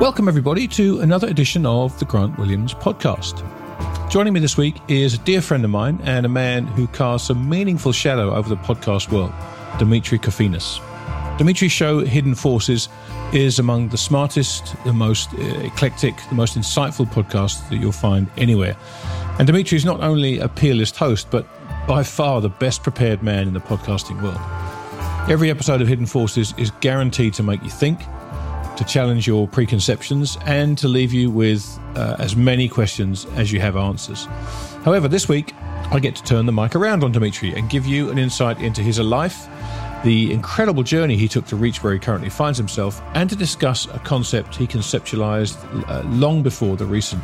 [0.00, 3.44] Welcome, everybody, to another edition of the Grant Williams podcast.
[4.10, 7.28] Joining me this week is a dear friend of mine and a man who casts
[7.28, 9.30] a meaningful shadow over the podcast world,
[9.78, 10.80] Demetri Kofinas.
[11.36, 12.88] Demetri's show, Hidden Forces,
[13.34, 18.26] is among the smartest, the most uh, eclectic, the most insightful podcasts that you'll find
[18.38, 18.78] anywhere.
[19.38, 21.46] And Demetri is not only a peerless host, but
[21.86, 24.40] by far the best prepared man in the podcasting world.
[25.30, 28.00] Every episode of Hidden Forces is guaranteed to make you think
[28.80, 33.60] to challenge your preconceptions and to leave you with uh, as many questions as you
[33.60, 34.24] have answers.
[34.86, 35.52] However, this week,
[35.92, 38.80] I get to turn the mic around on Demetri and give you an insight into
[38.80, 39.46] his life,
[40.02, 43.84] the incredible journey he took to reach where he currently finds himself, and to discuss
[43.84, 45.58] a concept he conceptualized
[45.90, 47.22] uh, long before the recent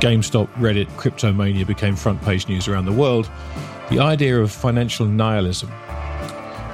[0.00, 3.30] GameStop, Reddit, cryptomania became front page news around the world
[3.90, 5.70] the idea of financial nihilism.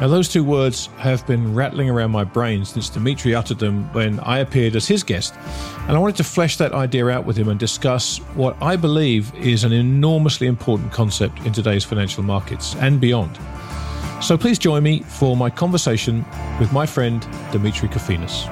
[0.01, 4.21] Now, those two words have been rattling around my brain since Demetri uttered them when
[4.21, 5.35] I appeared as his guest.
[5.89, 9.35] And I wanted to flesh that idea out with him and discuss what I believe
[9.35, 13.39] is an enormously important concept in today's financial markets and beyond.
[14.21, 16.27] So please join me for my conversation
[16.61, 18.47] with my friend Demetri Kofinas.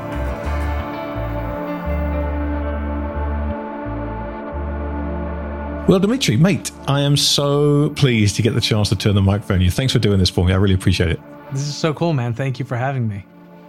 [5.86, 9.60] Well, Demetri, mate, I am so pleased to get the chance to turn the microphone
[9.60, 9.70] you.
[9.70, 10.54] Thanks for doing this for me.
[10.54, 11.20] I really appreciate it.
[11.54, 12.34] This is so cool, man.
[12.34, 13.24] Thank you for having me.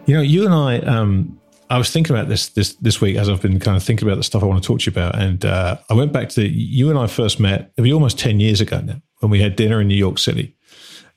[0.06, 3.30] You know, you and I, um, I was thinking about this this this week as
[3.30, 5.20] I've been kind of thinking about the stuff I want to talk to you about,
[5.20, 7.72] and uh, I went back to you and I first met.
[7.78, 10.56] It was almost ten years ago now when we had dinner in New York City.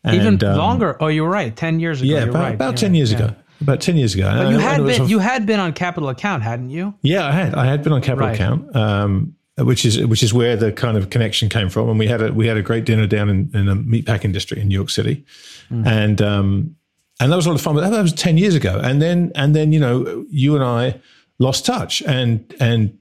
[0.04, 0.96] And, Even um, longer.
[1.00, 1.54] Oh, you were right.
[1.54, 2.10] Ten years ago.
[2.10, 2.54] Yeah, about, right.
[2.54, 3.18] about ten years yeah.
[3.18, 3.36] ago.
[3.60, 4.30] About ten years ago.
[4.30, 6.94] But you had been you had been on Capital Account, hadn't you?
[7.02, 7.54] Yeah, I had.
[7.54, 8.34] I had been on Capital right.
[8.34, 8.76] Account.
[8.76, 11.88] Um, which is which is where the kind of connection came from.
[11.88, 14.62] And we had a we had a great dinner down in, in the meatpacking district
[14.62, 15.24] in New York City,
[15.70, 15.86] mm.
[15.86, 16.76] and um,
[17.20, 17.74] and that was a lot of fun.
[17.74, 21.00] But that was ten years ago, and then and then you know you and I
[21.38, 22.96] lost touch, and and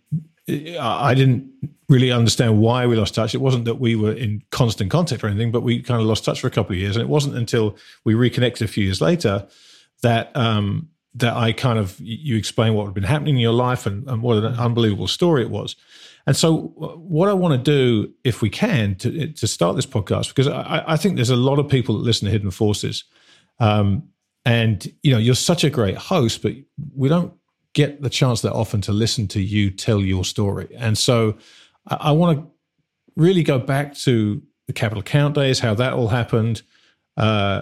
[0.79, 1.51] I didn't
[1.89, 3.33] really understand why we lost touch.
[3.33, 6.25] It wasn't that we were in constant contact or anything, but we kind of lost
[6.25, 9.01] touch for a couple of years, and it wasn't until we reconnected a few years
[9.01, 9.47] later
[10.01, 13.85] that um, that I kind of you explained what had been happening in your life
[13.85, 15.75] and, and what an unbelievable story it was.
[16.27, 20.27] And so, what I want to do, if we can, to to start this podcast,
[20.27, 23.05] because I, I think there's a lot of people that listen to Hidden Forces
[23.59, 24.09] um,
[24.45, 26.53] and you know, you're such a great host, but
[26.95, 27.33] we don't
[27.73, 30.67] get the chance that often to listen to you tell your story.
[30.75, 31.37] And so,
[31.87, 32.47] I, I want to
[33.15, 36.61] really go back to the capital account days, how that all happened,
[37.15, 37.61] uh,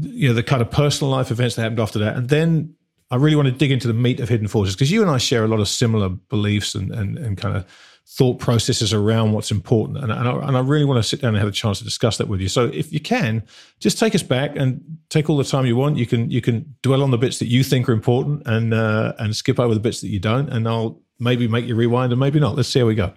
[0.00, 2.76] you know, the kind of personal life events that happened after that, and then
[3.10, 5.18] I really want to dig into the meat of Hidden Forces because you and I
[5.18, 7.66] share a lot of similar beliefs and and, and kind of
[8.08, 9.98] thought processes around what's important.
[9.98, 11.84] And, and, I, and I really want to sit down and have a chance to
[11.84, 12.48] discuss that with you.
[12.48, 13.42] So if you can,
[13.80, 15.96] just take us back and take all the time you want.
[15.96, 19.12] You can you can dwell on the bits that you think are important and uh,
[19.18, 20.48] and skip over the bits that you don't.
[20.48, 22.54] And I'll maybe make you rewind and maybe not.
[22.54, 23.12] Let's see how we go.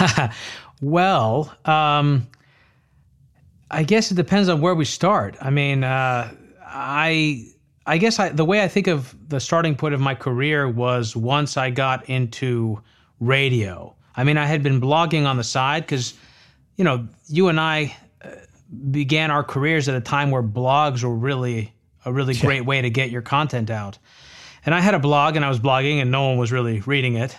[0.82, 2.28] well, um,
[3.70, 5.36] I guess it depends on where we start.
[5.40, 6.30] I mean, uh,
[6.66, 7.46] I
[7.86, 11.16] I guess I, the way I think of the starting point of my career was
[11.16, 12.82] once I got into
[13.18, 13.96] radio.
[14.20, 16.12] I mean, I had been blogging on the side because,
[16.76, 18.28] you know, you and I uh,
[18.90, 21.72] began our careers at a time where blogs were really
[22.04, 22.44] a really yeah.
[22.44, 23.96] great way to get your content out.
[24.66, 27.14] And I had a blog and I was blogging and no one was really reading
[27.14, 27.34] it,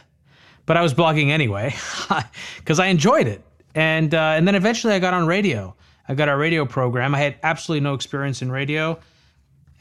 [0.66, 1.76] but I was blogging anyway
[2.58, 3.44] because I enjoyed it.
[3.76, 5.76] And uh, and then eventually I got on radio.
[6.10, 7.14] I got a radio program.
[7.14, 9.00] I had absolutely no experience in radio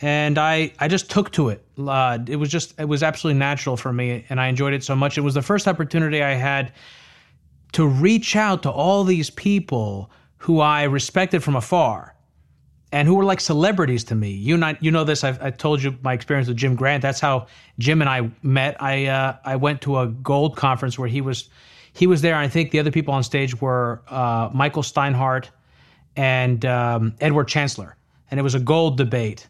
[0.03, 1.65] and I I just took to it.
[1.79, 4.97] Uh, it was just it was absolutely natural for me, and I enjoyed it so
[4.97, 5.19] much.
[5.19, 6.73] It was the first opportunity I had
[7.73, 12.15] to reach out to all these people who I respected from afar,
[12.93, 14.31] and who were like celebrities to me.
[14.31, 15.23] You not you know this.
[15.23, 17.03] I've, I told you my experience with Jim Grant.
[17.03, 17.47] That's how
[17.79, 18.81] Jim and I met.
[18.83, 21.49] I uh, I went to a gold conference where he was
[21.93, 22.35] he was there.
[22.35, 25.49] I think the other people on stage were uh, Michael Steinhardt
[26.17, 27.97] and um, Edward Chancellor,
[28.31, 29.47] and it was a gold debate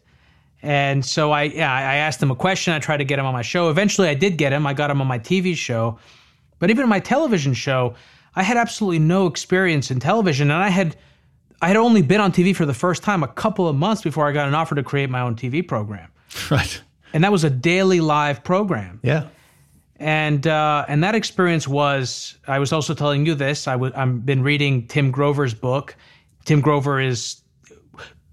[0.63, 2.73] and so I, yeah, I asked him a question.
[2.73, 3.69] I tried to get him on my show.
[3.69, 4.67] Eventually, I did get him.
[4.67, 5.97] I got him on my TV show.
[6.61, 7.95] But even my television show,
[8.35, 10.95] I had absolutely no experience in television, and I had,
[11.61, 14.29] I had only been on TV for the first time a couple of months before
[14.29, 16.09] I got an offer to create my own TV program.
[16.49, 16.81] Right.
[17.13, 19.01] And that was a daily live program.
[19.03, 19.27] Yeah.
[19.97, 22.37] and uh, and that experience was.
[22.47, 23.67] I was also telling you this.
[23.67, 25.95] I I've been reading Tim Grover's book.
[26.45, 27.41] Tim Grover is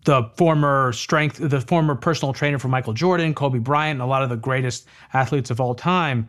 [0.04, 4.22] the former strength, the former personal trainer for Michael Jordan, Kobe Bryant, and a lot
[4.22, 6.28] of the greatest athletes of all time.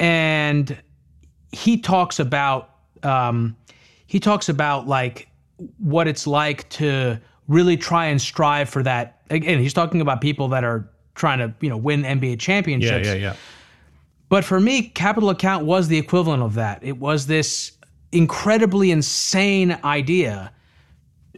[0.00, 0.76] And
[1.52, 3.56] he talks about um,
[4.06, 5.28] he talks about like
[5.78, 9.22] what it's like to really try and strive for that.
[9.30, 13.06] Again, he's talking about people that are trying to you know win NBA championships.
[13.06, 13.36] Yeah, yeah, yeah.
[14.28, 16.82] But for me, capital account was the equivalent of that.
[16.82, 17.72] It was this
[18.12, 20.52] incredibly insane idea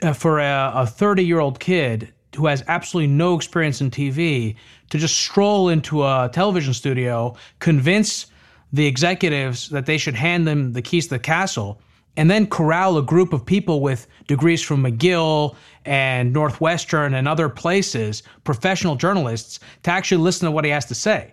[0.03, 4.55] uh, for a 30 year old kid who has absolutely no experience in TV
[4.91, 8.27] to just stroll into a television studio, convince
[8.73, 11.81] the executives that they should hand them the keys to the castle,
[12.17, 15.55] and then corral a group of people with degrees from McGill
[15.85, 20.95] and Northwestern and other places, professional journalists, to actually listen to what he has to
[20.95, 21.33] say.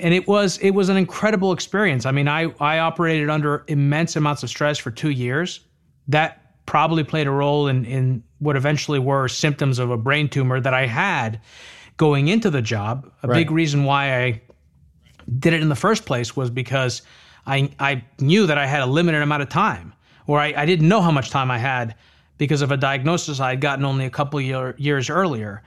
[0.00, 2.06] And it was it was an incredible experience.
[2.06, 5.60] I mean, I I operated under immense amounts of stress for two years.
[6.08, 10.60] That probably played a role in, in what eventually were symptoms of a brain tumor
[10.60, 11.40] that I had
[11.96, 13.10] going into the job.
[13.22, 13.34] A right.
[13.34, 14.42] big reason why I
[15.38, 17.02] did it in the first place was because
[17.46, 19.92] I, I knew that I had a limited amount of time,
[20.26, 21.94] or I, I didn't know how much time I had
[22.38, 25.62] because of a diagnosis I had gotten only a couple year, years earlier.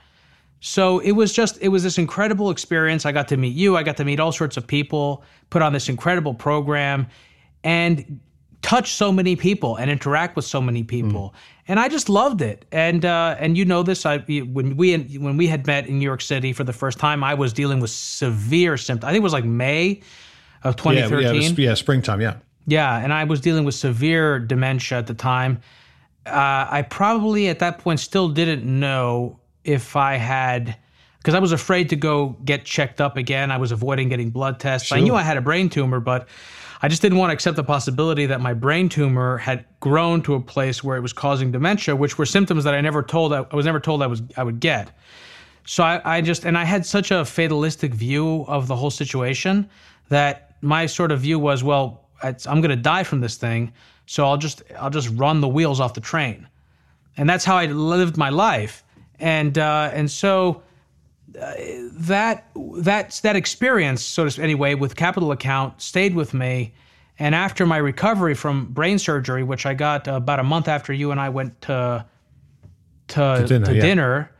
[0.60, 3.04] So it was just, it was this incredible experience.
[3.04, 5.72] I got to meet you, I got to meet all sorts of people, put on
[5.72, 7.06] this incredible program.
[7.62, 8.20] And
[8.64, 11.34] touch so many people and interact with so many people.
[11.34, 11.38] Mm.
[11.66, 12.66] And I just loved it.
[12.72, 16.04] And uh, and you know this, I when we when we had met in New
[16.04, 19.08] York City for the first time, I was dealing with severe symptoms.
[19.08, 20.02] I think it was like May
[20.62, 21.22] of 2013.
[21.22, 22.20] Yeah, yeah, was, yeah springtime.
[22.20, 22.36] Yeah.
[22.66, 25.60] Yeah, and I was dealing with severe dementia at the time.
[26.24, 30.76] Uh, I probably at that point still didn't know if I had
[31.18, 33.50] because I was afraid to go get checked up again.
[33.50, 34.88] I was avoiding getting blood tests.
[34.88, 34.98] Sure.
[34.98, 36.28] I knew I had a brain tumor, but
[36.84, 40.34] I just didn't want to accept the possibility that my brain tumor had grown to
[40.34, 43.40] a place where it was causing dementia, which were symptoms that I never told I,
[43.54, 44.90] was never told I was I would get.
[45.64, 49.66] So I, I just and I had such a fatalistic view of the whole situation
[50.10, 53.72] that my sort of view was, well, I'm going to die from this thing,
[54.04, 56.46] so I'll just I'll just run the wheels off the train,
[57.16, 58.84] and that's how I lived my life,
[59.20, 60.62] and uh, and so
[61.40, 61.54] Uh,
[61.92, 66.74] that that that experience, so to say, anyway, with Capital Account stayed with me.
[67.18, 70.92] And after my recovery from brain surgery, which I got uh, about a month after
[70.92, 72.04] you and I went to
[73.08, 73.82] to, to dinner, to yeah.
[73.82, 74.30] dinner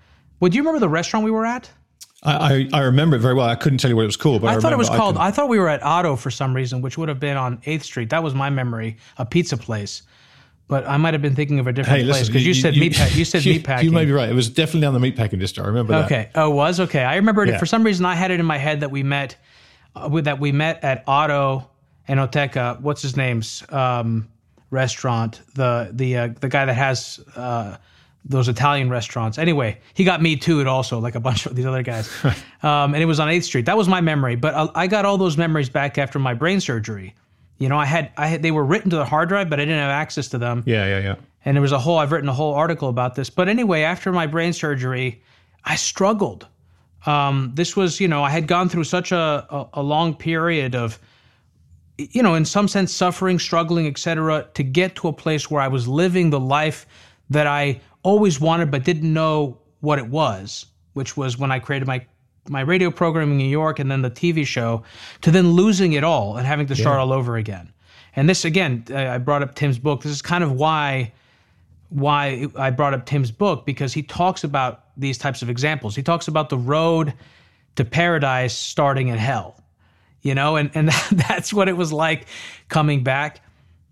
[0.40, 1.70] would you remember the restaurant we were at?
[2.22, 3.46] I, I, I remember it very well.
[3.46, 5.16] I couldn't tell you what it was called, but I, I thought it was called.
[5.16, 7.60] I, I, thought we were at Otto for some reason, which would have been on
[7.64, 8.10] Eighth Street.
[8.10, 10.02] That was my memory, a pizza place
[10.66, 12.74] but I might have been thinking of a different hey, place because you, you, said
[12.74, 12.94] meat.
[12.94, 13.84] Pa- you said you, meat packing.
[13.90, 14.28] You may be right.
[14.28, 15.64] It was definitely on the meat packing district.
[15.64, 16.06] I remember that.
[16.06, 16.30] Okay.
[16.34, 17.04] Oh, it was okay.
[17.04, 17.58] I remember it.
[17.58, 19.36] For some reason, I had it in my head that we met,
[19.94, 21.68] uh, that we met at Otto
[22.08, 22.80] Enoteca.
[22.80, 24.28] What's his name's um,
[24.70, 25.42] restaurant?
[25.54, 27.76] The the uh, the guy that has uh,
[28.24, 29.36] those Italian restaurants.
[29.36, 30.60] Anyway, he got me too.
[30.62, 32.10] It also like a bunch of these other guys,
[32.62, 33.66] um, and it was on Eighth Street.
[33.66, 34.36] That was my memory.
[34.36, 37.14] But I, I got all those memories back after my brain surgery.
[37.58, 39.64] You know, I had I had they were written to the hard drive, but I
[39.64, 40.62] didn't have access to them.
[40.66, 41.14] Yeah, yeah, yeah.
[41.44, 43.30] And there was a whole I've written a whole article about this.
[43.30, 45.22] But anyway, after my brain surgery,
[45.64, 46.46] I struggled.
[47.06, 50.74] Um, this was, you know, I had gone through such a, a, a long period
[50.74, 50.98] of,
[51.98, 55.68] you know, in some sense, suffering, struggling, etc., to get to a place where I
[55.68, 56.86] was living the life
[57.30, 61.86] that I always wanted but didn't know what it was, which was when I created
[61.86, 62.06] my
[62.48, 64.82] my radio program in New York and then the TV show
[65.22, 67.00] to then losing it all and having to start yeah.
[67.00, 67.72] all over again.
[68.16, 70.02] And this again, I brought up Tim's book.
[70.02, 71.12] This is kind of why
[71.90, 75.94] why I brought up Tim's book because he talks about these types of examples.
[75.94, 77.14] He talks about the road
[77.76, 79.60] to paradise starting in hell.
[80.22, 82.26] You know, and and that's what it was like
[82.68, 83.40] coming back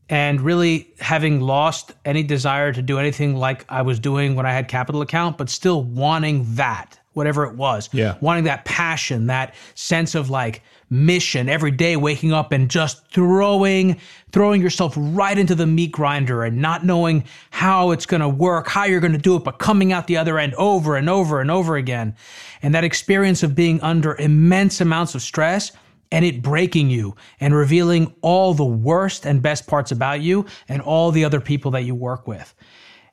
[0.08, 4.52] and really having lost any desire to do anything like I was doing when I
[4.52, 7.88] had capital account, but still wanting that whatever it was.
[7.92, 8.16] Yeah.
[8.20, 13.98] Wanting that passion, that sense of like mission every day, waking up and just throwing,
[14.30, 18.68] throwing yourself right into the meat grinder and not knowing how it's going to work,
[18.68, 21.40] how you're going to do it, but coming out the other end over and over
[21.40, 22.14] and over again.
[22.62, 25.72] And that experience of being under immense amounts of stress
[26.10, 30.82] and it breaking you and revealing all the worst and best parts about you and
[30.82, 32.54] all the other people that you work with.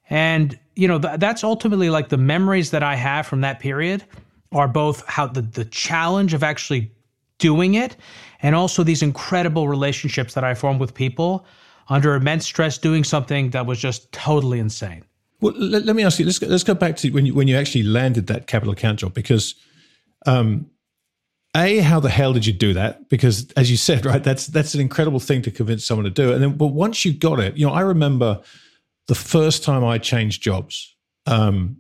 [0.10, 4.06] And you know th- that's ultimately like the memories that I have from that period
[4.52, 6.92] are both how the the challenge of actually
[7.38, 7.98] doing it
[8.42, 11.46] and also these incredible relationships that I formed with people
[11.90, 15.04] under immense stress doing something that was just totally insane.
[15.42, 16.26] Well, let, let me ask you.
[16.26, 19.00] Let's go, let's go back to when you when you actually landed that capital account
[19.00, 19.56] job because
[20.26, 20.70] um,
[21.56, 24.76] a how the hell did you do that because as you said right that's that's
[24.76, 27.58] an incredible thing to convince someone to do and then but once you got it
[27.58, 28.40] you know i remember
[29.10, 31.78] the first time i changed jobs um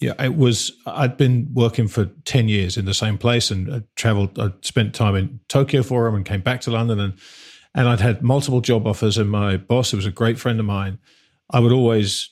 [0.00, 3.82] yeah it was i'd been working for 10 years in the same place and i
[3.96, 7.14] traveled i spent time in tokyo for him and came back to london and
[7.74, 10.66] and i'd had multiple job offers and my boss who was a great friend of
[10.66, 10.98] mine
[11.50, 12.30] i would always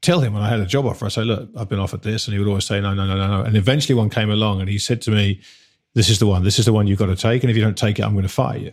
[0.00, 2.26] tell him when i had a job offer i say look i've been offered this
[2.26, 4.60] and he would always say no no no no no and eventually one came along
[4.60, 5.40] and he said to me
[5.94, 6.42] this is the one.
[6.42, 7.42] This is the one you've got to take.
[7.42, 8.72] And if you don't take it, I'm going to fire you.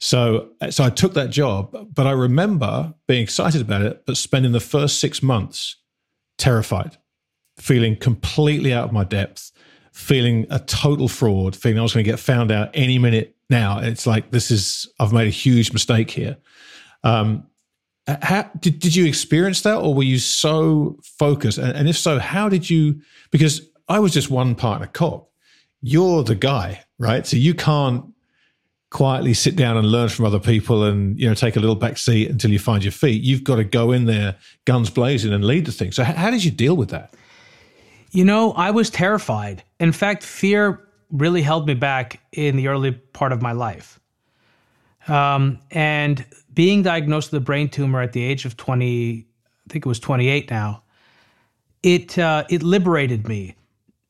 [0.00, 4.52] So, so I took that job, but I remember being excited about it, but spending
[4.52, 5.76] the first six months
[6.38, 6.96] terrified,
[7.58, 9.52] feeling completely out of my depth,
[9.92, 13.78] feeling a total fraud, feeling I was going to get found out any minute now.
[13.78, 16.38] It's like, this is, I've made a huge mistake here.
[17.04, 17.46] Um,
[18.06, 21.58] how, did, did you experience that or were you so focused?
[21.58, 25.30] And, and if so, how did you, because I was just one partner cop
[25.82, 27.26] you're the guy, right?
[27.26, 28.04] So you can't
[28.90, 31.96] quietly sit down and learn from other people and you know take a little back
[31.96, 33.22] seat until you find your feet.
[33.22, 35.92] You've got to go in there guns blazing and lead the thing.
[35.92, 37.14] So how did you deal with that?
[38.10, 39.62] You know, I was terrified.
[39.78, 44.00] In fact, fear really held me back in the early part of my life.
[45.06, 49.26] Um, and being diagnosed with a brain tumor at the age of 20,
[49.68, 50.82] I think it was 28 now,
[51.82, 53.56] it uh, it liberated me.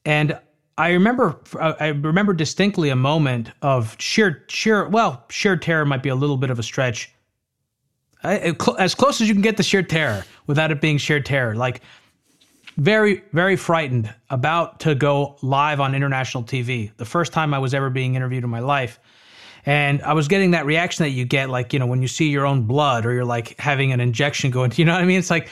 [0.05, 0.39] And
[0.81, 6.03] I remember uh, I remember distinctly a moment of sheer sheer well sheer terror might
[6.03, 7.13] be a little bit of a stretch.
[8.25, 11.55] I, as close as you can get to sheer terror without it being sheer terror,
[11.55, 11.83] like
[12.79, 16.91] very very frightened about to go live on international TV.
[16.97, 18.99] The first time I was ever being interviewed in my life.
[19.67, 22.31] And I was getting that reaction that you get, like, you know, when you see
[22.31, 25.19] your own blood or you're like having an injection going, you know what I mean?
[25.19, 25.51] It's like,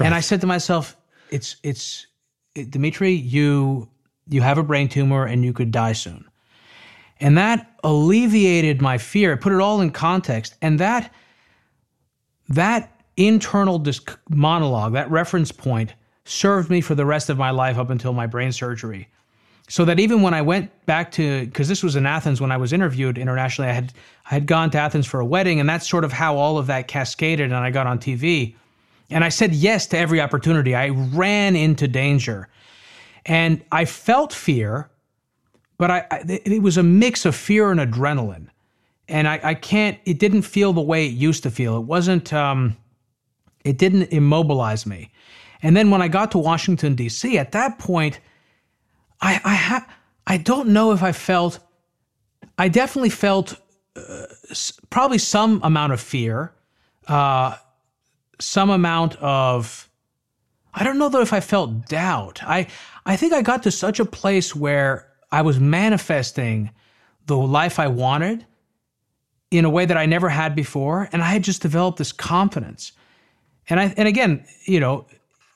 [0.00, 0.06] right.
[0.06, 0.96] and I said to myself,
[1.30, 2.06] it's, it's,
[2.54, 3.90] it, Demetri, you
[4.28, 6.24] you have a brain tumor and you could die soon.
[7.20, 10.54] And that alleviated my fear, It put it all in context.
[10.60, 11.12] And that
[12.48, 17.78] that internal disc- monologue, that reference point, served me for the rest of my life
[17.78, 19.08] up until my brain surgery.
[19.68, 22.56] So that even when I went back to, because this was in Athens when I
[22.56, 23.92] was interviewed internationally, I had
[24.26, 26.66] I had gone to Athens for a wedding, and that's sort of how all of
[26.66, 28.54] that cascaded, and I got on TV.
[29.10, 30.74] And I said yes to every opportunity.
[30.74, 32.48] I ran into danger.
[33.26, 34.90] And I felt fear,
[35.78, 38.48] but I, I it was a mix of fear and adrenaline.
[39.08, 41.76] And I, I, can't, it didn't feel the way it used to feel.
[41.76, 42.76] It wasn't, um,
[43.64, 45.10] it didn't immobilize me.
[45.62, 48.20] And then when I got to Washington, D.C., at that point,
[49.20, 49.86] I, I, ha-
[50.26, 51.60] I don't know if I felt,
[52.58, 53.60] I definitely felt
[53.96, 54.26] uh,
[54.90, 56.52] probably some amount of fear,
[57.06, 57.56] uh,
[58.40, 59.88] some amount of,
[60.74, 62.42] I don't know though if I felt doubt.
[62.42, 62.66] I
[63.04, 66.70] I think I got to such a place where I was manifesting
[67.26, 68.46] the life I wanted
[69.50, 72.92] in a way that I never had before, and I had just developed this confidence.
[73.68, 75.06] And I and again, you know,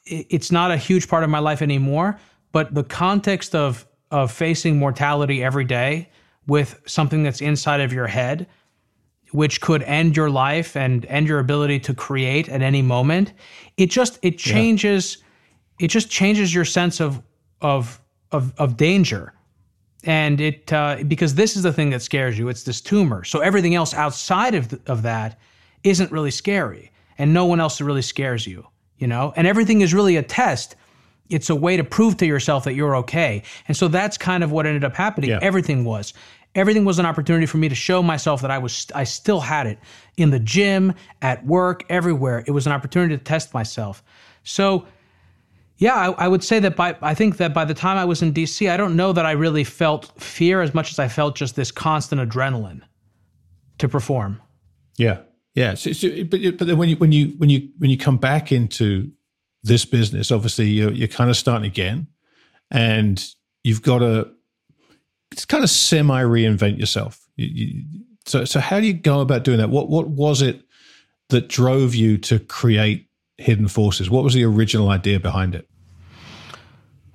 [0.05, 2.19] it, it's not a huge part of my life anymore,
[2.53, 6.11] but the context of of facing mortality every day
[6.47, 8.47] with something that's inside of your head
[9.33, 13.33] which could end your life and end your ability to create at any moment
[13.77, 15.19] it just it changes
[15.79, 15.87] yeah.
[15.87, 17.23] it just changes your sense of
[17.61, 18.01] of
[18.33, 19.33] of of danger.
[20.05, 23.25] And it uh, because this is the thing that scares you it's this tumor.
[23.25, 25.39] So everything else outside of, the, of that
[25.83, 28.67] isn't really scary and no one else really scares you
[28.99, 29.33] you know?
[29.37, 30.77] And everything is really a test.
[31.29, 33.43] It's a way to prove to yourself that you're okay.
[33.69, 35.31] And so that's kind of what ended up happening.
[35.31, 35.39] Yeah.
[35.43, 36.15] everything was
[36.57, 39.67] everything was an opportunity for me to show myself that i was i still had
[39.67, 39.79] it
[40.17, 44.03] in the gym at work everywhere it was an opportunity to test myself
[44.43, 44.87] so
[45.79, 48.23] yeah, I, I, would say that by I think that by the time I was
[48.23, 51.37] in DC, I don't know that I really felt fear as much as I felt
[51.37, 52.81] just this constant adrenaline
[53.79, 54.41] to perform.
[54.97, 55.21] Yeah,
[55.55, 55.75] yeah.
[55.75, 58.53] So, so, but but then when you when you when you when you come back
[58.53, 59.11] into
[59.63, 62.07] this business, obviously you're you're kind of starting again,
[62.71, 63.23] and
[63.63, 64.31] you've got to
[65.33, 67.21] it's kind of semi reinvent yourself.
[67.37, 67.85] You, you,
[68.27, 69.71] so so how do you go about doing that?
[69.71, 70.63] What what was it
[71.29, 74.11] that drove you to create Hidden Forces?
[74.11, 75.69] What was the original idea behind it?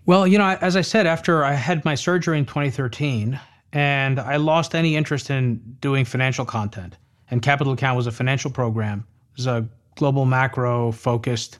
[0.05, 3.39] Well, you know, as I said, after I had my surgery in 2013,
[3.71, 6.97] and I lost any interest in doing financial content,
[7.29, 9.05] and Capital Account was a financial program.
[9.31, 11.59] It was a global macro focused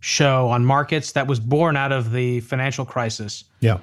[0.00, 3.44] show on markets that was born out of the financial crisis.
[3.60, 3.78] Yeah.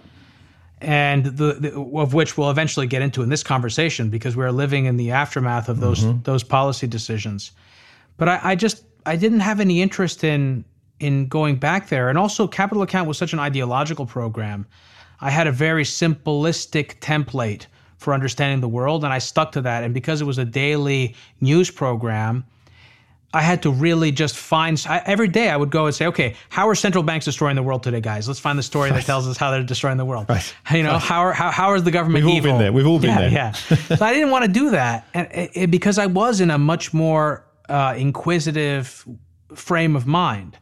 [0.82, 4.86] And the, the, of which we'll eventually get into in this conversation because we're living
[4.86, 6.24] in the aftermath of those mm-hmm.
[6.24, 7.52] those policy decisions.
[8.18, 10.66] But I, I just I didn't have any interest in
[11.00, 12.10] in going back there.
[12.10, 14.66] And also, Capital Account was such an ideological program.
[15.20, 17.66] I had a very simplistic template
[17.98, 19.84] for understanding the world, and I stuck to that.
[19.84, 22.44] And because it was a daily news program,
[23.34, 25.50] I had to really just find I, every day.
[25.50, 28.28] I would go and say, "Okay, how are central banks destroying the world today, guys?
[28.28, 28.98] Let's find the story right.
[28.98, 30.26] that tells us how they're destroying the world.
[30.28, 30.54] Right.
[30.72, 31.02] You know, right.
[31.02, 32.52] how are how, how is the government We've evil?
[32.52, 32.74] all been there.
[32.74, 33.32] We've all been yeah, there.
[33.32, 33.52] Yeah.
[33.98, 36.58] so I didn't want to do that, and it, it, because I was in a
[36.58, 39.08] much more uh, inquisitive
[39.56, 40.58] frame of mind.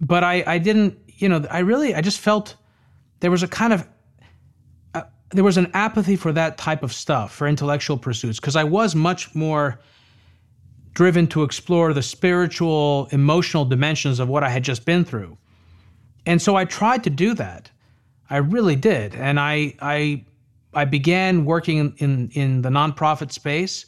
[0.00, 2.56] But I, I didn't, you know, I really, I just felt
[3.20, 3.88] there was a kind of
[4.94, 8.64] uh, there was an apathy for that type of stuff for intellectual pursuits because I
[8.64, 9.80] was much more
[10.94, 15.38] driven to explore the spiritual, emotional dimensions of what I had just been through.
[16.26, 17.70] And so I tried to do that.
[18.30, 19.14] I really did.
[19.14, 20.24] And I I
[20.74, 23.86] I began working in, in, the nonprofit space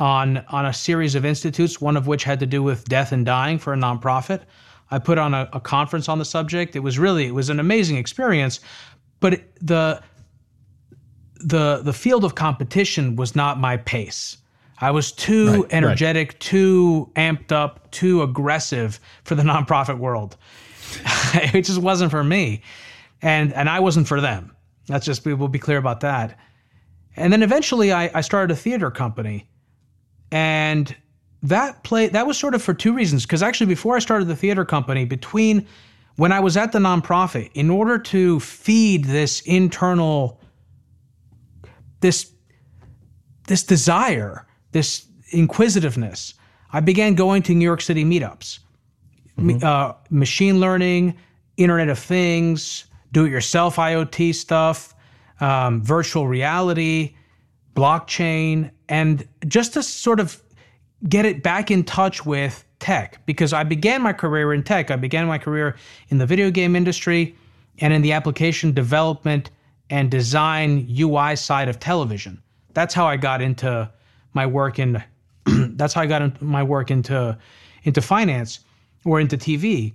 [0.00, 3.24] on on a series of institutes, one of which had to do with death and
[3.24, 4.42] dying for a nonprofit.
[4.90, 6.74] I put on a, a conference on the subject.
[6.74, 8.60] It was really it was an amazing experience,
[9.20, 10.02] but the
[11.36, 14.38] the the field of competition was not my pace.
[14.78, 16.40] I was too right, energetic, right.
[16.40, 20.36] too amped up, too aggressive for the nonprofit world.
[21.34, 22.62] it just wasn't for me.
[23.22, 24.54] And and I wasn't for them.
[24.86, 26.38] That's just we'll be clear about that.
[27.16, 29.48] And then eventually I, I started a theater company.
[30.30, 30.94] And
[31.42, 33.24] that play that was sort of for two reasons.
[33.24, 35.66] Because actually before I started the theater company, between
[36.16, 40.40] when I was at the nonprofit, in order to feed this internal
[42.00, 42.32] this
[43.48, 46.34] this desire this inquisitiveness,
[46.70, 48.58] I began going to New York City meetups,
[49.38, 49.64] mm-hmm.
[49.64, 51.16] uh, machine learning,
[51.56, 54.94] Internet of Things, do it yourself IoT stuff,
[55.40, 57.16] um, virtual reality,
[57.74, 60.42] blockchain, and just to sort of
[61.08, 64.90] get it back in touch with tech because I began my career in tech.
[64.90, 65.76] I began my career
[66.10, 67.34] in the video game industry
[67.78, 69.50] and in the application development
[69.88, 72.42] and design UI side of television.
[72.74, 73.90] That's how I got into
[74.36, 75.02] my work in
[75.46, 77.36] that's how I got my work into
[77.82, 78.60] into finance
[79.04, 79.94] or into TV.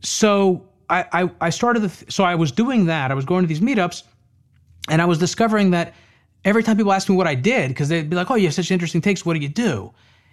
[0.00, 3.10] So I, I, I started the so I was doing that.
[3.10, 4.02] I was going to these meetups,
[4.90, 5.94] and I was discovering that
[6.44, 8.54] every time people asked me what I did, because they'd be like, "Oh, you have
[8.54, 9.24] such interesting takes.
[9.24, 9.92] What do you do?"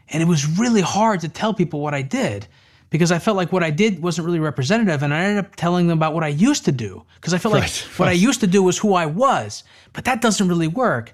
[0.09, 2.47] And it was really hard to tell people what I did
[2.91, 5.87] because I felt like what I did wasn't really representative, and I ended up telling
[5.87, 8.39] them about what I used to do because I felt right, like what I used
[8.41, 9.63] to do was who I was,
[9.93, 11.13] but that doesn't really work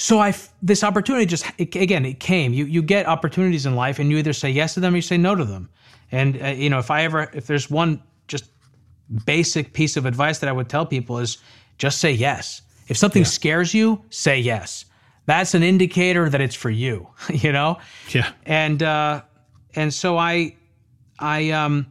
[0.00, 0.32] so I
[0.62, 2.52] this opportunity just it, again it came.
[2.54, 5.02] You you get opportunities in life, and you either say yes to them or you
[5.02, 5.68] say no to them.
[6.12, 8.44] And uh, you know, if I ever if there's one just
[9.26, 11.38] basic piece of advice that I would tell people is
[11.78, 12.62] just say yes.
[12.86, 13.28] If something yeah.
[13.28, 14.84] scares you, say yes.
[15.26, 17.08] That's an indicator that it's for you.
[17.30, 17.78] You know.
[18.10, 18.30] Yeah.
[18.46, 19.22] And uh,
[19.74, 20.54] and so I
[21.18, 21.86] I um.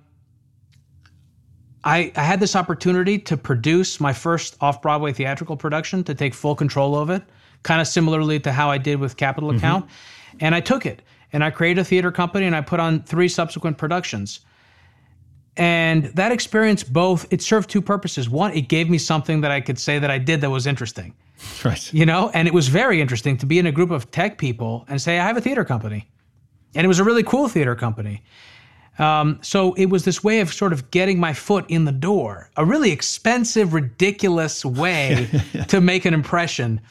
[1.84, 6.34] I, I had this opportunity to produce my first off Broadway theatrical production, to take
[6.34, 7.24] full control of it
[7.64, 9.58] kind of similarly to how I did with Capital mm-hmm.
[9.58, 9.90] Account.
[10.40, 11.02] And I took it
[11.34, 14.42] and I created a theater company and I put on three subsequent productions.
[15.58, 18.30] And that experience both it served two purposes.
[18.30, 21.14] One, it gave me something that I could say that I did that was interesting.
[21.64, 21.94] Right.
[21.94, 24.86] You know, and it was very interesting to be in a group of tech people
[24.88, 26.10] and say I have a theater company.
[26.74, 28.24] And it was a really cool theater company.
[29.00, 32.50] Um, so it was this way of sort of getting my foot in the door,
[32.58, 35.30] a really expensive, ridiculous way
[35.68, 36.82] to make an impression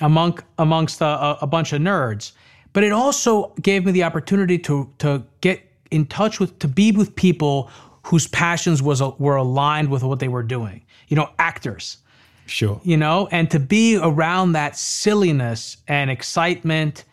[0.00, 2.32] among amongst uh, a, a bunch of nerds.
[2.72, 5.60] But it also gave me the opportunity to to get
[5.90, 7.70] in touch with to be with people
[8.04, 10.82] whose passions was were aligned with what they were doing.
[11.08, 11.98] You know, actors.
[12.46, 12.80] Sure.
[12.82, 17.04] You know, and to be around that silliness and excitement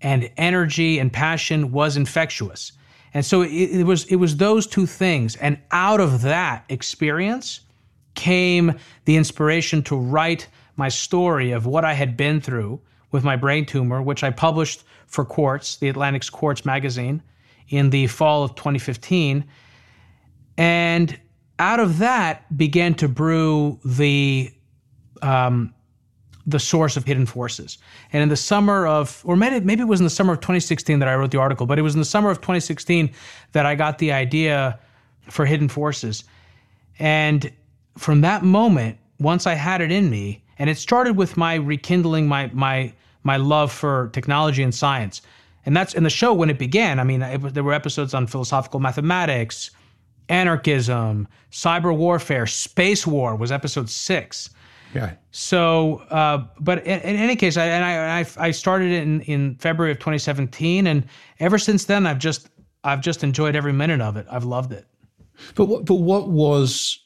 [0.00, 2.72] and energy and passion was infectious.
[3.12, 7.60] And so it, it was it was those two things and out of that experience
[8.14, 12.80] came the inspiration to write my story of what I had been through
[13.12, 17.22] with my brain tumor, which I published for Quartz, the Atlantic's Quartz magazine,
[17.68, 19.44] in the fall of 2015.
[20.58, 21.18] And
[21.58, 24.52] out of that began to brew the
[25.22, 25.72] um,
[26.46, 27.78] the source of hidden forces.
[28.12, 31.00] And in the summer of, or maybe, maybe it was in the summer of 2016
[31.00, 33.12] that I wrote the article, but it was in the summer of 2016
[33.50, 34.78] that I got the idea
[35.28, 36.22] for hidden forces.
[37.00, 37.52] And
[37.98, 42.26] from that moment, once I had it in me, and it started with my rekindling
[42.26, 42.92] my my
[43.22, 45.20] my love for technology and science.
[45.66, 47.00] And that's in the show when it began.
[47.00, 49.72] I mean, it, there were episodes on philosophical mathematics,
[50.28, 54.50] anarchism, cyber warfare, space war was episode six.
[54.94, 55.14] Yeah.
[55.32, 59.20] So, uh, but in, in, any case, I, and I, I, I started it in,
[59.22, 61.04] in February of 2017, and
[61.40, 62.48] ever since then, I've just
[62.84, 64.26] I've just enjoyed every minute of it.
[64.30, 64.86] I've loved it.
[65.56, 67.04] But what but what was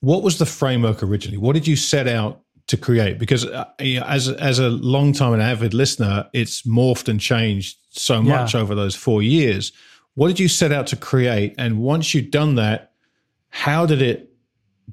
[0.00, 1.38] what was the framework originally?
[1.38, 3.18] What did you set out to create?
[3.18, 7.20] Because uh, you know, as as a long time and avid listener, it's morphed and
[7.20, 8.60] changed so much yeah.
[8.60, 9.72] over those four years.
[10.14, 11.54] What did you set out to create?
[11.58, 12.92] And once you'd done that,
[13.48, 14.32] how did it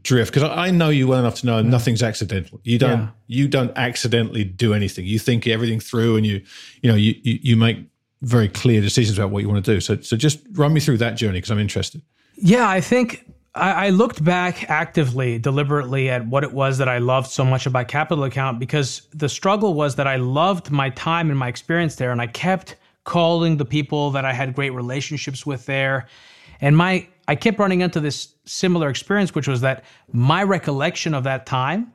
[0.01, 0.33] drift?
[0.33, 2.59] Because I know you well enough to know nothing's accidental.
[2.63, 3.09] You don't yeah.
[3.27, 5.05] you don't accidentally do anything.
[5.05, 6.41] You think everything through, and you
[6.81, 7.79] you know you you, you make
[8.21, 9.79] very clear decisions about what you want to do.
[9.79, 12.01] So so just run me through that journey because I'm interested.
[12.35, 13.25] Yeah, I think
[13.57, 17.65] I, I looked back actively, deliberately at what it was that I loved so much
[17.65, 21.95] about Capital Account because the struggle was that I loved my time and my experience
[21.95, 26.07] there, and I kept calling the people that I had great relationships with there.
[26.61, 31.23] And my I kept running into this similar experience, which was that my recollection of
[31.25, 31.91] that time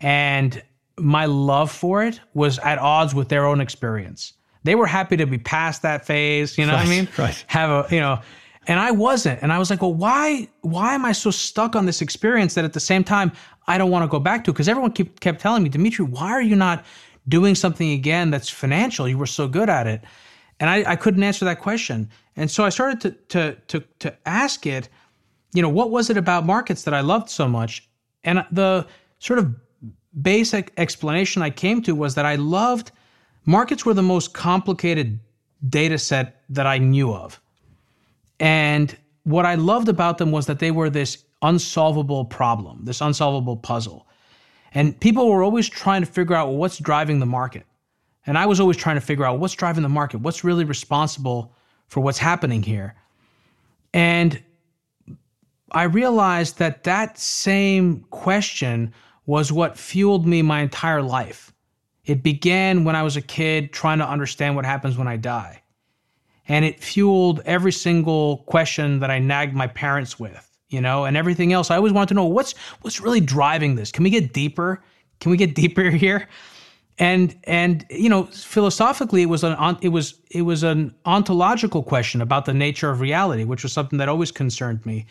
[0.00, 0.62] and
[0.98, 4.34] my love for it was at odds with their own experience.
[4.62, 7.08] They were happy to be past that phase, you know right, what I mean?
[7.18, 7.44] Right.
[7.48, 8.20] Have a, you know,
[8.66, 9.42] and I wasn't.
[9.42, 12.64] And I was like, well, why why am I so stuck on this experience that
[12.64, 13.32] at the same time
[13.66, 14.52] I don't want to go back to?
[14.52, 16.84] Because everyone kept kept telling me, Demetri, why are you not
[17.28, 19.08] doing something again that's financial?
[19.08, 20.02] You were so good at it.
[20.60, 22.08] And I, I couldn't answer that question.
[22.36, 24.88] And so I started to to to to ask it,
[25.52, 27.88] you know, what was it about markets that I loved so much?
[28.24, 28.86] And the
[29.18, 29.54] sort of
[30.22, 32.92] basic explanation I came to was that I loved
[33.46, 35.18] markets were the most complicated
[35.68, 37.40] data set that I knew of.
[38.40, 43.56] And what I loved about them was that they were this unsolvable problem, this unsolvable
[43.56, 44.06] puzzle.
[44.72, 47.64] And people were always trying to figure out well, what's driving the market.
[48.26, 51.54] And I was always trying to figure out what's driving the market, what's really responsible
[51.88, 52.94] for what's happening here.
[53.92, 54.42] And
[55.70, 58.92] I realized that that same question
[59.26, 61.52] was what fueled me my entire life.
[62.04, 65.62] It began when I was a kid trying to understand what happens when I die
[66.48, 71.16] and it fueled every single question that I nagged my parents with, you know, and
[71.16, 71.70] everything else.
[71.70, 72.52] I always wanted to know what's
[72.82, 73.90] what's really driving this.
[73.90, 74.82] Can we get deeper?
[75.20, 76.28] Can we get deeper here?
[76.98, 82.20] And and you know, philosophically, it was an it was it was an ontological question
[82.20, 85.06] about the nature of reality, which was something that always concerned me.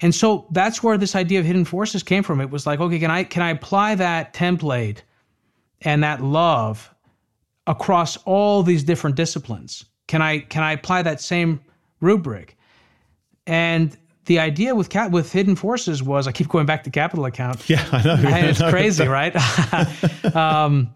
[0.00, 2.40] And so that's where this idea of hidden forces came from.
[2.40, 4.98] It was like, okay, can I can I apply that template
[5.80, 6.94] and that love
[7.66, 9.84] across all these different disciplines?
[10.06, 11.60] Can I can I apply that same
[12.00, 12.56] rubric?
[13.46, 17.24] And the idea with cat with hidden forces was I keep going back to capital
[17.24, 17.68] account.
[17.68, 18.14] Yeah, I know.
[18.14, 19.34] And it's crazy, right?
[20.34, 20.94] um,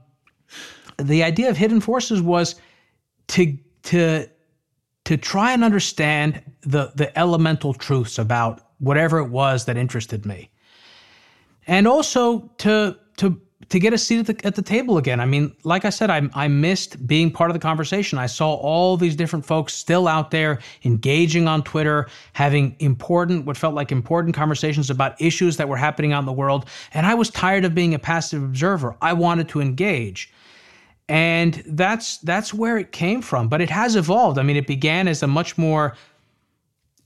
[0.98, 2.56] the idea of hidden forces was
[3.28, 4.26] to to
[5.04, 10.50] to try and understand the the elemental truths about whatever it was that interested me,
[11.66, 15.20] and also to to to get a seat at the, at the table again.
[15.20, 18.18] I mean, like I said, I, I missed being part of the conversation.
[18.18, 23.56] I saw all these different folks still out there engaging on Twitter, having important, what
[23.56, 26.66] felt like important conversations about issues that were happening out in the world.
[26.94, 28.96] And I was tired of being a passive observer.
[29.02, 30.32] I wanted to engage.
[31.10, 33.48] And that's that's where it came from.
[33.48, 34.38] But it has evolved.
[34.38, 35.96] I mean, it began as a much more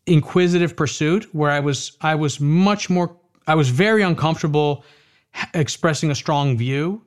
[0.06, 4.84] inquisitive pursuit where I was I was much more I was very uncomfortable
[5.54, 7.02] expressing a strong view.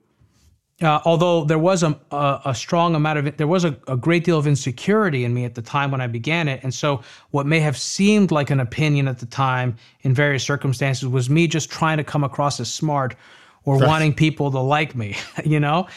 [0.81, 3.95] Uh, although there was a, a, a, strong amount of it, there was a, a,
[3.95, 6.61] great deal of insecurity in me at the time when I began it.
[6.63, 11.07] And so, what may have seemed like an opinion at the time in various circumstances
[11.07, 13.15] was me just trying to come across as smart
[13.63, 13.87] or right.
[13.87, 15.87] wanting people to like me, you know?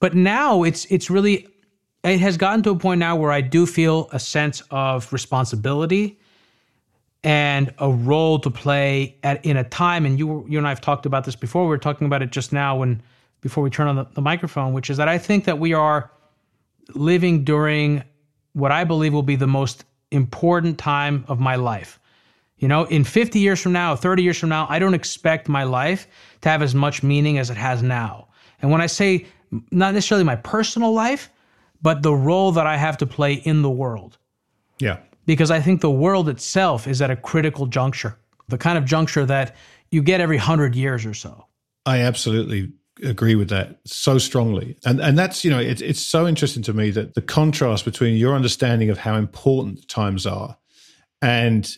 [0.00, 1.46] But now it's, it's really,
[2.02, 6.18] it has gotten to a point now where I do feel a sense of responsibility
[7.24, 10.80] and a role to play at in a time and you you and I have
[10.80, 13.02] talked about this before we were talking about it just now when
[13.40, 16.10] before we turn on the, the microphone which is that I think that we are
[16.94, 18.02] living during
[18.54, 21.98] what I believe will be the most important time of my life.
[22.58, 25.64] You know, in 50 years from now, 30 years from now, I don't expect my
[25.64, 26.06] life
[26.42, 28.28] to have as much meaning as it has now.
[28.60, 29.26] And when I say
[29.70, 31.30] not necessarily my personal life,
[31.80, 34.18] but the role that I have to play in the world.
[34.78, 38.84] Yeah because I think the world itself is at a critical juncture, the kind of
[38.84, 39.54] juncture that
[39.90, 41.46] you get every hundred years or so.
[41.86, 44.76] I absolutely agree with that so strongly.
[44.84, 48.16] And and that's, you know, it, it's so interesting to me that the contrast between
[48.16, 50.56] your understanding of how important times are
[51.20, 51.76] and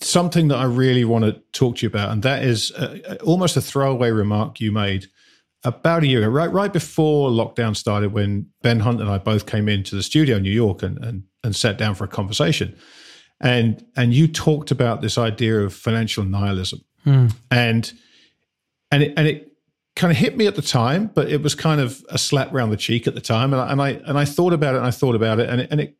[0.00, 2.10] something that I really want to talk to you about.
[2.10, 5.06] And that is a, almost a throwaway remark you made
[5.64, 9.46] about a year ago, right, right before lockdown started, when Ben Hunt and I both
[9.46, 12.76] came into the studio in New York and, and, and sat down for a conversation.
[13.40, 16.80] And, and you talked about this idea of financial nihilism.
[17.04, 17.26] Hmm.
[17.50, 17.92] And,
[18.90, 19.52] and it, and it
[19.96, 22.72] kind of hit me at the time, but it was kind of a slap round
[22.72, 23.52] the cheek at the time.
[23.52, 25.60] And I, and I, and I thought about it and I thought about it and
[25.60, 25.96] it, and it,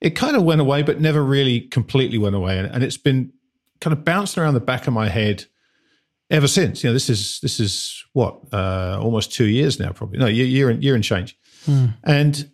[0.00, 2.58] it kind of went away, but never really completely went away.
[2.58, 3.32] And, and it's been
[3.80, 5.46] kind of bouncing around the back of my head
[6.30, 6.82] ever since.
[6.82, 10.46] You know, this is this is what uh, almost two years now, probably no year
[10.46, 11.36] year and year and change.
[11.64, 11.86] Hmm.
[12.04, 12.50] And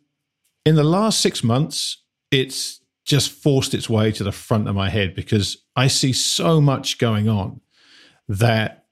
[0.65, 2.02] in the last six months,
[2.33, 6.61] it's just forced its way to the front of my head because I see so
[6.61, 7.61] much going on
[8.29, 8.87] that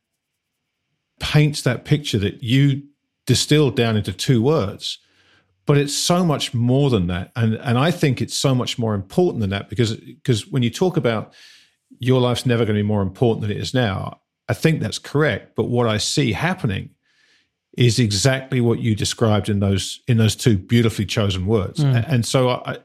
[1.20, 2.82] paints that picture that you
[3.26, 4.98] distilled down into two words.
[5.66, 7.30] But it's so much more than that.
[7.36, 10.70] And and I think it's so much more important than that because because when you
[10.70, 11.32] talk about
[12.00, 14.98] your life's never going to be more important than it is now, I think that's
[14.98, 15.54] correct.
[15.54, 16.90] But what I see happening
[17.78, 21.84] is exactly what you described in those in those two beautifully chosen words.
[21.84, 22.04] Mm.
[22.08, 22.78] And so I,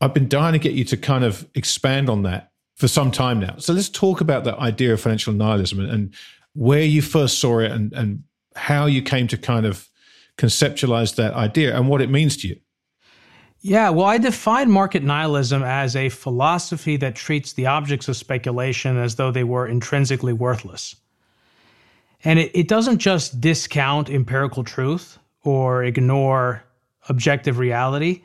[0.00, 3.40] I've been dying to get you to kind of expand on that for some time
[3.40, 3.56] now.
[3.58, 6.14] So let's talk about that idea of financial nihilism and, and
[6.52, 8.22] where you first saw it and, and
[8.54, 9.88] how you came to kind of
[10.36, 12.56] conceptualize that idea and what it means to you.
[13.60, 18.96] Yeah, well, I define market nihilism as a philosophy that treats the objects of speculation
[18.96, 20.94] as though they were intrinsically worthless.
[22.22, 26.62] And it, it doesn't just discount empirical truth or ignore
[27.08, 28.22] objective reality,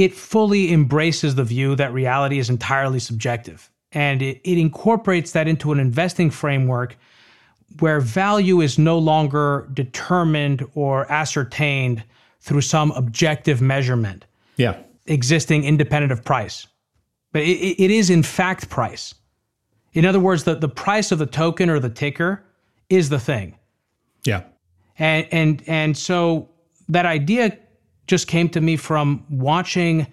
[0.00, 3.70] it fully embraces the view that reality is entirely subjective.
[3.92, 6.96] And it, it incorporates that into an investing framework
[7.80, 12.02] where value is no longer determined or ascertained
[12.40, 14.24] through some objective measurement.
[14.56, 14.78] Yeah.
[15.04, 16.66] Existing independent of price.
[17.32, 19.14] But it, it is in fact price.
[19.92, 22.42] In other words, the, the price of the token or the ticker
[22.88, 23.54] is the thing.
[24.24, 24.44] Yeah.
[24.98, 26.48] And and and so
[26.88, 27.58] that idea
[28.10, 30.04] just came to me from watching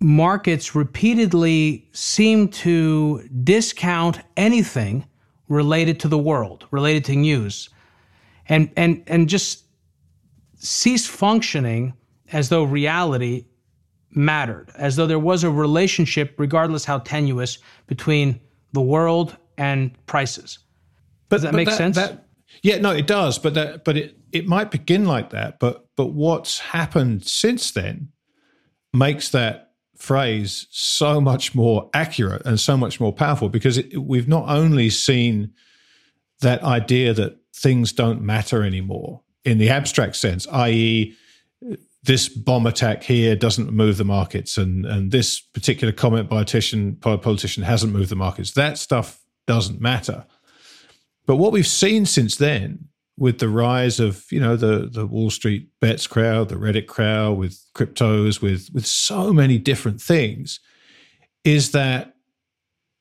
[0.00, 5.06] markets repeatedly seem to discount anything
[5.48, 7.70] related to the world, related to news,
[8.48, 9.64] and and and just
[10.56, 11.94] cease functioning
[12.32, 13.46] as though reality
[14.10, 18.40] mattered, as though there was a relationship, regardless how tenuous, between
[18.72, 20.58] the world and prices.
[21.28, 21.96] But, Does that but make that, sense?
[21.96, 22.25] That,
[22.62, 23.38] yeah, no, it does.
[23.38, 25.58] But that, but it it might begin like that.
[25.58, 28.08] But but what's happened since then
[28.92, 34.28] makes that phrase so much more accurate and so much more powerful because it, we've
[34.28, 35.52] not only seen
[36.40, 41.16] that idea that things don't matter anymore in the abstract sense, i.e.,
[42.02, 46.38] this bomb attack here doesn't move the markets, and and this particular comment by a
[46.44, 48.52] politician, by a politician hasn't moved the markets.
[48.52, 50.24] That stuff doesn't matter.
[51.26, 55.30] But what we've seen since then, with the rise of you know the the Wall
[55.30, 60.60] Street bets crowd, the Reddit crowd, with cryptos, with with so many different things,
[61.44, 62.14] is that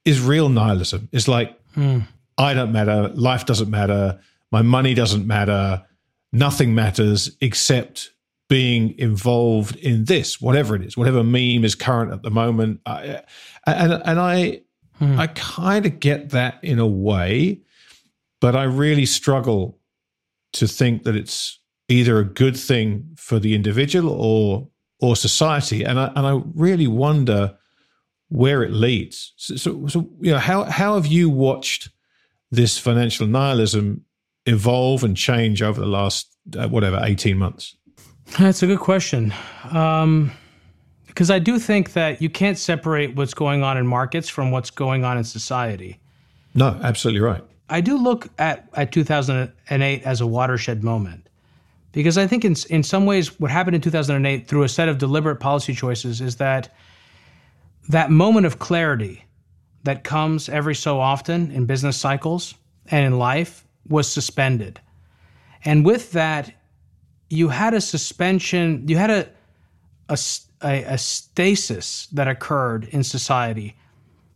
[0.06, 1.10] is real nihilism.
[1.12, 2.00] It's like hmm.
[2.38, 4.20] I don't matter, life doesn't matter,
[4.52, 5.84] my money doesn't matter,
[6.32, 8.12] nothing matters except
[8.48, 12.80] being involved in this, whatever it is, whatever meme is current at the moment.
[12.86, 13.22] I,
[13.66, 14.62] and and I
[14.98, 15.20] hmm.
[15.20, 17.62] I kind of get that in a way,
[18.42, 19.80] but I really struggle
[20.54, 24.68] to think that it's either a good thing for the individual or
[25.00, 25.84] or society.
[25.84, 27.58] And I and I really wonder
[28.30, 29.34] where it leads.
[29.38, 31.90] So, so, so you know, how how have you watched
[32.52, 34.06] this financial nihilism
[34.46, 37.76] evolve and change over the last uh, whatever eighteen months?
[38.40, 39.34] That's a good question.
[39.72, 40.32] Um,
[41.06, 44.70] because I do think that you can't separate what's going on in markets from what's
[44.70, 46.00] going on in society.
[46.56, 47.44] No, absolutely right.
[47.70, 51.28] I do look at, at 2008 as a watershed moment
[51.92, 54.98] because I think in, in some ways what happened in 2008 through a set of
[54.98, 56.74] deliberate policy choices is that
[57.90, 59.26] that moment of clarity
[59.84, 62.56] that comes every so often in business cycles
[62.92, 64.80] and in life was suspended.
[65.64, 66.52] And with that,
[67.30, 69.30] you had a suspension, you had a,
[70.10, 70.18] a,
[70.62, 73.76] a, stasis that occurred in society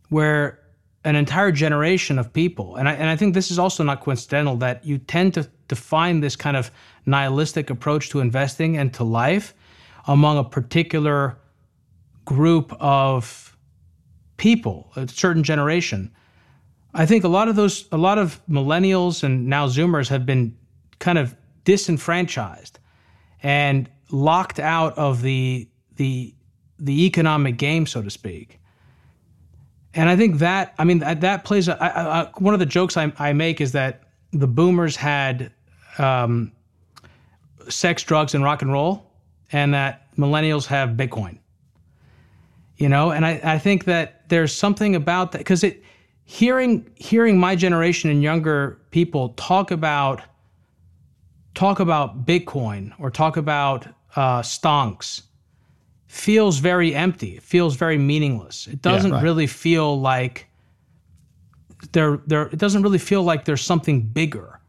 [0.08, 0.59] where
[1.04, 4.56] an entire generation of people, and I, and I think this is also not coincidental
[4.56, 6.70] that you tend to define this kind of
[7.06, 9.54] nihilistic approach to investing and to life
[10.06, 11.38] among a particular
[12.24, 13.56] group of
[14.36, 16.12] people, a certain generation.
[16.92, 20.56] I think a lot of those, a lot of millennials and now Zoomers have been
[20.98, 21.34] kind of
[21.64, 22.78] disenfranchised
[23.42, 26.34] and locked out of the the
[26.78, 28.59] the economic game, so to speak.
[29.94, 33.32] And I think that I mean that, that plays one of the jokes I, I
[33.32, 35.52] make is that the boomers had
[35.98, 36.52] um,
[37.68, 39.10] sex, drugs, and rock and roll,
[39.52, 41.38] and that millennials have Bitcoin.
[42.76, 45.82] You know, and I, I think that there's something about that because it
[46.24, 50.22] hearing hearing my generation and younger people talk about
[51.54, 55.22] talk about Bitcoin or talk about uh, stonks
[56.10, 57.36] feels very empty.
[57.36, 58.66] It feels very meaningless.
[58.66, 59.22] It doesn't yeah, right.
[59.22, 60.48] really feel like
[61.92, 64.60] there there it doesn't really feel like there's something bigger.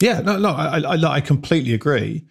[0.00, 2.24] Yeah, no, no, I, I, I completely agree.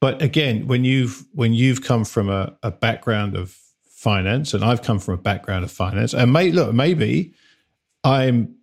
[0.00, 3.56] But again, when you've when you've come from a, a background of
[3.88, 7.32] finance, and I've come from a background of finance, and may look maybe
[8.04, 8.54] I'm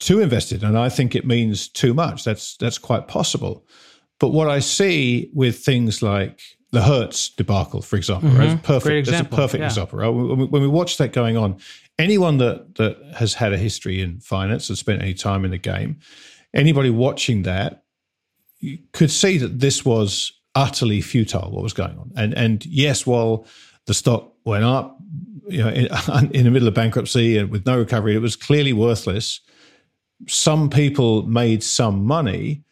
[0.00, 2.24] too invested, and I think it means too much.
[2.24, 3.66] That's that's quite possible.
[4.18, 6.40] But what I see with things like
[6.74, 8.38] the Hertz debacle, for example, mm-hmm.
[8.38, 8.62] right?
[8.62, 9.06] perfect.
[9.08, 9.66] That's a perfect yeah.
[9.66, 10.00] example.
[10.00, 10.08] Right?
[10.08, 11.58] When we watch that going on,
[11.98, 15.58] anyone that that has had a history in finance and spent any time in the
[15.58, 16.00] game,
[16.52, 17.84] anybody watching that
[18.92, 21.50] could see that this was utterly futile.
[21.52, 22.10] What was going on?
[22.16, 23.46] And and yes, while
[23.86, 24.98] the stock went up,
[25.48, 25.86] you know, in,
[26.32, 29.40] in the middle of bankruptcy and with no recovery, it was clearly worthless.
[30.26, 32.64] Some people made some money,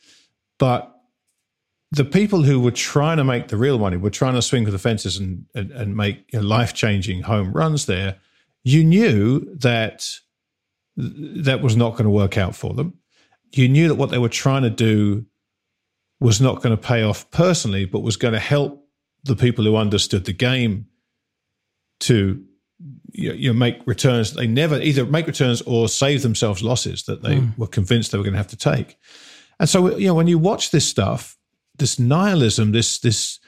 [0.59, 0.92] but
[1.93, 4.71] the people who were trying to make the real money were trying to swing for
[4.71, 8.17] the fences and and, and make you know, life changing home runs there.
[8.65, 10.09] You knew that
[10.97, 12.95] that was not going to work out for them.
[13.53, 15.27] You knew that what they were trying to do
[16.21, 18.87] was not going to pay off personally, but was going to help
[19.25, 20.87] the people who understood the game
[22.01, 22.43] to
[23.13, 24.33] you know, make returns.
[24.33, 27.59] They never either make returns or save themselves losses that they mm.
[27.59, 28.97] were convinced they were going to have to take.
[29.61, 31.37] And so, you know, when you watch this stuff,
[31.77, 33.39] this nihilism, this this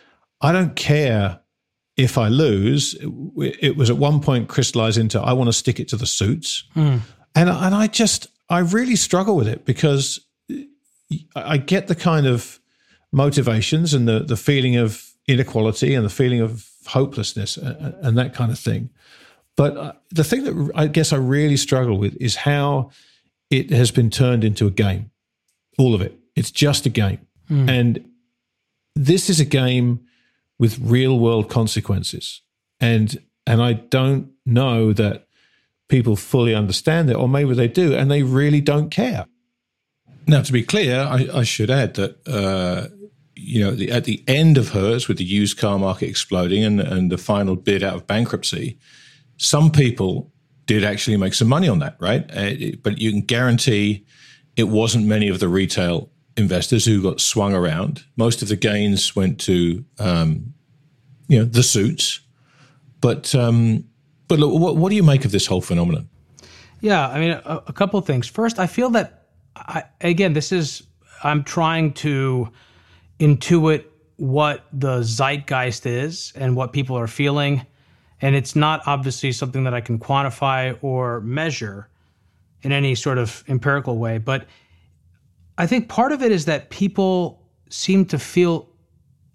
[0.41, 1.41] I don't care
[1.97, 2.95] if I lose.
[2.95, 6.07] It, it was at one point crystallized into I want to stick it to the
[6.07, 7.01] suits, mm.
[7.35, 10.21] and and I just I really struggle with it because
[11.37, 12.61] I get the kind of
[13.13, 18.35] motivations and the the feeling of inequality and the feeling of hopelessness and, and that
[18.35, 18.91] kind of thing.
[19.57, 22.91] But uh, the thing that I guess I really struggle with is how
[23.51, 25.11] it has been turned into a game.
[25.79, 26.19] All of it.
[26.35, 27.21] It's just a game.
[27.49, 27.71] Mm.
[27.71, 28.11] And
[28.95, 30.01] this is a game
[30.59, 32.43] with real world consequences.
[32.81, 35.27] And and I don't know that
[35.89, 39.27] people fully understand it, or maybe they do, and they really don't care.
[40.27, 42.89] Now, to be clear, I, I should add that uh,
[43.35, 46.81] you know the, at the end of Hertz, with the used car market exploding and
[46.81, 48.79] and the final bid out of bankruptcy,
[49.37, 50.33] some people
[50.67, 52.25] did actually make some money on that, right?
[52.35, 54.07] Uh, but you can guarantee
[54.57, 58.05] it wasn't many of the retail investors who got swung around.
[58.17, 60.55] Most of the gains went to um,
[61.29, 62.21] you know the suits,
[63.01, 63.85] but um,
[64.29, 66.09] but look, what, what do you make of this whole phenomenon?
[66.81, 68.27] Yeah, I mean, a, a couple of things.
[68.27, 70.83] First, I feel that I, again, this is
[71.23, 72.51] I'm trying to
[73.19, 73.85] intuit
[74.17, 77.67] what the zeitgeist is and what people are feeling.
[78.21, 81.89] And it's not obviously something that I can quantify or measure
[82.63, 84.19] in any sort of empirical way.
[84.19, 84.47] But
[85.57, 88.69] I think part of it is that people seem to feel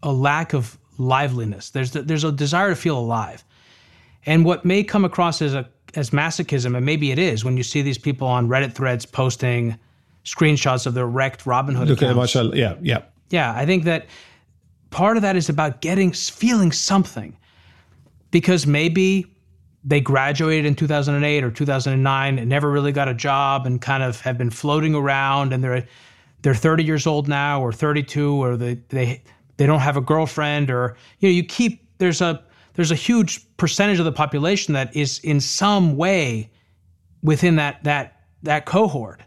[0.04, 1.70] a lack of liveliness.
[1.70, 3.44] There's there's a desire to feel alive,
[4.26, 7.64] and what may come across as a as masochism, and maybe it is when you
[7.64, 9.78] see these people on Reddit threads posting
[10.26, 12.36] screenshots of their wrecked Robinhood Look accounts.
[12.36, 13.54] At much, yeah, yeah, yeah.
[13.56, 14.08] I think that
[14.90, 17.36] part of that is about getting feeling something,
[18.32, 19.26] because maybe
[19.84, 24.20] they graduated in 2008 or 2009 and never really got a job and kind of
[24.22, 25.86] have been floating around and they're
[26.42, 29.22] they're 30 years old now or 32 or they they
[29.58, 33.46] they don't have a girlfriend or you know you keep there's a there's a huge
[33.58, 36.50] percentage of the population that is in some way
[37.22, 39.22] within that that that cohort.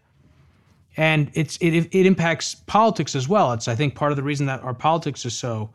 [0.97, 3.53] And it's it it impacts politics as well.
[3.53, 5.71] It's i think part of the reason that our politics is so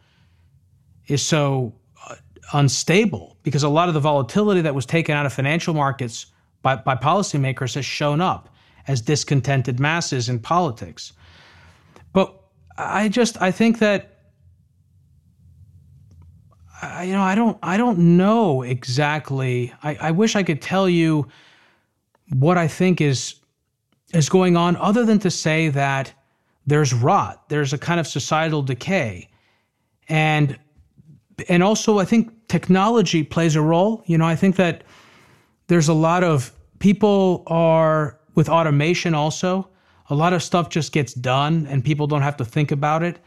[1.08, 1.74] is so
[2.10, 2.16] uh,
[2.54, 6.28] unstable because a lot of the volatility that was taken out of financial markets
[6.62, 8.50] by, by policymakers has shown up
[8.88, 11.14] as discontented masses in politics
[12.78, 14.18] I just I think that
[16.82, 19.74] I, you know I don't I don't know exactly.
[19.84, 21.28] I, I wish I could tell you
[22.38, 23.36] what I think is
[24.14, 26.14] is going on, other than to say that
[26.66, 29.30] there's rot, there's a kind of societal decay,
[30.08, 30.58] and
[31.50, 34.04] and also I think technology plays a role.
[34.06, 34.84] You know, I think that
[35.68, 39.68] there's a lot of people are with automation also
[40.10, 43.20] a lot of stuff just gets done and people don't have to think about it.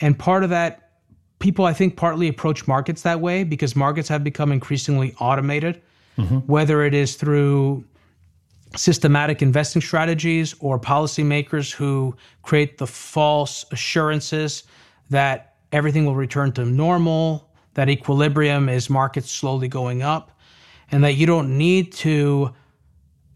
[0.00, 0.90] And part of that,
[1.38, 5.80] people I think partly approach markets that way because markets have become increasingly automated,
[6.16, 6.38] mm-hmm.
[6.38, 7.84] whether it is through
[8.76, 14.64] systematic investing strategies or policymakers who create the false assurances
[15.10, 20.38] that everything will return to normal, that equilibrium is markets slowly going up,
[20.90, 22.52] and that you don't need to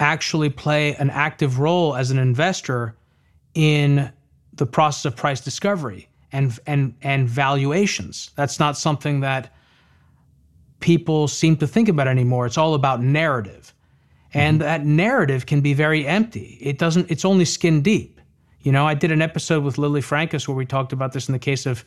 [0.00, 2.96] actually play an active role as an investor
[3.54, 4.12] in
[4.54, 8.30] the process of price discovery and and and valuations.
[8.36, 9.52] That's not something that
[10.80, 12.44] people seem to think about anymore.
[12.44, 13.72] It's all about narrative.
[14.34, 14.66] And mm-hmm.
[14.66, 16.58] that narrative can be very empty.
[16.60, 18.20] It doesn't, it's only skin deep.
[18.62, 21.32] You know, I did an episode with Lily Francus where we talked about this in
[21.32, 21.84] the case of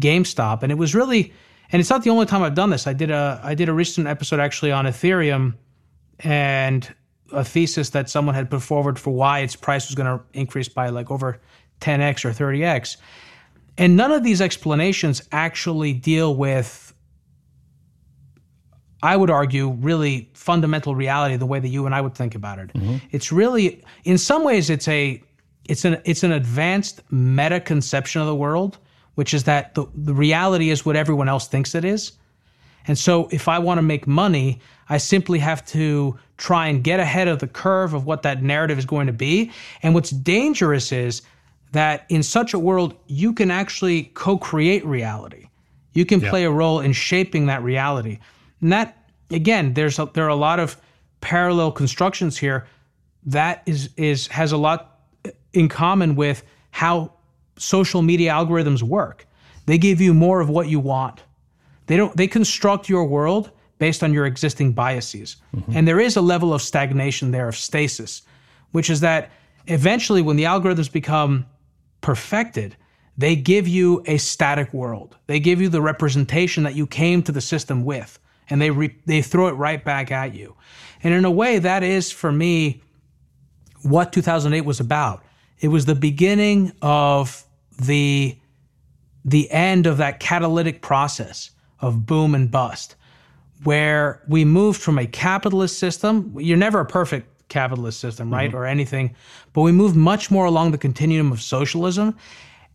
[0.00, 1.32] GameStop, and it was really,
[1.72, 2.86] and it's not the only time I've done this.
[2.86, 5.54] I did a, I did a recent episode actually on Ethereum
[6.20, 6.94] and
[7.32, 10.68] a thesis that someone had put forward for why its price was going to increase
[10.68, 11.40] by like over
[11.80, 12.96] 10x or 30x.
[13.76, 16.92] And none of these explanations actually deal with,
[19.02, 22.58] I would argue, really fundamental reality the way that you and I would think about
[22.58, 22.72] it.
[22.72, 22.96] Mm-hmm.
[23.12, 25.22] It's really, in some ways, it's a
[25.68, 28.78] it's an it's an advanced meta conception of the world,
[29.14, 32.12] which is that the, the reality is what everyone else thinks it is.
[32.88, 37.00] And so if I want to make money, I simply have to try and get
[37.00, 39.52] ahead of the curve of what that narrative is going to be.
[39.82, 41.22] And what's dangerous is
[41.72, 45.48] that in such a world, you can actually co create reality.
[45.92, 46.30] You can yeah.
[46.30, 48.20] play a role in shaping that reality.
[48.60, 50.80] And that, again, there's a, there are a lot of
[51.20, 52.66] parallel constructions here
[53.26, 55.00] that is, is has a lot
[55.52, 57.12] in common with how
[57.56, 59.26] social media algorithms work.
[59.66, 61.22] They give you more of what you want.
[61.86, 65.36] They don't they construct your world based on your existing biases.
[65.54, 65.72] Mm-hmm.
[65.76, 68.22] And there is a level of stagnation there of stasis,
[68.72, 69.30] which is that
[69.66, 71.46] eventually when the algorithms become
[72.00, 72.76] perfected,
[73.16, 75.16] they give you a static world.
[75.26, 78.18] They give you the representation that you came to the system with,
[78.48, 80.54] and they re- they throw it right back at you.
[81.02, 82.82] And in a way, that is for me
[83.82, 85.24] what 2008 was about.
[85.60, 87.44] It was the beginning of
[87.80, 88.38] the
[89.24, 91.50] the end of that catalytic process
[91.80, 92.94] of boom and bust,
[93.64, 96.34] where we moved from a capitalist system.
[96.38, 98.50] You're never a perfect capitalist system, right?
[98.50, 98.58] Mm-hmm.
[98.58, 99.14] Or anything.
[99.52, 102.16] But we moved much more along the continuum of socialism.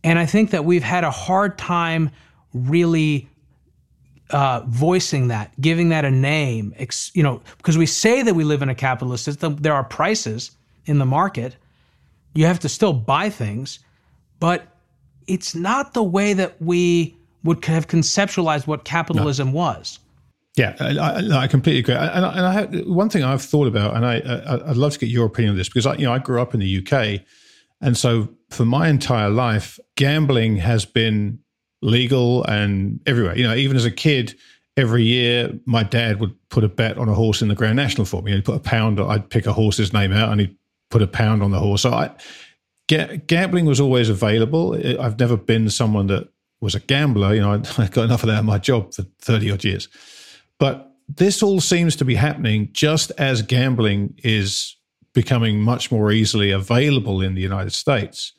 [0.02, 2.10] And I think that we've had a hard time
[2.52, 3.28] really
[4.30, 8.44] uh, voicing that, giving that a name, ex, you know, because we say that we
[8.44, 9.56] live in a capitalist system.
[9.56, 10.50] There are prices
[10.86, 11.56] in the market.
[12.34, 13.78] You have to still buy things,
[14.40, 14.66] but
[15.26, 19.54] it's not the way that we would have conceptualized what capitalism no.
[19.54, 19.98] was.
[20.56, 21.94] Yeah, I, I, completely agree.
[21.96, 24.92] And, I, and I have, one thing I've thought about, and I, I, would love
[24.92, 26.78] to get your opinion on this because I, you know, I grew up in the
[26.78, 27.22] UK,
[27.80, 31.40] and so for my entire life, gambling has been
[31.82, 33.36] legal and everywhere.
[33.36, 34.38] You know, even as a kid,
[34.76, 38.04] every year my dad would put a bet on a horse in the Grand National
[38.04, 38.32] for me.
[38.32, 39.00] He'd put a pound.
[39.00, 40.56] I'd pick a horse's name out, and he'd
[40.88, 41.82] put a pound on the horse.
[41.82, 42.10] So I,
[42.86, 44.74] gambling was always available.
[45.00, 46.28] I've never been someone that
[46.60, 47.34] was a gambler.
[47.34, 49.88] You know, I got enough of that in my job for thirty odd years.
[50.64, 54.78] But this all seems to be happening just as gambling is
[55.12, 58.32] becoming much more easily available in the United States.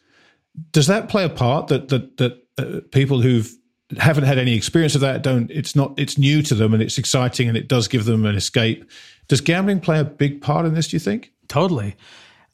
[0.71, 3.55] Does that play a part that that that uh, people who've
[3.99, 6.97] haven't had any experience of that don't it's not it's new to them and it's
[6.97, 8.89] exciting and it does give them an escape.
[9.27, 11.31] Does gambling play a big part in this, do you think?
[11.47, 11.95] Totally.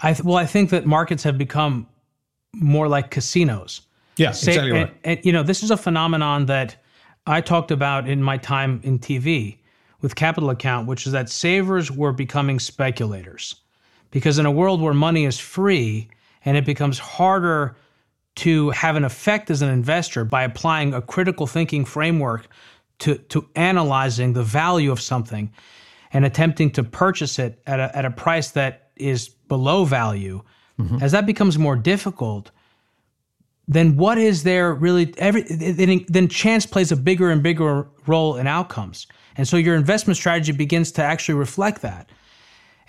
[0.01, 1.87] I th- well I think that markets have become
[2.53, 3.79] more like casinos.
[4.17, 4.93] Yeah, Say, exactly right.
[5.05, 6.75] And, and, you know, this is a phenomenon that
[7.25, 9.59] I talked about in my time in TV
[10.01, 13.55] with Capital Account, which is that savers were becoming speculators.
[14.09, 16.09] Because in a world where money is free
[16.43, 17.75] and it becomes harder
[18.35, 22.47] to have an effect as an investor by applying a critical thinking framework
[22.99, 25.51] to, to analyzing the value of something
[26.13, 30.41] and attempting to purchase it at a, at a price that is below value,
[30.79, 30.97] mm-hmm.
[31.01, 32.51] as that becomes more difficult,
[33.67, 38.35] then what is there really every then, then chance plays a bigger and bigger role
[38.35, 39.07] in outcomes
[39.37, 42.09] and so your investment strategy begins to actually reflect that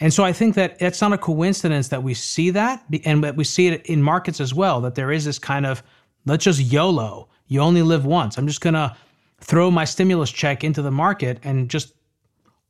[0.00, 3.36] and so i think that it's not a coincidence that we see that and that
[3.36, 5.82] we see it in markets as well that there is this kind of
[6.26, 8.94] let's just yolo you only live once i'm just going to
[9.40, 11.94] throw my stimulus check into the market and just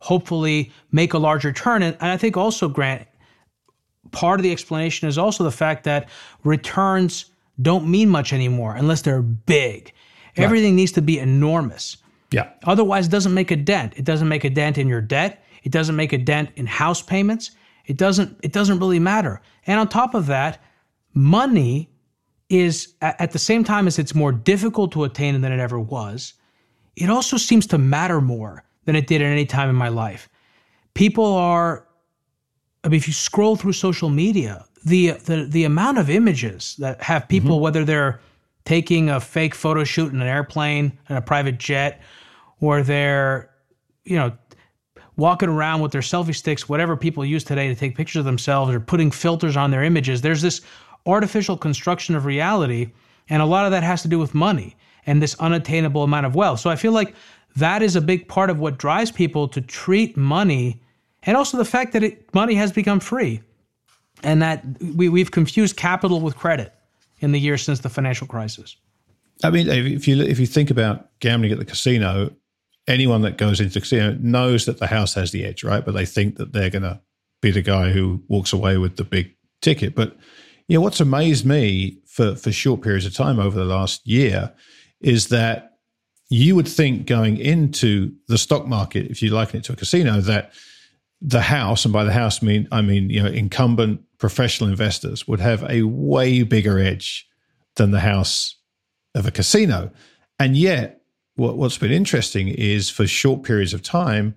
[0.01, 3.07] hopefully make a larger return and, and i think also grant
[4.11, 6.09] part of the explanation is also the fact that
[6.45, 7.27] returns
[7.61, 9.93] don't mean much anymore unless they're big.
[10.37, 10.45] Right.
[10.45, 11.97] Everything needs to be enormous.
[12.33, 12.51] Yeah.
[12.65, 13.95] Otherwise, it doesn't make a dent.
[13.97, 15.45] It doesn't make a dent in your debt.
[15.63, 17.53] It doesn't make a dent in house payments.
[17.87, 18.39] It doesn't.
[18.43, 19.41] It doesn't really matter.
[19.67, 20.61] And on top of that,
[21.15, 21.91] money
[22.49, 26.35] is at the same time as it's more difficult to attain than it ever was.
[26.97, 30.29] It also seems to matter more than it did at any time in my life.
[30.95, 31.87] People are.
[32.85, 37.01] I mean, if you scroll through social media, the the the amount of images that
[37.03, 37.63] have people mm-hmm.
[37.63, 38.21] whether they're
[38.65, 42.01] taking a fake photo shoot in an airplane in a private jet
[42.63, 43.51] or they're
[44.05, 44.33] you know
[45.17, 48.73] walking around with their selfie sticks whatever people use today to take pictures of themselves
[48.73, 50.63] or putting filters on their images there's this
[51.05, 52.91] artificial construction of reality
[53.29, 56.35] and a lot of that has to do with money and this unattainable amount of
[56.35, 57.15] wealth so i feel like
[57.55, 60.81] that is a big part of what drives people to treat money
[61.25, 63.41] and also the fact that it, money has become free,
[64.23, 64.65] and that
[64.97, 66.75] we, we've confused capital with credit
[67.21, 68.77] in the years since the financial crisis.
[69.45, 72.31] I mean, if you if you think about gambling at the casino,
[72.89, 75.85] anyone that goes into the casino knows that the house has the edge, right?
[75.85, 77.01] But they think that they're going to
[77.41, 79.95] be the guy who walks away with the big ticket.
[79.95, 80.17] But
[80.69, 84.53] you know, what's amazed me for for short periods of time over the last year
[85.01, 85.73] is that
[86.31, 90.21] you would think going into the stock market, if you liken it to a casino,
[90.23, 90.53] that
[91.21, 95.41] the house, and by the house mean I mean you know incumbent professional investors would
[95.41, 97.29] have a way bigger edge
[97.77, 98.57] than the house
[99.15, 99.91] of a casino,
[100.39, 101.02] and yet
[101.37, 104.35] what, what's been interesting is for short periods of time,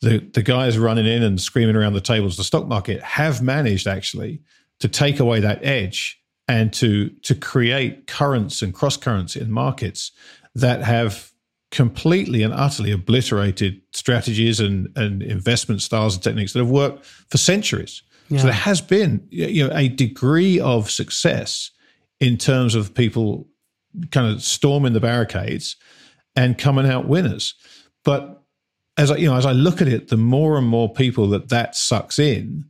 [0.00, 3.42] the the guys running in and screaming around the tables of the stock market have
[3.42, 4.40] managed actually
[4.80, 10.12] to take away that edge and to to create currents and cross currents in markets
[10.54, 11.32] that have
[11.70, 17.38] completely and utterly obliterated strategies and, and investment styles and techniques that have worked for
[17.38, 18.02] centuries.
[18.28, 18.38] Yeah.
[18.38, 21.70] So there has been you know a degree of success
[22.20, 23.48] in terms of people
[24.10, 25.76] kind of storming the barricades
[26.36, 27.54] and coming out winners.
[28.04, 28.42] But
[28.96, 31.48] as I, you know, as I look at it, the more and more people that
[31.48, 32.66] that sucks in,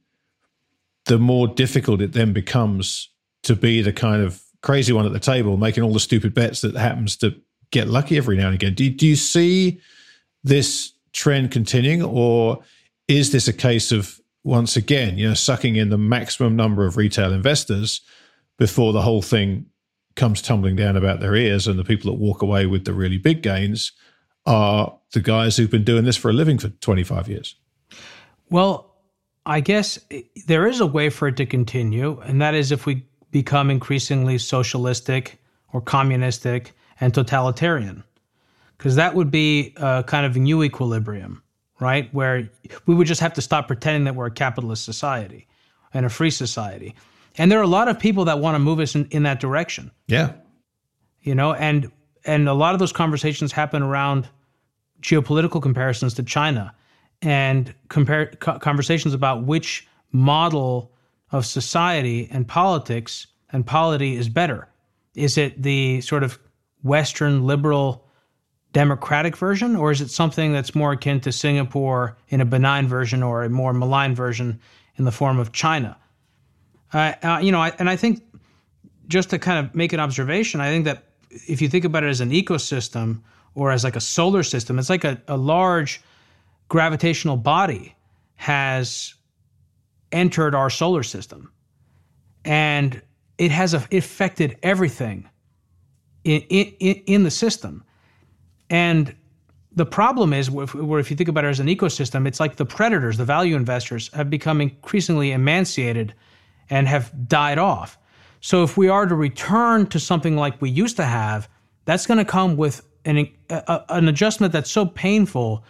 [1.06, 3.10] the more difficult it then becomes
[3.42, 6.60] to be the kind of crazy one at the table, making all the stupid bets
[6.62, 7.34] that happens to
[7.70, 8.74] get lucky every now and again.
[8.74, 9.80] Do, do you see
[10.42, 12.62] this trend continuing, or
[13.08, 16.96] is this a case of once again, you know, sucking in the maximum number of
[16.96, 18.00] retail investors
[18.58, 19.66] before the whole thing
[20.16, 23.18] comes tumbling down about their ears, and the people that walk away with the really
[23.18, 23.92] big gains
[24.46, 27.56] are the guys who've been doing this for a living for 25 years.
[28.50, 28.94] Well,
[29.44, 29.98] I guess
[30.46, 34.38] there is a way for it to continue, and that is if we become increasingly
[34.38, 35.38] socialistic
[35.72, 38.02] or communistic and totalitarian,
[38.78, 41.42] because that would be a kind of new equilibrium,
[41.80, 42.12] right?
[42.14, 42.48] Where
[42.86, 45.46] we would just have to stop pretending that we're a capitalist society
[45.92, 46.94] and a free society
[47.38, 49.40] and there are a lot of people that want to move us in, in that
[49.40, 49.90] direction.
[50.06, 50.32] Yeah.
[51.20, 51.90] You know, and
[52.24, 54.28] and a lot of those conversations happen around
[55.00, 56.74] geopolitical comparisons to China
[57.22, 60.92] and compare co- conversations about which model
[61.32, 64.68] of society and politics and polity is better.
[65.14, 66.38] Is it the sort of
[66.82, 68.06] Western liberal
[68.72, 73.22] democratic version, or is it something that's more akin to Singapore in a benign version
[73.22, 74.60] or a more malign version
[74.96, 75.96] in the form of China?
[76.96, 78.22] Uh, you know, I, and I think
[79.06, 82.08] just to kind of make an observation, I think that if you think about it
[82.08, 83.20] as an ecosystem
[83.54, 86.00] or as like a solar system, it's like a, a large
[86.68, 87.94] gravitational body
[88.36, 89.14] has
[90.10, 91.52] entered our solar system,
[92.46, 93.02] and
[93.36, 95.28] it has affected everything
[96.24, 97.84] in, in, in the system.
[98.70, 99.14] And
[99.72, 102.64] the problem is, where if you think about it as an ecosystem, it's like the
[102.64, 106.14] predators, the value investors, have become increasingly emancipated
[106.70, 107.98] and have died off.
[108.40, 111.48] So if we are to return to something like we used to have,
[111.84, 115.64] that's going to come with an, a, an adjustment that's so painful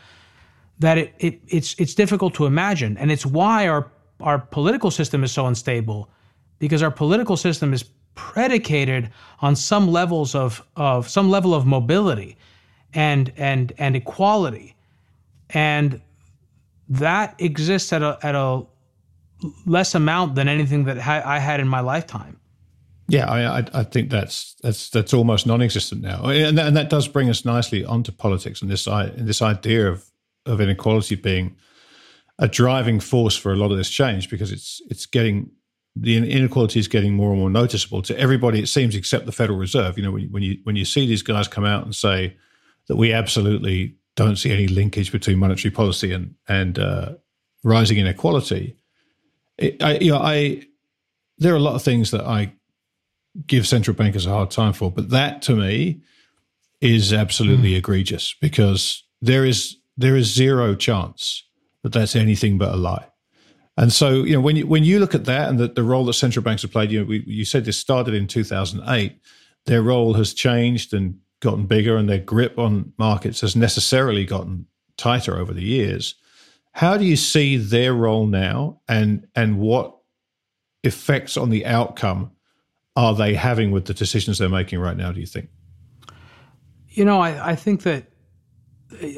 [0.79, 3.91] that it, it, it's it's difficult to imagine, and it's why our
[4.21, 6.11] our political system is so unstable,
[6.59, 7.85] because our political system is
[8.15, 12.37] predicated on some levels of of some level of mobility,
[12.93, 14.75] and and and equality,
[15.51, 16.01] and
[16.89, 18.63] that exists at a at a
[19.67, 22.41] less amount than anything that I had in my lifetime.
[23.09, 27.07] Yeah, I, I think that's that's that's almost non-existent now, and that, and that does
[27.07, 30.11] bring us nicely onto politics and this I, this idea of
[30.45, 31.57] of inequality being
[32.39, 35.51] a driving force for a lot of this change because it's it's getting
[35.95, 38.61] the inequality is getting more and more noticeable to everybody.
[38.61, 39.97] It seems except the Federal Reserve.
[39.97, 42.37] You know, when you, when you when you see these guys come out and say
[42.89, 47.15] that we absolutely don't see any linkage between monetary policy and and uh,
[47.65, 48.77] rising inequality,
[49.59, 50.63] it, I, you know, I
[51.39, 52.53] there are a lot of things that I
[53.47, 56.01] give central bankers a hard time for, but that to me
[56.81, 57.79] is absolutely mm.
[57.79, 61.45] egregious because there is there is zero chance
[61.83, 63.07] that that's anything but a lie.
[63.77, 66.05] And so, you know, when you when you look at that and the, the role
[66.07, 69.19] that central banks have played, you know, we, you said this started in 2008.
[69.67, 74.67] Their role has changed and gotten bigger, and their grip on markets has necessarily gotten
[74.97, 76.15] tighter over the years.
[76.77, 79.97] How do you see their role now, and and what
[80.85, 82.33] effects on the outcome
[82.95, 85.11] are they having with the decisions they're making right now?
[85.11, 85.49] Do you think?
[86.91, 88.13] You know, I, I think that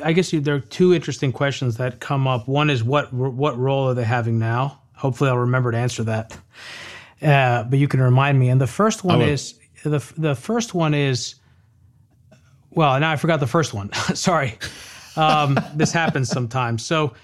[0.04, 2.46] I guess you, there are two interesting questions that come up.
[2.46, 4.80] One is what what role are they having now?
[4.94, 6.38] Hopefully, I'll remember to answer that.
[7.20, 8.50] Uh, but you can remind me.
[8.50, 11.34] And the first one is the the first one is
[12.70, 13.92] well, now I forgot the first one.
[14.14, 14.56] Sorry,
[15.16, 16.86] um, this happens sometimes.
[16.86, 17.14] So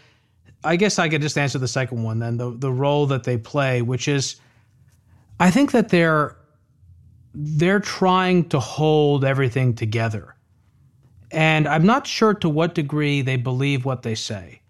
[0.64, 3.36] I guess I could just answer the second one then the the role that they
[3.36, 4.36] play, which is
[5.38, 6.36] I think that they're
[7.34, 10.36] they're trying to hold everything together.
[11.30, 14.60] And I'm not sure to what degree they believe what they say.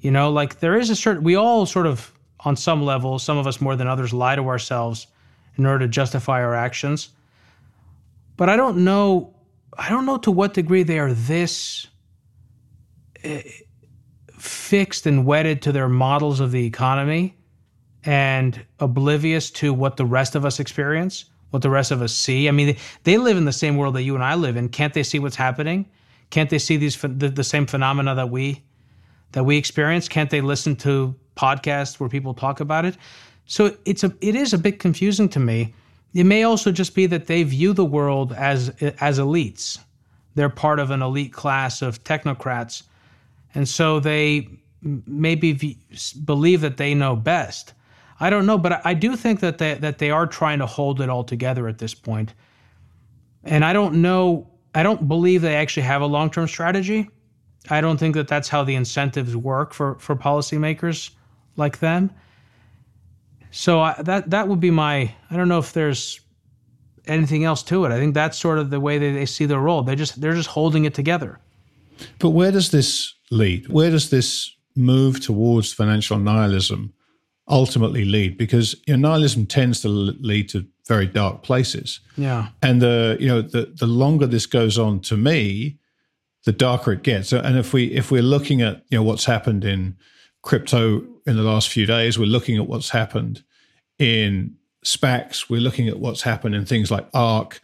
[0.00, 3.38] You know, like there is a certain we all sort of on some level, some
[3.38, 5.08] of us more than others lie to ourselves
[5.56, 7.10] in order to justify our actions.
[8.36, 9.34] But I don't know
[9.78, 11.86] I don't know to what degree they are this
[13.24, 13.40] uh,
[14.46, 17.36] fixed and wedded to their models of the economy
[18.04, 22.48] and oblivious to what the rest of us experience, what the rest of us see.
[22.48, 24.68] I mean, they, live in the same world that you and I live in.
[24.68, 25.88] Can't they see what's happening?
[26.30, 28.62] Can't they see these the, the same phenomena that we
[29.32, 30.08] that we experience?
[30.08, 32.96] Can't they listen to podcasts where people talk about it?
[33.46, 35.74] So it's a it is a bit confusing to me.
[36.14, 38.70] It may also just be that they view the world as
[39.00, 39.78] as elites.
[40.34, 42.82] They're part of an elite class of technocrats,
[43.56, 44.50] and so they
[44.82, 45.78] maybe
[46.26, 47.72] believe that they know best.
[48.20, 51.00] I don't know, but I do think that they, that they are trying to hold
[51.00, 52.34] it all together at this point.
[53.44, 54.50] And I don't know.
[54.74, 57.08] I don't believe they actually have a long term strategy.
[57.70, 61.10] I don't think that that's how the incentives work for for policymakers
[61.56, 62.10] like them.
[63.52, 65.14] So I, that that would be my.
[65.30, 66.20] I don't know if there's
[67.06, 67.92] anything else to it.
[67.92, 69.82] I think that's sort of the way they, they see their role.
[69.82, 71.38] They just they're just holding it together.
[72.18, 73.68] But where does this lead?
[73.68, 76.92] Where does this move towards financial nihilism
[77.48, 78.38] ultimately lead?
[78.38, 82.00] Because you know, nihilism tends to lead to very dark places.
[82.16, 82.48] Yeah.
[82.62, 85.78] And the you know the the longer this goes on, to me,
[86.44, 87.32] the darker it gets.
[87.32, 89.96] And if we if we're looking at you know what's happened in
[90.42, 93.42] crypto in the last few days, we're looking at what's happened
[93.98, 94.54] in
[94.84, 97.60] SPACs, we're looking at what's happened in things like ARK,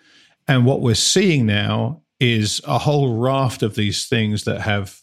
[0.49, 5.02] and what we're seeing now is a whole raft of these things that have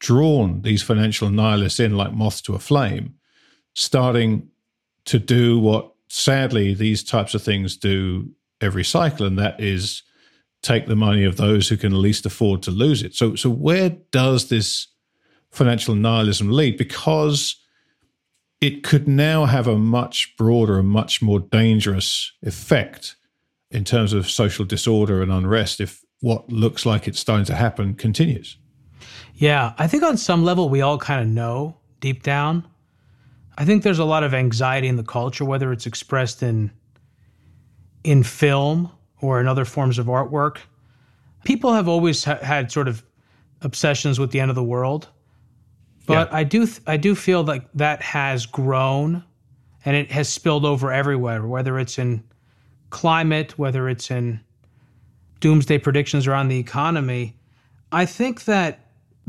[0.00, 3.14] drawn these financial nihilists in like moths to a flame,
[3.74, 4.48] starting
[5.04, 8.30] to do what sadly these types of things do
[8.60, 10.02] every cycle, and that is
[10.62, 13.14] take the money of those who can least afford to lose it.
[13.14, 14.88] So, so where does this
[15.50, 16.76] financial nihilism lead?
[16.76, 17.56] Because
[18.60, 23.16] it could now have a much broader and much more dangerous effect
[23.70, 27.94] in terms of social disorder and unrest if what looks like it's starting to happen
[27.94, 28.58] continues.
[29.40, 32.68] Yeah, I think on some level we all kind of know deep down.
[33.56, 36.70] I think there's a lot of anxiety in the culture, whether it's expressed in
[38.04, 40.58] in film or in other forms of artwork.
[41.44, 43.02] People have always ha- had sort of
[43.62, 45.08] obsessions with the end of the world,
[46.06, 46.36] but yeah.
[46.36, 49.24] I do th- I do feel like that has grown,
[49.86, 51.46] and it has spilled over everywhere.
[51.46, 52.22] Whether it's in
[52.90, 54.40] climate, whether it's in
[55.40, 57.38] doomsday predictions around the economy,
[57.90, 58.79] I think that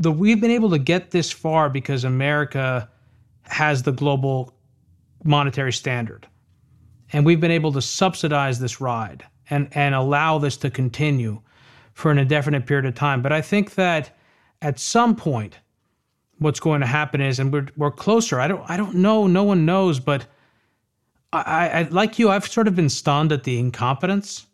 [0.02, 2.88] the we've been able to get this far because America
[3.44, 4.54] has the global
[5.24, 6.26] monetary standard.
[7.12, 11.40] And we've been able to subsidize this ride and, and allow this to continue
[11.92, 13.20] for an indefinite period of time.
[13.22, 14.16] But I think that
[14.62, 15.58] at some point,
[16.38, 18.40] what's going to happen is, and we're, we're closer.
[18.40, 19.26] I don't I don't know.
[19.26, 20.26] No one knows, but
[21.32, 22.30] I, I like you.
[22.30, 24.46] I've sort of been stunned at the incompetence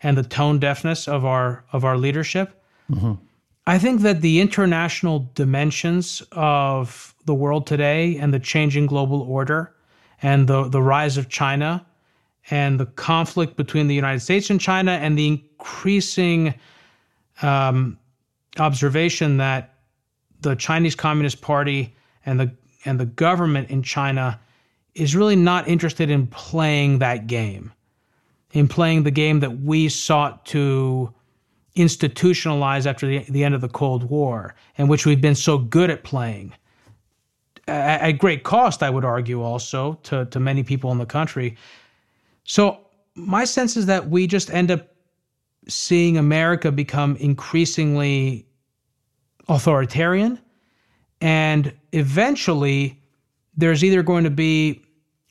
[0.00, 2.62] and the tone deafness of our of our leadership.
[2.90, 3.23] Mm-hmm.
[3.66, 9.74] I think that the international dimensions of the world today and the changing global order
[10.20, 11.86] and the, the rise of China
[12.50, 16.54] and the conflict between the United States and China and the increasing
[17.40, 17.98] um,
[18.58, 19.74] observation that
[20.40, 21.94] the Chinese Communist Party
[22.26, 22.52] and the
[22.84, 24.38] and the government in China
[24.94, 27.72] is really not interested in playing that game,
[28.52, 31.12] in playing the game that we sought to
[31.76, 35.90] institutionalized after the, the end of the Cold War, and which we've been so good
[35.90, 36.52] at playing.
[37.66, 41.56] At, at great cost, I would argue, also to, to many people in the country.
[42.44, 42.78] So,
[43.16, 44.88] my sense is that we just end up
[45.68, 48.46] seeing America become increasingly
[49.48, 50.38] authoritarian.
[51.20, 53.00] And eventually,
[53.56, 54.82] there's either going to be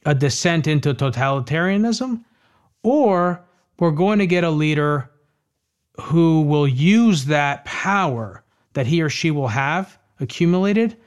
[0.05, 2.23] a descent into totalitarianism,
[2.83, 3.43] or
[3.79, 5.09] we're going to get a leader
[6.01, 10.97] who will use that power that he or she will have accumulated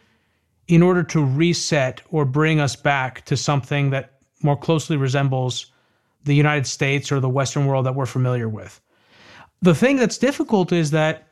[0.68, 5.72] in order to reset or bring us back to something that more closely resembles
[6.24, 8.80] the United States or the Western world that we're familiar with.
[9.62, 11.28] The thing that's difficult is that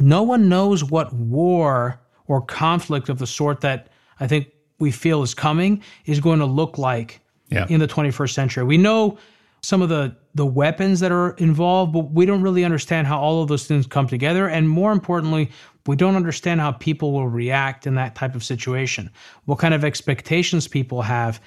[0.00, 3.88] no one knows what war or conflict of the sort that
[4.20, 7.66] I think we feel is coming is going to look like yeah.
[7.68, 8.64] in the 21st century.
[8.64, 9.18] We know
[9.62, 13.42] some of the the weapons that are involved, but we don't really understand how all
[13.42, 14.48] of those things come together.
[14.48, 15.50] And more importantly,
[15.88, 19.10] We don't understand how people will react in that type of situation,
[19.46, 21.40] what kind of expectations people have,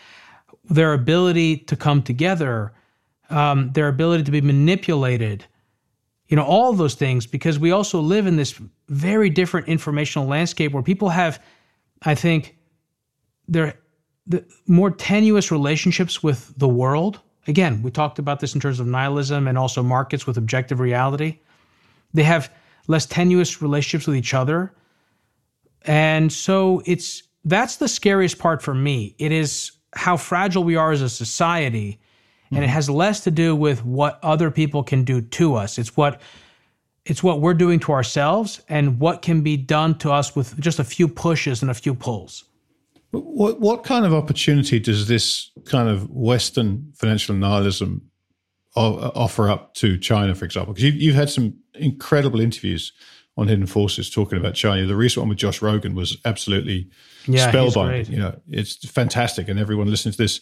[0.65, 2.73] their ability to come together,
[3.29, 5.45] um, their ability to be manipulated,
[6.27, 10.71] you know, all those things, because we also live in this very different informational landscape
[10.71, 11.39] where people have,
[12.01, 12.57] I think,
[13.47, 13.75] their
[14.25, 17.19] the more tenuous relationships with the world.
[17.47, 21.39] Again, we talked about this in terms of nihilism and also markets with objective reality.
[22.13, 22.51] They have
[22.87, 24.73] less tenuous relationships with each other.
[25.83, 29.15] And so it's that's the scariest part for me.
[29.17, 31.99] It is how fragile we are as a society.
[32.53, 35.77] And it has less to do with what other people can do to us.
[35.77, 36.21] It's what
[37.05, 40.77] it's what we're doing to ourselves and what can be done to us with just
[40.77, 42.43] a few pushes and a few pulls.
[43.11, 48.09] What what kind of opportunity does this kind of Western financial nihilism
[48.75, 50.73] uh, offer up to China, for example?
[50.73, 52.93] Because you've, you've had some incredible interviews
[53.37, 54.85] on Hidden Forces talking about China.
[54.85, 56.89] The recent one with Josh Rogin was absolutely
[57.25, 58.09] yeah, spellbinding.
[58.09, 60.39] You know, it's fantastic, and everyone listening to this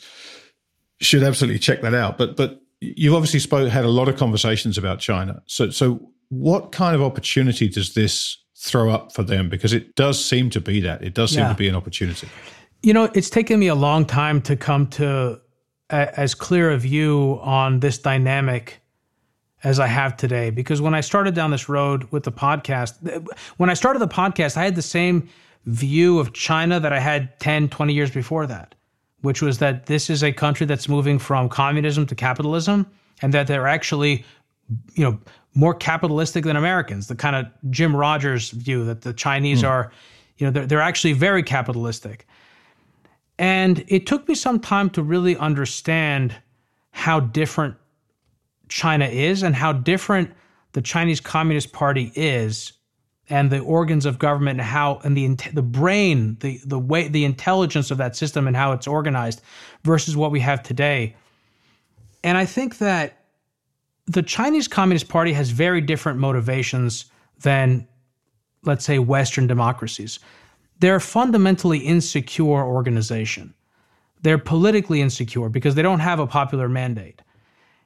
[1.02, 2.18] should absolutely check that out.
[2.18, 5.42] But but you've obviously spoke, had a lot of conversations about China.
[5.46, 9.50] So so what kind of opportunity does this throw up for them?
[9.50, 11.02] Because it does seem to be that.
[11.02, 11.50] It does seem yeah.
[11.50, 12.28] to be an opportunity.
[12.84, 15.40] You know, it's taken me a long time to come to
[15.90, 18.82] a, as clear a view on this dynamic
[19.64, 20.50] as I have today.
[20.50, 24.58] Because when I started down this road with the podcast, when I started the podcast,
[24.58, 25.30] I had the same
[25.66, 28.76] view of China that I had 10, 20 years before that,
[29.22, 32.88] which was that this is a country that's moving from communism to capitalism
[33.22, 34.26] and that they're actually,
[34.94, 35.20] you know,
[35.54, 39.70] more capitalistic than Americans, the kind of Jim Rogers view that the Chinese mm.
[39.70, 39.92] are,
[40.38, 42.28] you know, they're, they're actually very capitalistic.
[43.38, 46.36] And it took me some time to really understand
[46.92, 47.76] how different
[48.68, 50.32] China is and how different
[50.74, 52.74] the Chinese Communist Party is
[53.30, 57.26] and the organs of government and how and the the brain the the way the
[57.26, 59.42] intelligence of that system and how it's organized
[59.84, 61.16] versus what we have today.
[62.24, 63.19] And I think that
[64.10, 67.06] the Chinese Communist Party has very different motivations
[67.42, 67.88] than
[68.64, 70.20] let's say western democracies.
[70.80, 73.54] They're a fundamentally insecure organization.
[74.22, 77.22] They're politically insecure because they don't have a popular mandate.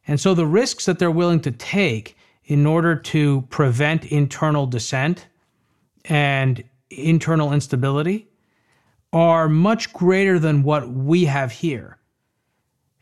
[0.07, 5.27] And so the risks that they're willing to take in order to prevent internal dissent
[6.05, 8.29] and internal instability
[9.11, 11.97] are much greater than what we have here.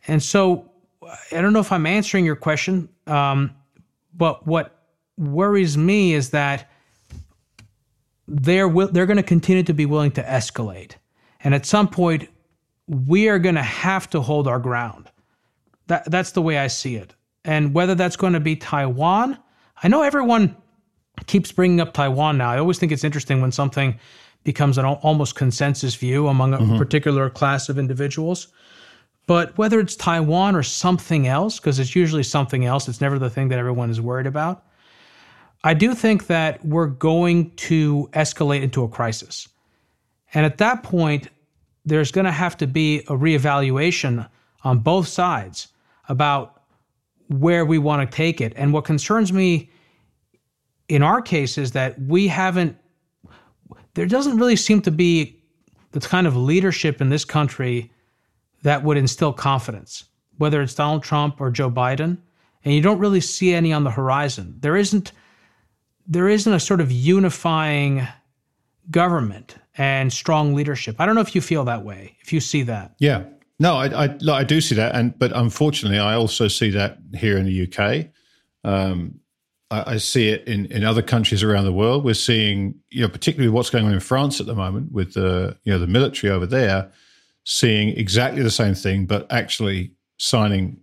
[0.07, 0.70] And so
[1.04, 3.56] I don't know if I'm answering your question, um,
[4.14, 4.78] but what
[5.18, 6.70] worries me is that
[8.28, 10.93] they're they're going to continue to be willing to escalate,
[11.43, 12.30] and at some point,
[12.88, 15.10] we are going to have to hold our ground.
[15.88, 17.14] That that's the way I see it.
[17.43, 19.38] And whether that's going to be Taiwan,
[19.82, 20.56] I know everyone
[21.26, 22.52] keeps bringing up Taiwan now.
[22.52, 23.99] I always think it's interesting when something
[24.43, 26.78] becomes an almost consensus view among a mm-hmm.
[26.78, 28.47] particular class of individuals.
[29.28, 33.30] But whether it's Taiwan or something else, because it's usually something else, it's never the
[33.30, 34.65] thing that everyone is worried about.
[35.63, 39.47] I do think that we're going to escalate into a crisis.
[40.34, 41.28] And at that point,
[41.86, 44.28] there's going to have to be a reevaluation
[44.63, 45.67] on both sides
[46.09, 46.61] about
[47.28, 48.53] where we want to take it.
[48.55, 49.69] And what concerns me
[50.89, 52.78] in our case is that we haven't,
[53.93, 55.39] there doesn't really seem to be
[55.91, 57.91] the kind of leadership in this country
[58.64, 60.05] that would instill confidence,
[60.38, 62.18] whether it's Donald Trump or Joe Biden.
[62.64, 64.55] And you don't really see any on the horizon.
[64.59, 65.12] There isn't
[66.07, 68.07] there isn't a sort of unifying
[68.89, 70.97] government and strong leadership.
[70.99, 72.95] I don't know if you feel that way, if you see that.
[72.99, 73.24] Yeah.
[73.59, 77.38] No, I, I, I do see that, and but unfortunately, I also see that here
[77.38, 78.07] in the UK.
[78.64, 79.20] Um,
[79.70, 82.03] I, I, see it in, in other countries around the world.
[82.03, 85.57] We're seeing, you know, particularly what's going on in France at the moment with the
[85.64, 86.91] you know the military over there,
[87.43, 90.77] seeing exactly the same thing, but actually signing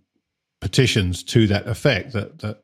[0.61, 2.13] petitions to that effect.
[2.13, 2.63] That that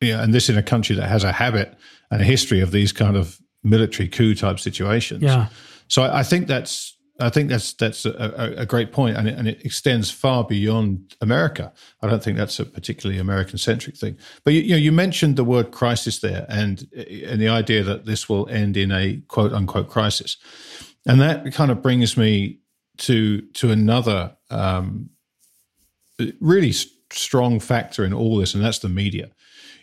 [0.00, 1.76] yeah, and this in a country that has a habit
[2.10, 5.22] and a history of these kind of military coup type situations.
[5.22, 5.48] Yeah.
[5.88, 9.36] So I, I think that's I think that's that's a, a, great point, and it,
[9.36, 11.72] and it extends far beyond America.
[12.00, 14.16] I don't think that's a particularly American centric thing.
[14.44, 18.06] But you, you, know, you mentioned the word crisis there, and and the idea that
[18.06, 20.36] this will end in a quote unquote crisis,
[21.06, 22.60] and that kind of brings me
[22.98, 25.10] to to another um,
[26.40, 26.72] really
[27.10, 29.30] strong factor in all this, and that's the media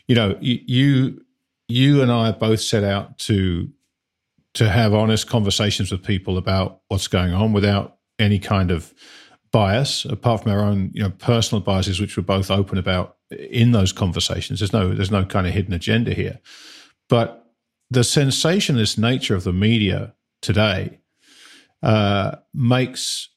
[0.07, 1.21] you know, you
[1.67, 3.69] you and I both set out to
[4.53, 8.93] to have honest conversations with people about what's going on without any kind of
[9.51, 13.71] bias, apart from our own, you know, personal biases, which we're both open about in
[13.71, 14.59] those conversations.
[14.59, 16.39] There's no there's no kind of hidden agenda here.
[17.09, 17.47] But
[17.89, 20.99] the sensationalist nature of the media today
[21.85, 23.29] uh, makes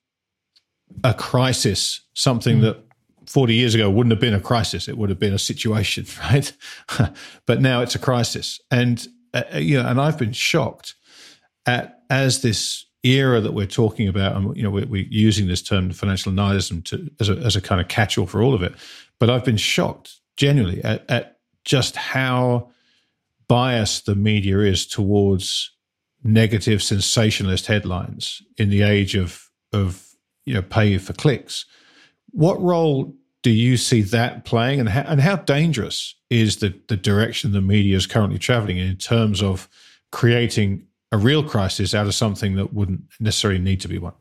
[1.05, 2.63] a crisis something mm.
[2.63, 2.85] that
[3.27, 4.89] 40 years ago wouldn't have been a crisis.
[4.89, 6.51] It would have been a situation, right?
[7.47, 8.59] but now it's a crisis.
[8.71, 10.95] And, uh, uh, you know, and I've been shocked
[11.67, 15.61] at as this era that we're talking about, and, you know, we're, we're using this
[15.61, 18.63] term financial nihilism to, as, a, as a kind of catch all for all of
[18.63, 18.73] it.
[19.21, 22.71] But I've been shocked genuinely at, at just how
[23.47, 25.71] biased the media is towards
[26.25, 30.09] negative sensationalist headlines in the age of of
[30.45, 31.65] you know pay for clicks.
[32.31, 36.97] What role do you see that playing, and how, and how dangerous is the the
[36.97, 39.69] direction the media is currently traveling in, terms of
[40.11, 44.15] creating a real crisis out of something that wouldn't necessarily need to be one?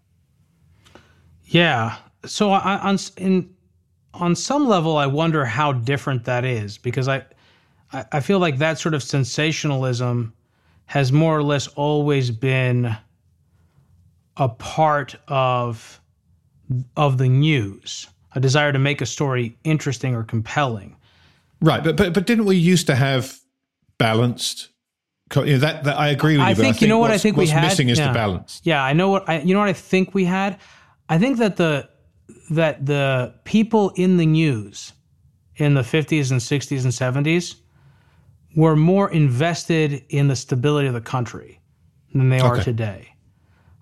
[1.45, 1.97] Yeah.
[2.25, 3.49] So I, on in
[4.13, 7.25] on some level, I wonder how different that is because I
[7.91, 10.33] I feel like that sort of sensationalism
[10.87, 12.95] has more or less always been
[14.35, 16.01] a part of
[16.97, 20.95] of the news, a desire to make a story interesting or compelling.
[21.61, 23.39] Right, but but but didn't we used to have
[23.97, 24.69] balanced?
[25.35, 26.45] You know, that, that I agree with you.
[26.45, 27.63] I think, I think you know what I think we had.
[27.63, 28.07] missing is yeah.
[28.07, 28.61] the balance.
[28.63, 29.41] Yeah, I know what I.
[29.41, 30.57] You know what I think we had.
[31.09, 31.89] I think that the
[32.49, 34.93] that the people in the news
[35.57, 37.55] in the 50s and 60s and 70s
[38.55, 41.59] were more invested in the stability of the country
[42.13, 43.13] than they are today.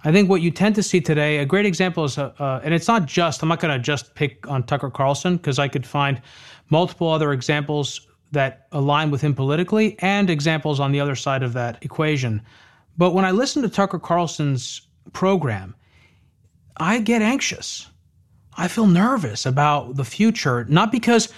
[0.03, 2.73] I think what you tend to see today, a great example is, uh, uh, and
[2.73, 5.85] it's not just, I'm not going to just pick on Tucker Carlson because I could
[5.85, 6.21] find
[6.69, 11.53] multiple other examples that align with him politically and examples on the other side of
[11.53, 12.41] that equation.
[12.97, 14.81] But when I listen to Tucker Carlson's
[15.13, 15.75] program,
[16.77, 17.87] I get anxious.
[18.57, 21.33] I feel nervous about the future, not because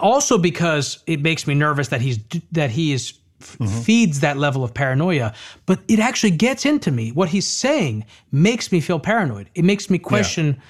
[0.00, 2.18] also because it makes me nervous that he's
[2.52, 3.66] that he is mm-hmm.
[3.66, 5.34] feeds that level of paranoia
[5.66, 9.90] but it actually gets into me what he's saying makes me feel paranoid it makes
[9.90, 10.62] me question yeah.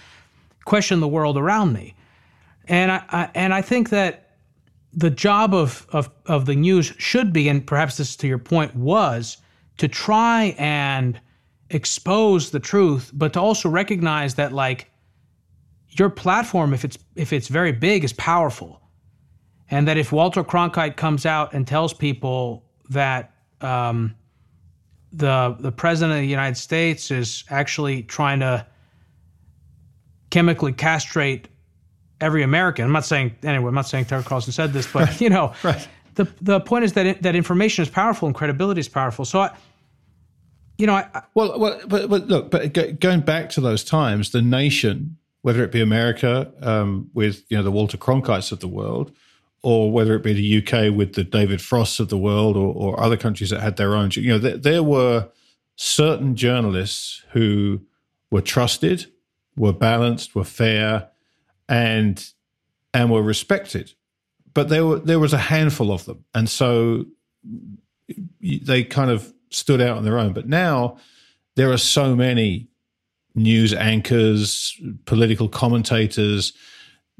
[0.64, 1.94] question the world around me
[2.66, 4.36] and I, I, and I think that
[4.92, 8.74] the job of, of of the news should be and perhaps this to your point
[8.74, 9.36] was
[9.76, 11.20] to try and
[11.70, 14.90] expose the truth but to also recognize that like
[15.98, 18.80] your platform, if it's if it's very big, is powerful,
[19.70, 24.14] and that if Walter Cronkite comes out and tells people that um,
[25.12, 28.66] the the president of the United States is actually trying to
[30.30, 31.48] chemically castrate
[32.20, 33.68] every American, I'm not saying anyway.
[33.68, 35.88] I'm not saying Tucker Carlson said this, but you know, right.
[36.14, 39.24] the the point is that it, that information is powerful and credibility is powerful.
[39.24, 39.56] So I,
[40.76, 44.40] you know, I, well, well, but, but look, but going back to those times, the
[44.42, 49.12] nation whether it be America um, with you know the Walter Cronkites of the world,
[49.62, 53.00] or whether it be the UK with the David Frosts of the world, or, or
[53.00, 54.10] other countries that had their own.
[54.14, 55.28] You know, there, there were
[55.76, 57.80] certain journalists who
[58.30, 59.06] were trusted,
[59.56, 61.08] were balanced, were fair,
[61.68, 62.32] and
[62.92, 63.92] and were respected.
[64.54, 67.06] But there were there was a handful of them, and so
[68.40, 70.32] they kind of stood out on their own.
[70.32, 70.98] But now
[71.56, 72.68] there are so many
[73.38, 76.52] news anchors, political commentators.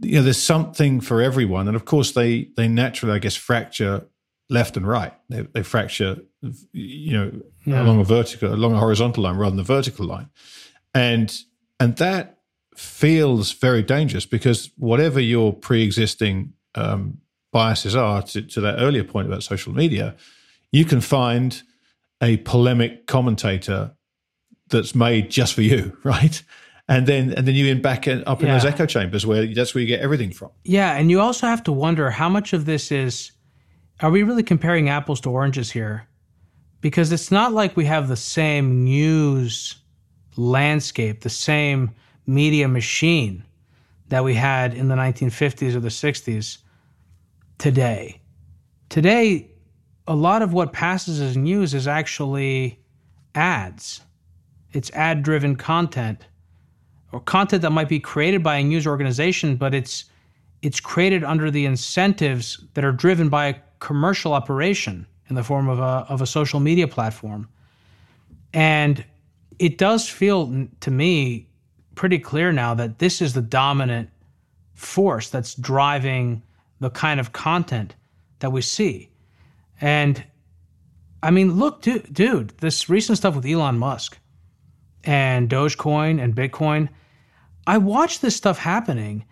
[0.01, 4.07] You know, there's something for everyone, and of course, they they naturally, I guess, fracture
[4.51, 5.13] left and right.
[5.29, 6.19] They, they fracture,
[6.73, 7.33] you know,
[7.65, 7.83] yeah.
[7.83, 10.29] along a vertical, along a horizontal line rather than the vertical line,
[10.95, 11.37] and
[11.81, 12.39] and that
[12.77, 17.19] feels very dangerous because whatever your pre-existing um,
[17.53, 20.15] biases are, to, to that earlier point about social media,
[20.71, 21.63] you can find
[22.23, 23.97] a polemic commentator
[24.71, 26.43] that's made just for you, right?
[26.89, 28.55] And then and then you in back in, up in yeah.
[28.55, 30.51] those echo chambers where that's where you get everything from.
[30.65, 33.33] Yeah, and you also have to wonder how much of this is
[34.01, 36.07] are we really comparing apples to oranges here?
[36.81, 39.77] Because it's not like we have the same news
[40.37, 41.91] landscape, the same
[42.27, 43.45] media machine
[44.09, 46.59] that we had in the 1950s or the 60s
[47.59, 48.21] today.
[48.89, 49.51] Today,
[50.07, 52.81] a lot of what passes as news is actually
[53.35, 54.01] ads
[54.73, 56.27] it's ad driven content
[57.13, 60.05] or content that might be created by a news organization, but it's
[60.61, 65.69] it's created under the incentives that are driven by a commercial operation in the form
[65.69, 67.49] of a of a social media platform.
[68.53, 69.05] And
[69.59, 71.49] it does feel to me
[71.95, 74.11] pretty clear now that this is the dominant
[74.75, 76.43] force that's driving
[76.81, 77.97] the kind of content
[78.39, 79.11] that we see.
[79.81, 80.23] And
[81.23, 84.19] I mean, look, dude, dude, this recent stuff with Elon Musk
[85.05, 86.89] and Dogecoin and Bitcoin.
[87.67, 89.25] I watched this stuff happening,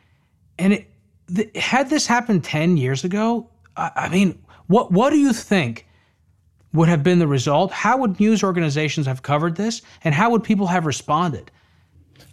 [0.58, 0.90] and it
[1.26, 3.50] the, had this happened ten years ago.
[3.76, 5.86] I, I mean, what what do you think
[6.72, 7.72] would have been the result?
[7.72, 9.82] How would news organizations have covered this?
[10.04, 11.50] And how would people have responded?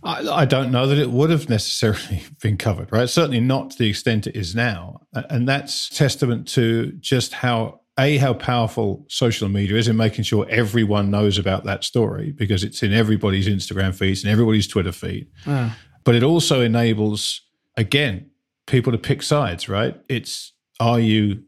[0.04, 3.10] I, I, don't know that it would have necessarily been covered, right?
[3.10, 5.02] Certainly not to the extent it is now.
[5.14, 10.48] And that's testament to just how, A, how powerful social media is in making sure
[10.50, 15.28] everyone knows about that story because it's in everybody's Instagram feeds and everybody's Twitter feed.
[15.46, 15.70] Uh.
[16.04, 17.42] But it also enables,
[17.78, 18.32] again,
[18.66, 19.96] people to pick sides, right?
[20.10, 21.44] It's are you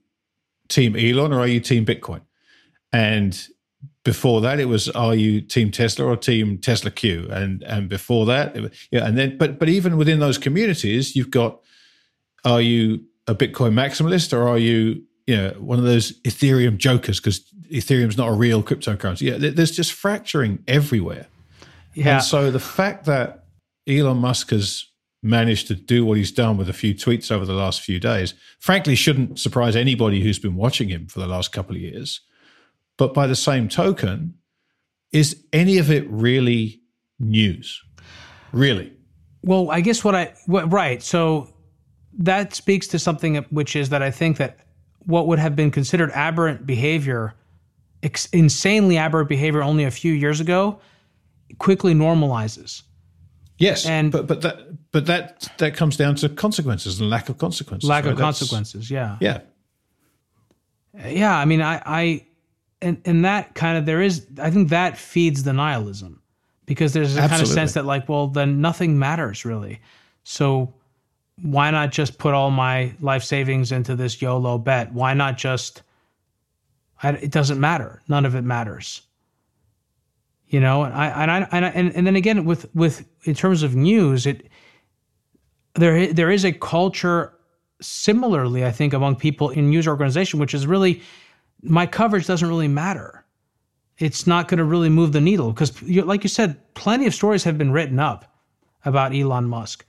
[0.68, 2.22] team Elon or are you team Bitcoin?
[2.94, 3.48] And
[4.04, 7.30] before that, it was are you team Tesla or team TSLAQ?
[7.32, 8.56] And and before that,
[8.92, 11.60] yeah, and then but but even within those communities, you've got
[12.46, 17.20] are you a Bitcoin maximalist or are you you know one of those Ethereum jokers
[17.20, 19.22] because Ethereum's not a real cryptocurrency?
[19.22, 21.28] Yeah, there's just fracturing everywhere.
[21.94, 22.16] Yeah.
[22.16, 23.46] And so the fact that
[23.88, 24.86] Elon Musk has
[25.24, 28.36] managed to do what he's done with a few tweets over the last few days,
[28.60, 32.22] frankly, shouldn't surprise anybody who's been watching him for the last couple of years.
[32.98, 34.36] But by the same token,
[35.12, 36.82] is any of it really
[37.20, 37.82] news?
[38.52, 38.94] Really?
[39.42, 41.02] Well, I guess what I, what, right.
[41.02, 41.54] So
[42.20, 44.60] that speaks to something which is that I think that
[45.06, 47.34] what would have been considered aberrant behavior,
[48.04, 50.80] ex- insanely aberrant behavior only a few years ago,
[51.60, 52.84] quickly normalizes.
[53.58, 57.38] Yes, and but but that but that that comes down to consequences and lack of
[57.38, 57.90] consequences.
[57.90, 58.14] Lack right?
[58.14, 59.42] of consequences, yeah, yeah,
[61.02, 61.38] uh, yeah.
[61.38, 62.26] I mean, I I
[62.82, 66.22] and and that kind of there is I think that feeds the nihilism
[66.66, 67.30] because there's a Absolutely.
[67.30, 69.80] kind of sense that like well then nothing matters really,
[70.26, 70.74] so
[71.42, 74.94] why not just put all my life savings into this YOLO bet?
[74.94, 75.84] Why not just
[77.04, 78.02] I, it doesn't matter.
[78.08, 79.02] None of it matters
[80.48, 83.34] you know and i and i and, I, and, and then again with with in
[83.34, 84.48] terms of news it
[85.74, 87.34] there there is a culture
[87.82, 91.02] similarly i think among people in news organization which is really
[91.62, 93.26] my coverage doesn't really matter
[93.98, 97.44] it's not going to really move the needle because like you said plenty of stories
[97.44, 98.38] have been written up
[98.86, 99.86] about elon musk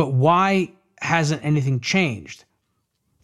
[0.00, 0.72] but why
[1.02, 2.46] hasn't anything changed?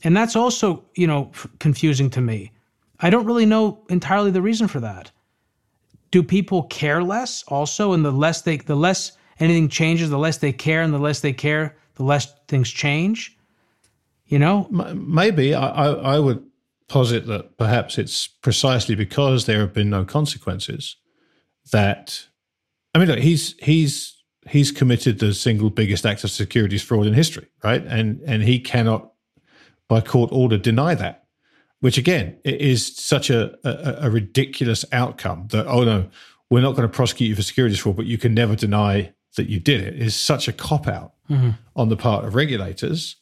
[0.05, 2.53] And that's also you know confusing to me.
[3.01, 5.11] I don't really know entirely the reason for that.
[6.11, 7.95] Do people care less also?
[7.95, 11.20] And the less they the less anything changes the less they care and the less
[11.20, 13.39] they care the less things change?
[14.27, 14.68] You know?
[14.70, 15.55] Maybe.
[15.55, 16.45] I i would
[16.89, 20.97] posit that perhaps it's precisely because there have been no consequences
[21.72, 22.27] that
[22.95, 24.16] i mean look he's he's
[24.49, 27.84] he's committed the single biggest act of securities fraud in history right?
[27.86, 29.12] And and he cannot
[29.88, 31.24] by court order deny that
[31.80, 36.09] which again is such a, a, a ridiculous outcome that oh no
[36.51, 39.49] we're not going to prosecute you for securities fraud but you can never deny that
[39.49, 39.94] you did it.
[40.01, 41.51] Is such a cop out mm-hmm.
[41.76, 43.16] on the part of regulators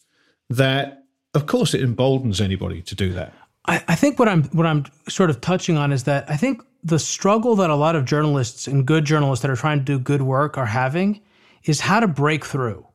[0.48, 1.04] that
[1.34, 3.34] of course it emboldens anybody to do that.
[3.66, 6.62] I, I think what i'm what i'm sort of touching on is that i think
[6.84, 9.98] the struggle that a lot of journalists and good journalists that are trying to do
[9.98, 11.20] good work are having
[11.64, 12.86] is how to break through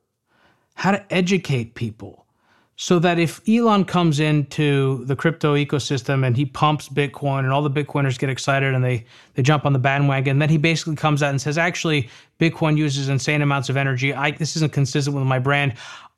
[0.80, 2.26] how to educate people
[2.78, 7.62] so that if Elon comes into the crypto ecosystem and he pumps Bitcoin and all
[7.62, 11.22] the Bitcoiners get excited and they they jump on the bandwagon, then he basically comes
[11.22, 12.10] out and says, actually,
[12.40, 14.14] Bitcoin uses insane amounts of energy.
[14.14, 15.74] I, this isn't consistent with my brand.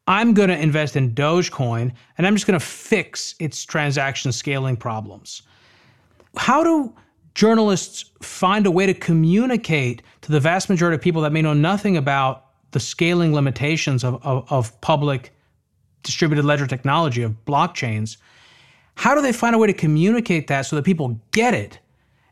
[0.06, 4.78] I'm going to invest in Dogecoin and I'm just going to fix its transaction scaling
[4.78, 5.42] problems.
[6.38, 6.94] How do
[7.34, 11.54] journalists find a way to communicate to the vast majority of people that may know
[11.54, 15.34] nothing about the scaling limitations of, of, of public
[16.04, 18.18] distributed ledger technology of blockchains,
[18.96, 21.80] how do they find a way to communicate that so that people get it?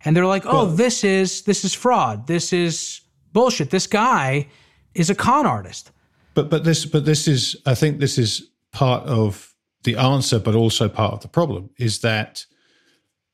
[0.04, 2.28] And they're like, "Oh, well, this is this is fraud.
[2.28, 3.02] This is
[3.34, 3.70] bullshit.
[3.70, 4.48] This guy
[4.94, 5.92] is a con artist."
[6.34, 10.56] But but this but this is I think this is part of the answer, but
[10.56, 12.46] also part of the problem is that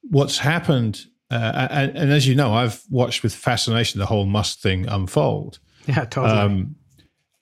[0.01, 1.05] what's happened.
[1.31, 5.59] Uh, and, and, as you know, I've watched with fascination the whole Musk thing unfold.
[5.87, 6.33] Yeah, totally.
[6.33, 6.75] Um,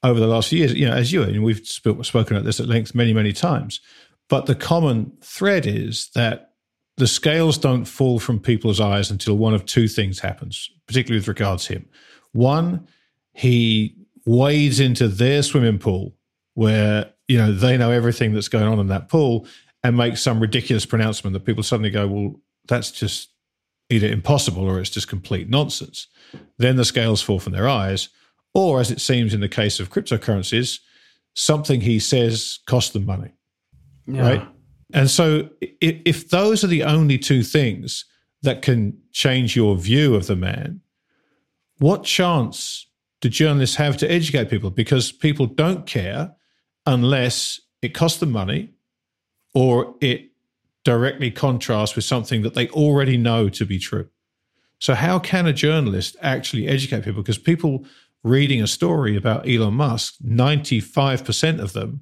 [0.03, 2.59] over the last few years, you know, as you and we've sp- spoken about this
[2.59, 3.79] at length many, many times.
[4.27, 6.51] But the common thread is that
[6.97, 11.29] the scales don't fall from people's eyes until one of two things happens, particularly with
[11.29, 11.85] regards to him.
[12.33, 12.87] One,
[13.33, 16.13] he wades into their swimming pool
[16.53, 19.47] where, you know, they know everything that's going on in that pool
[19.83, 22.35] and makes some ridiculous pronouncement that people suddenly go, well,
[22.67, 23.29] that's just
[23.93, 26.07] either impossible or it's just complete nonsense.
[26.57, 28.09] Then the scales fall from their eyes
[28.53, 30.79] or as it seems in the case of cryptocurrencies,
[31.33, 33.31] something he says costs them money.
[34.05, 34.21] Yeah.
[34.21, 34.47] Right.
[34.93, 38.05] And so if, if those are the only two things
[38.43, 40.81] that can change your view of the man,
[41.79, 42.87] what chance
[43.21, 44.69] do journalists have to educate people?
[44.69, 46.35] Because people don't care
[46.85, 48.71] unless it costs them money
[49.53, 50.29] or it
[50.83, 54.09] directly contrast with something that they already know to be true.
[54.79, 57.21] So, how can a journalist actually educate people?
[57.21, 57.85] Because people
[58.23, 62.01] reading a story about Elon Musk, 95% of them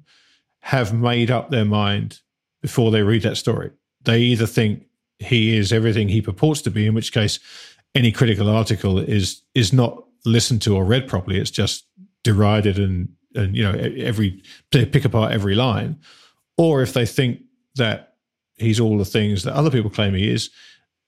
[0.60, 2.20] have made up their mind
[2.60, 3.70] before they read that story.
[4.02, 4.84] They either think
[5.18, 7.38] he is everything he purports to be, in which case
[7.94, 11.38] any critical article is is not listened to or read properly.
[11.38, 11.86] It's just
[12.22, 15.98] derided and and you know every they pick apart every line.
[16.56, 17.40] Or if they think
[17.76, 18.11] that
[18.62, 20.50] he's all the things that other people claim he is,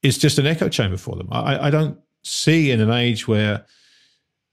[0.02, 1.28] it's just an echo chamber for them.
[1.32, 3.64] I, I don't see in an age where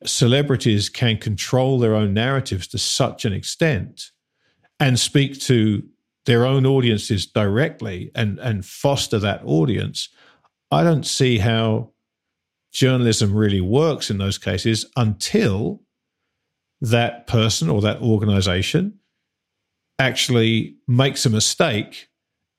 [0.05, 4.11] celebrities can control their own narratives to such an extent
[4.79, 5.83] and speak to
[6.25, 10.09] their own audiences directly and, and foster that audience,
[10.71, 11.91] I don't see how
[12.71, 15.81] journalism really works in those cases until
[16.79, 18.99] that person or that organization
[19.99, 22.07] actually makes a mistake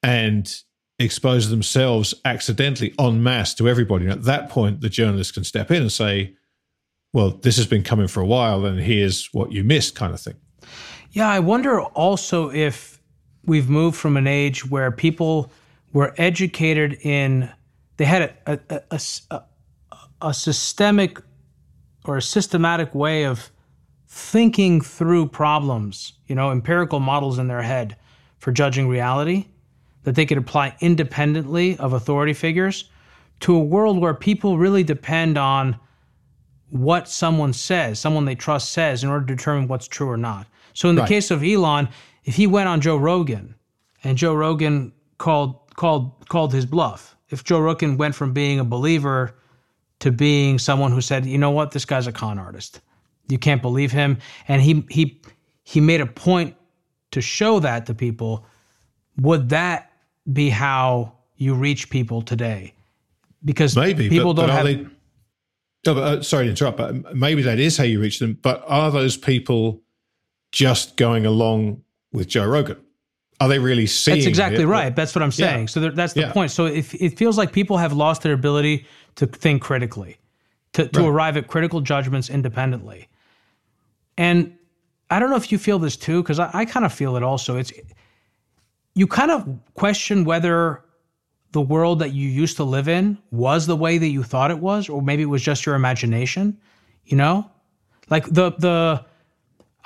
[0.03, 0.63] and
[0.99, 4.05] expose themselves accidentally en masse to everybody.
[4.05, 6.35] And at that point, the journalist can step in and say,
[7.13, 10.21] well, this has been coming for a while, and here's what you missed, kind of
[10.21, 10.37] thing.
[11.11, 13.03] Yeah, I wonder also if
[13.45, 15.53] we've moved from an age where people
[15.93, 17.51] were educated in,
[17.99, 19.01] they had a, a, a,
[19.31, 19.43] a,
[20.23, 21.19] a systemic
[22.07, 23.51] or a systematic way of
[24.09, 27.97] thinking through problems, you know, empirical models in their head
[28.39, 29.47] for judging reality
[30.05, 32.91] that they could apply independently of authority figures
[33.41, 35.79] to a world where people really depend on
[36.71, 40.47] what someone says, someone they trust says, in order to determine what's true or not.
[40.75, 41.09] So in the right.
[41.09, 41.89] case of Elon,
[42.25, 43.55] if he went on Joe Rogan
[44.05, 48.65] and Joe Rogan called called called his bluff, if Joe Rogan went from being a
[48.65, 49.35] believer
[50.01, 52.81] to being someone who said, you know what, this guy's a con artist,
[53.29, 55.21] you can't believe him, and he he
[55.65, 56.57] he made a point
[57.11, 58.47] to show that to people,
[59.19, 59.92] would that
[60.31, 62.75] be how you reach people today?
[63.45, 64.65] Because maybe people but, don't have.
[64.67, 64.87] They,
[65.85, 68.39] but, uh, sorry to interrupt, but maybe that is how you reach them.
[68.43, 69.83] But are those people
[70.53, 72.79] just going along with Joe Rogan?
[73.41, 74.19] Are they really seeing?
[74.19, 74.67] That's exactly it?
[74.67, 74.95] right.
[74.95, 75.63] That's what I'm saying.
[75.63, 75.67] Yeah.
[75.67, 76.33] So that's the yeah.
[76.33, 76.53] point.
[76.53, 80.19] So if it feels like people have lost their ability to think critically,
[80.75, 81.09] to, to right.
[81.09, 83.09] arrive at critical judgments independently,
[84.17, 84.57] and
[85.11, 87.25] I don't know if you feel this too, because I, I kind of feel it
[87.25, 87.57] also.
[87.57, 87.73] It's
[88.95, 90.85] you kind of question whether
[91.53, 94.59] the world that you used to live in was the way that you thought it
[94.59, 96.59] was, or maybe it was just your imagination.
[97.05, 97.51] You know,
[98.11, 99.05] like the the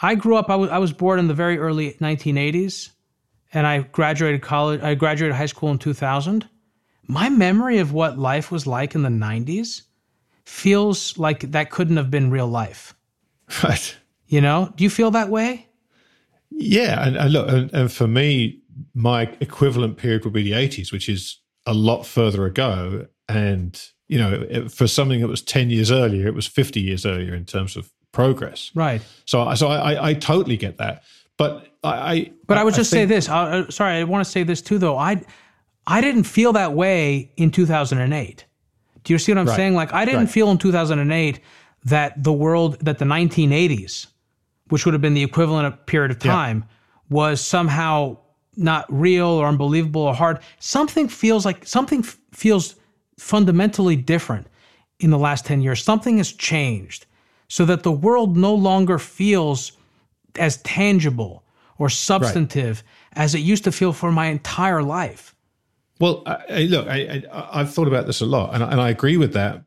[0.01, 0.51] I grew up.
[0.51, 2.91] I was I was born in the very early 1980s,
[3.53, 4.81] and I graduated college.
[4.83, 6.49] I graduated high school in 2000.
[7.09, 9.83] My memory of what life was like in the 90s
[10.45, 12.95] feels like that couldn't have been real life.
[13.63, 13.97] Right.
[14.27, 15.69] You know, do you feel that way?
[16.51, 18.61] Yeah, and, and look, and, and for me,
[18.97, 23.07] my equivalent period would be the 80s, which is a lot further ago.
[23.29, 23.79] And,
[24.09, 27.45] you know, for something that was 10 years earlier, it was 50 years earlier in
[27.45, 28.71] terms of progress.
[28.75, 29.03] Right.
[29.27, 31.03] So, so I, I totally get that.
[31.37, 33.29] But I, I but I would just I think, say this.
[33.29, 34.97] Uh, sorry, I want to say this too, though.
[34.97, 35.23] I,
[35.87, 38.47] I didn't feel that way in 2008.
[39.05, 39.57] Do you see what I'm right.
[39.57, 39.75] saying?
[39.75, 40.31] Like, I didn't right.
[40.31, 41.41] feel in 2008
[41.85, 44.07] that the world, that the 1980s,
[44.69, 46.75] which would have been the equivalent of period of time, yeah.
[47.11, 48.17] was somehow
[48.57, 50.41] not real or unbelievable or hard.
[50.59, 52.77] Something feels like something f- feels
[53.19, 54.47] fundamentally different
[54.99, 55.83] in the last 10 years.
[55.83, 57.07] Something has changed
[57.49, 59.73] so that the world no longer feels
[60.39, 61.45] as tangible
[61.79, 62.83] or substantive
[63.17, 63.25] right.
[63.25, 65.35] as it used to feel for my entire life.
[65.99, 67.23] Well, I, look, I,
[67.53, 69.63] have thought about this a lot, and, and I agree with that.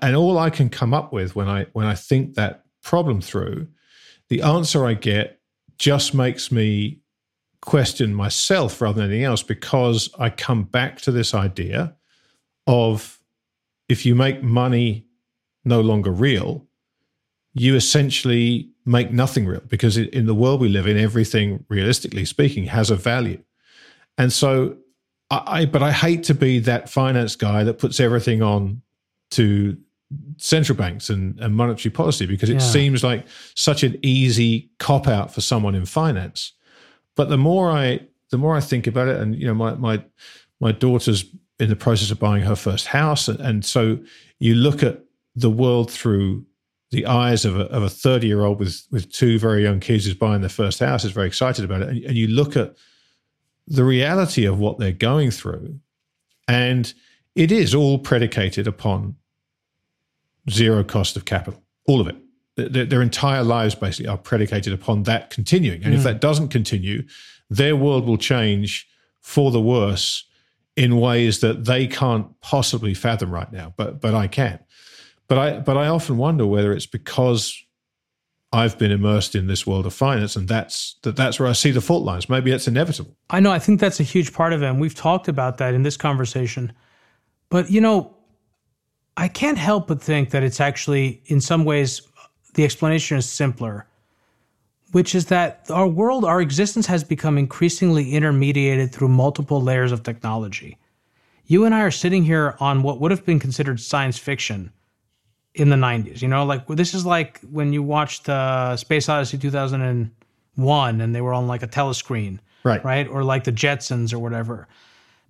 [0.00, 3.68] And all I can come up with when I when I think that problem through,
[4.28, 5.40] the answer I get
[5.76, 7.00] just makes me
[7.64, 11.94] question myself rather than anything else because I come back to this idea
[12.66, 13.18] of
[13.88, 15.06] if you make money
[15.64, 16.66] no longer real,
[17.54, 22.66] you essentially make nothing real because in the world we live in, everything, realistically speaking,
[22.66, 23.42] has a value.
[24.18, 24.76] And so
[25.30, 28.82] I, but I hate to be that finance guy that puts everything on
[29.32, 29.76] to
[30.36, 32.58] central banks and, and monetary policy because it yeah.
[32.60, 36.52] seems like such an easy cop out for someone in finance.
[37.16, 38.00] But the more I
[38.30, 40.04] the more I think about it, and you know, my my
[40.60, 41.24] my daughter's
[41.60, 43.98] in the process of buying her first house, and, and so
[44.38, 45.00] you look at
[45.36, 46.44] the world through
[46.90, 50.04] the eyes of a, of a 30 year old with with two very young kids
[50.04, 51.88] who's buying their first house is very excited about it.
[51.88, 52.76] And, and, you look at
[53.66, 55.80] the reality of what they're going through.
[56.46, 56.92] And
[57.34, 59.16] it is all predicated upon
[60.50, 62.16] zero cost of capital all of it
[62.56, 65.82] their, their entire lives basically are predicated upon that continuing.
[65.84, 65.96] And mm.
[65.96, 67.04] if that doesn't continue,
[67.50, 68.88] their world will change
[69.20, 70.24] for the worse
[70.76, 74.58] in ways that they can't possibly fathom right now, but but I can.
[75.28, 77.64] But I but I often wonder whether it's because
[78.52, 81.70] I've been immersed in this world of finance, and that's that that's where I see
[81.70, 82.28] the fault lines.
[82.28, 83.16] Maybe it's inevitable.
[83.30, 83.50] I know.
[83.50, 85.96] I think that's a huge part of it, and we've talked about that in this
[85.96, 86.72] conversation.
[87.50, 88.16] But you know,
[89.16, 92.02] I can't help but think that it's actually, in some ways,
[92.54, 93.86] the explanation is simpler,
[94.92, 100.02] which is that our world, our existence has become increasingly intermediated through multiple layers of
[100.02, 100.78] technology.
[101.46, 104.72] You and I are sitting here on what would have been considered science fiction
[105.54, 106.22] in the 90s.
[106.22, 111.20] You know, like this is like when you watched uh, Space Odyssey 2001 and they
[111.20, 112.84] were on like a telescreen, right?
[112.84, 114.68] Right, or like the Jetsons or whatever.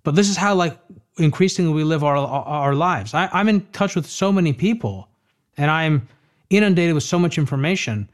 [0.03, 0.77] But this is how like
[1.17, 3.13] increasingly we live our our lives.
[3.13, 5.09] I, I'm in touch with so many people,
[5.57, 6.07] and I'm
[6.49, 8.09] inundated with so much information,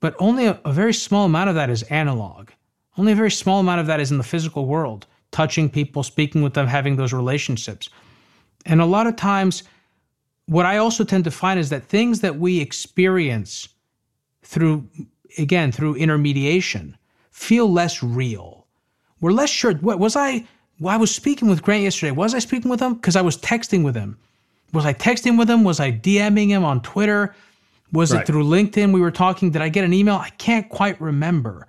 [0.00, 2.50] but only a, a very small amount of that is analog.
[2.98, 6.42] Only a very small amount of that is in the physical world, touching people, speaking
[6.42, 7.90] with them, having those relationships.
[8.64, 9.62] And a lot of times,
[10.46, 13.68] what I also tend to find is that things that we experience
[14.42, 14.88] through,
[15.38, 16.96] again, through intermediation,
[17.30, 18.66] feel less real.
[19.20, 19.74] We're less sure.
[19.74, 20.46] What was I?
[20.78, 22.12] Well, I was speaking with Grant yesterday.
[22.12, 22.94] Was I speaking with him?
[22.94, 24.18] Because I was texting with him.
[24.72, 25.64] Was I texting with him?
[25.64, 27.34] Was I DMing him on Twitter?
[27.92, 28.22] Was right.
[28.22, 29.50] it through LinkedIn we were talking?
[29.50, 30.16] Did I get an email?
[30.16, 31.68] I can't quite remember.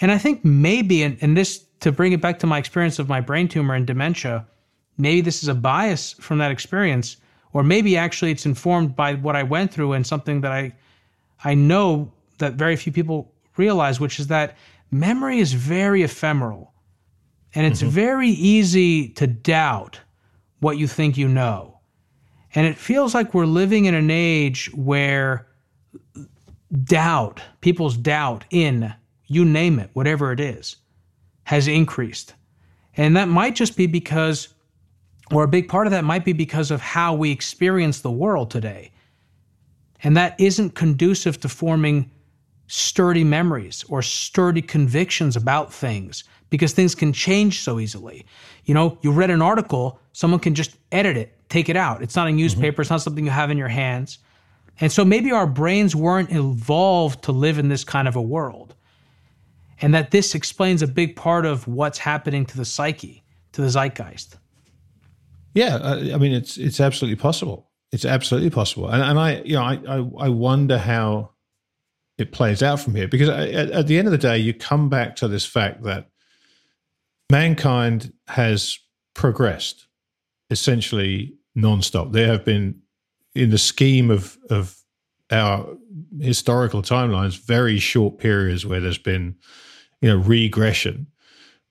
[0.00, 3.08] And I think maybe, and, and this to bring it back to my experience of
[3.08, 4.46] my brain tumor and dementia,
[4.98, 7.16] maybe this is a bias from that experience,
[7.52, 10.74] or maybe actually it's informed by what I went through and something that I
[11.44, 14.56] I know that very few people realize, which is that
[14.90, 16.72] memory is very ephemeral.
[17.54, 17.90] And it's mm-hmm.
[17.90, 20.00] very easy to doubt
[20.60, 21.75] what you think you know.
[22.54, 25.46] And it feels like we're living in an age where
[26.84, 28.92] doubt, people's doubt in,
[29.26, 30.76] you name it, whatever it is,
[31.44, 32.34] has increased.
[32.96, 34.48] And that might just be because,
[35.32, 38.50] or a big part of that might be because of how we experience the world
[38.50, 38.92] today.
[40.02, 42.10] And that isn't conducive to forming
[42.68, 48.26] sturdy memories or sturdy convictions about things because things can change so easily.
[48.64, 52.02] You know, you read an article, someone can just edit it, take it out.
[52.02, 52.38] It's not a mm-hmm.
[52.38, 52.80] newspaper, mm-hmm.
[52.82, 54.18] it's not something you have in your hands.
[54.80, 58.74] And so maybe our brains weren't evolved to live in this kind of a world.
[59.80, 63.68] And that this explains a big part of what's happening to the psyche, to the
[63.68, 64.36] zeitgeist.
[65.54, 67.70] Yeah, I mean it's it's absolutely possible.
[67.90, 68.88] It's absolutely possible.
[68.88, 71.30] And and I you know I I, I wonder how
[72.18, 74.88] it plays out from here because at, at the end of the day you come
[74.88, 76.10] back to this fact that
[77.30, 78.78] mankind has
[79.14, 79.86] progressed
[80.50, 82.12] essentially nonstop.
[82.12, 82.80] There have been,
[83.34, 84.76] in the scheme of of
[85.30, 85.66] our
[86.20, 89.36] historical timelines, very short periods where there's been,
[90.00, 91.08] you know, regression.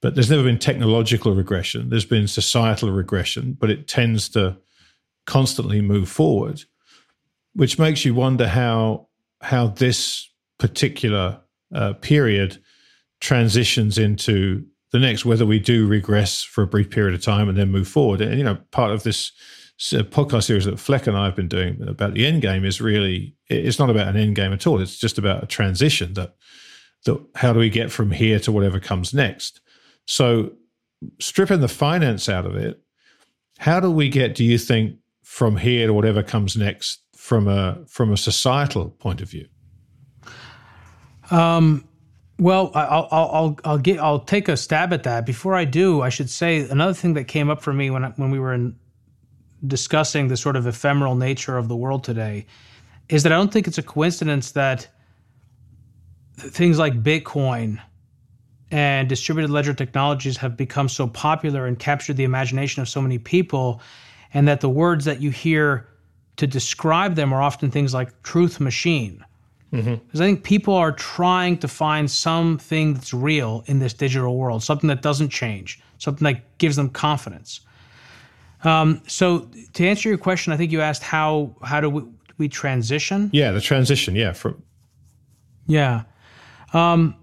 [0.02, 1.90] But there's never been technological regression.
[1.90, 4.58] There's been societal regression, but it tends to
[5.26, 6.64] constantly move forward,
[7.54, 9.08] which makes you wonder how
[9.42, 10.30] how this
[10.60, 11.42] particular
[11.74, 12.62] uh, period
[13.20, 17.58] transitions into the next, whether we do regress for a brief period of time and
[17.58, 18.22] then move forward.
[18.22, 19.32] And, you know, part of this
[19.94, 22.80] uh, podcast series that Fleck and I have been doing about the end game is
[22.80, 24.82] really, it's not about an end game at all.
[24.82, 26.36] It's just about a transition that,
[27.06, 29.60] that how do we get from here to whatever comes next?
[30.06, 30.52] So,
[31.20, 32.82] stripping the finance out of it,
[33.58, 37.84] how do we get, do you think, from here to whatever comes next from a
[37.88, 39.48] from a societal point of view?
[41.32, 41.86] Um,
[42.38, 45.26] well, I'll, I'll, I'll, I'll get, I'll take a stab at that.
[45.26, 48.32] Before I do, I should say another thing that came up for me when, when
[48.32, 48.76] we were in
[49.66, 52.46] discussing the sort of ephemeral nature of the world today
[53.10, 54.88] is that I don't think it's a coincidence that
[56.38, 57.82] things like Bitcoin
[58.72, 63.18] and distributed ledger technologies have become so popular and captured the imagination of so many
[63.18, 63.80] people,
[64.34, 65.88] and that the words that you hear
[66.36, 69.24] to describe them are often things like truth machine.
[69.76, 70.22] Because mm-hmm.
[70.22, 74.88] I think people are trying to find something that's real in this digital world, something
[74.88, 77.62] that doesn't change, something that gives them confidence.
[78.64, 82.04] Um, so to answer your question, I think you asked how how do we,
[82.38, 83.30] we transition?
[83.34, 84.16] Yeah, the transition.
[84.16, 84.62] Yeah, from
[85.68, 86.04] yeah.
[86.74, 87.16] Um,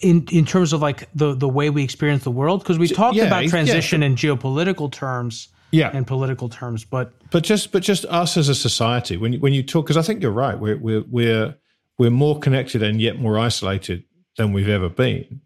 [0.00, 3.16] in in terms of like the the way we experience the world, because we talked
[3.16, 4.08] yeah, about transition yeah.
[4.08, 5.96] in geopolitical terms yeah.
[5.96, 6.84] in political terms.
[6.84, 9.96] But but just but just us as a society, when you, when you talk, because
[9.96, 11.56] I think you're right, we're we're we're
[11.98, 14.04] we're more connected and yet more isolated
[14.36, 15.40] than we've ever been.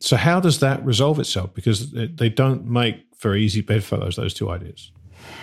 [0.00, 1.54] So how does that resolve itself?
[1.54, 4.16] Because they don't make very easy bedfellows.
[4.16, 4.92] Those two ideas.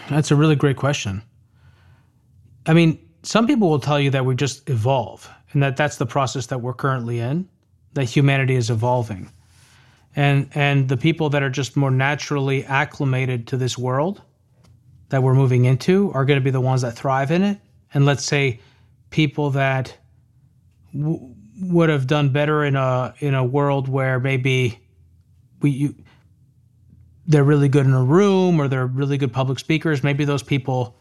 [0.09, 1.21] That's a really great question.
[2.65, 6.05] I mean, some people will tell you that we just evolve, and that that's the
[6.05, 7.49] process that we're currently in.
[7.93, 9.31] That humanity is evolving.
[10.15, 14.21] And and the people that are just more naturally acclimated to this world
[15.09, 17.59] that we're moving into are going to be the ones that thrive in it.
[17.93, 18.59] And let's say
[19.09, 19.95] people that
[20.91, 24.79] w- would have done better in a in a world where maybe
[25.61, 25.95] we you,
[27.27, 30.99] they're really good in a room or they're really good public speakers maybe those people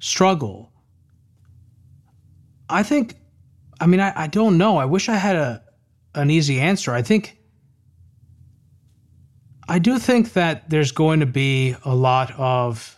[0.00, 0.72] struggle.
[2.68, 3.14] I think
[3.80, 4.78] i mean i, I don't know.
[4.78, 5.62] I wish i had a
[6.14, 6.92] an easy answer.
[6.92, 7.35] I think
[9.68, 12.96] i do think that there's going to be a lot of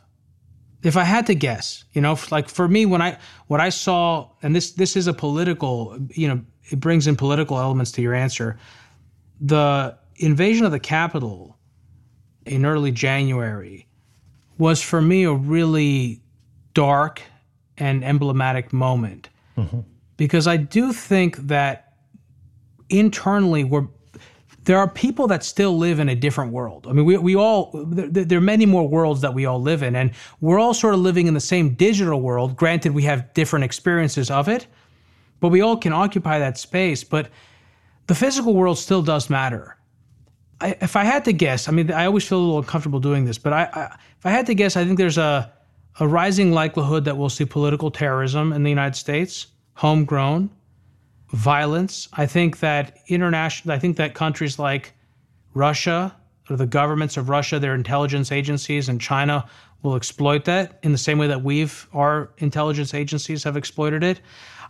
[0.83, 3.19] if I had to guess, you know, like for me, when I
[3.49, 6.41] what I saw, and this this is a political, you know,
[6.71, 8.59] it brings in political elements to your answer.
[9.41, 11.57] The invasion of the Capitol
[12.47, 13.89] in early January
[14.57, 16.23] was for me a really
[16.75, 17.23] dark
[17.77, 19.81] and emblematic moment mm-hmm.
[20.17, 21.93] because I do think that
[22.89, 23.87] internally we're
[24.69, 26.87] there are people that still live in a different world.
[26.87, 29.83] I mean, we, we all, there, there, are many more worlds that we all live
[29.83, 30.11] in, and
[30.43, 32.55] we're all sort of living in the same digital world.
[32.55, 34.67] Granted, we have different experiences of it,
[35.41, 37.03] but we all can occupy that space.
[37.03, 37.31] But
[38.09, 39.79] the physical world still does matter.
[40.61, 43.25] I, if I had to guess, I mean, I always feel a little uncomfortable doing
[43.25, 45.51] this, but I, I, if I had to guess, I think there's a,
[45.99, 49.47] a rising likelihood that we'll see political terrorism in the United States,
[49.77, 50.51] homegrown
[51.31, 52.09] violence.
[52.13, 54.95] I think that international, I think that countries like
[55.55, 56.17] Russia
[56.51, 59.49] or the governments of Russia, their intelligence agencies, and China
[59.83, 64.21] will exploit that in the same way that we've, our intelligence agencies have exploited it.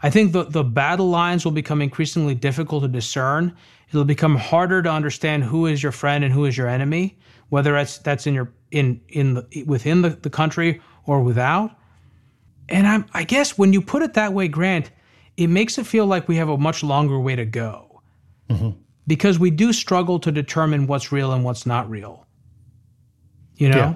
[0.03, 3.57] I think the, the battle lines will become increasingly difficult to discern.
[3.89, 7.19] It'll become harder to understand who is your friend and who is your enemy,
[7.49, 11.73] whether that's that's in your in in the within the, the country or without.
[12.69, 14.91] And I'm I guess when you put it that way, Grant,
[15.39, 18.03] it makes it feel like we have a much longer way to go
[18.51, 18.71] mm-hmm.
[19.07, 22.27] because we do struggle to determine what's real and what's not real.
[23.57, 23.77] You know?
[23.79, 23.95] Yeah.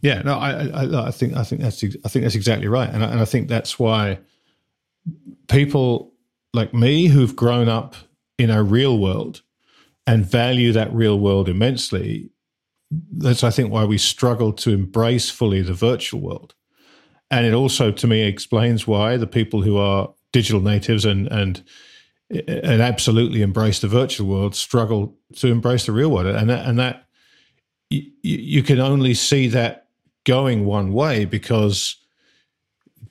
[0.00, 3.04] Yeah, no, I, I, I think I think that's I think that's exactly right, and
[3.04, 4.20] I, and I think that's why
[5.48, 6.12] people
[6.54, 7.96] like me who've grown up
[8.38, 9.42] in a real world
[10.06, 12.30] and value that real world immensely.
[13.10, 16.54] That's I think why we struggle to embrace fully the virtual world,
[17.28, 21.62] and it also to me explains why the people who are digital natives and and
[22.30, 26.26] and absolutely embrace the virtual world struggle to embrace the real world.
[26.26, 27.06] And that, and that
[27.88, 29.86] you, you can only see that
[30.24, 31.96] going one way because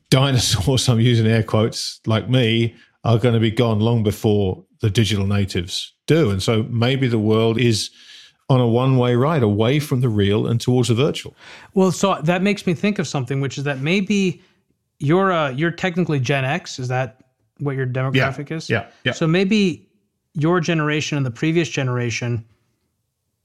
[0.09, 4.89] dinosaurs i'm using air quotes like me are going to be gone long before the
[4.89, 6.29] digital natives do.
[6.29, 7.89] And so maybe the world is
[8.49, 11.35] on a one-way ride away from the real and towards the virtual.
[11.73, 14.41] Well so that makes me think of something which is that maybe
[14.99, 16.79] you're uh you're technically Gen X.
[16.79, 17.23] Is that
[17.59, 18.57] what your demographic yeah.
[18.57, 18.69] is?
[18.69, 18.87] Yeah.
[19.03, 19.11] Yeah.
[19.11, 19.89] So maybe
[20.33, 22.45] your generation and the previous generation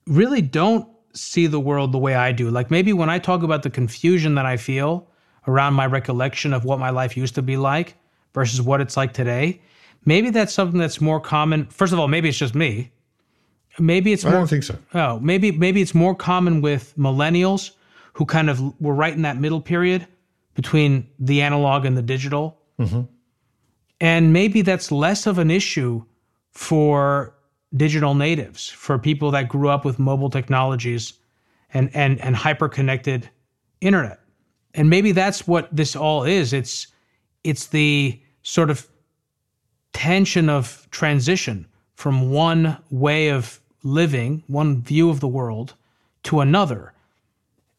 [0.07, 2.51] really don't see the world the way I do.
[2.51, 5.09] Like maybe when I talk about the confusion that I feel
[5.47, 7.97] around my recollection of what my life used to be like
[8.35, 9.61] versus what it's like today,
[10.05, 11.67] maybe that's something that's more common.
[11.67, 12.91] First of all, maybe it's just me.
[13.79, 14.77] Maybe it's I more, don't think so.
[14.93, 17.71] Oh, maybe maybe it's more common with millennials
[18.15, 20.07] who kind of were right in that middle period
[20.55, 22.59] between the analog and the digital.
[22.79, 23.03] Mm-hmm.
[24.01, 26.05] And maybe that's less of an issue
[26.51, 27.35] for
[27.75, 31.15] digital natives, for people that grew up with mobile technologies
[31.73, 33.31] and, and, and hyper connected
[33.81, 34.21] internet.
[34.75, 36.53] And maybe that's what this all is.
[36.53, 36.87] It's
[37.45, 38.87] it's the sort of
[39.93, 45.75] tension of transition from one way of living, one view of the world
[46.23, 46.93] to another.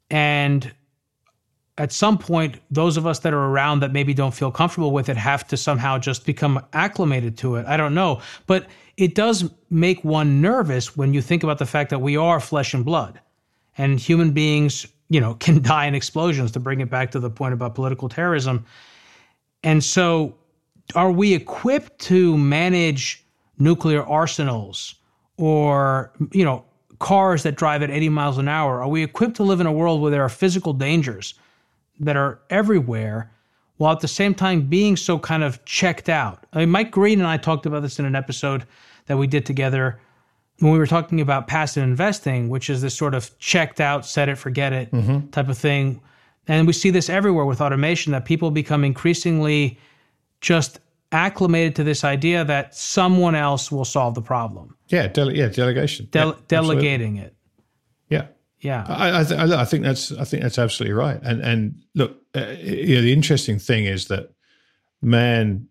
[0.10, 0.72] And
[1.78, 5.10] at some point, those of us that are around that maybe don't feel comfortable with
[5.10, 7.66] it have to somehow just become acclimated to it.
[7.66, 8.22] I don't know.
[8.46, 8.68] But
[8.98, 12.76] it does make one nervous when you think about the fact that we are flesh
[12.76, 13.20] and blood
[13.76, 17.30] and human beings, you know, can die in explosions to bring it back to the
[17.30, 18.66] point about political terrorism.
[19.64, 20.36] And so
[20.96, 23.26] are we equipped to manage
[23.58, 24.96] nuclear arsenals
[25.38, 26.66] or, you know,
[27.00, 28.80] cars that drive at 80 miles an hour?
[28.82, 31.34] Are we equipped to live in a world where there are physical dangers?
[32.00, 33.32] That are everywhere
[33.78, 36.46] while at the same time being so kind of checked out.
[36.54, 38.66] I mean, Mike Green and I talked about this in an episode
[39.08, 40.00] that we did together
[40.60, 44.30] when we were talking about passive investing, which is this sort of checked out, set
[44.30, 45.28] it, forget it mm-hmm.
[45.30, 46.02] type of thing.
[46.48, 49.80] And we see this everywhere with automation that people become increasingly
[50.42, 50.80] just
[51.12, 54.76] acclimated to this idea that someone else will solve the problem.
[54.90, 56.08] Yeah, dele- yeah, delegation.
[56.14, 57.22] yeah, delegating absolutely.
[57.22, 57.36] it.
[58.10, 58.28] Yeah.
[58.64, 61.20] Yeah, I, I, th- I, think that's I think that's absolutely right.
[61.22, 64.34] And and look, uh, you know, the interesting thing is that
[65.02, 65.68] man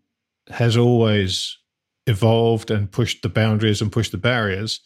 [0.51, 1.57] has always
[2.07, 4.81] evolved and pushed the boundaries and pushed the barriers,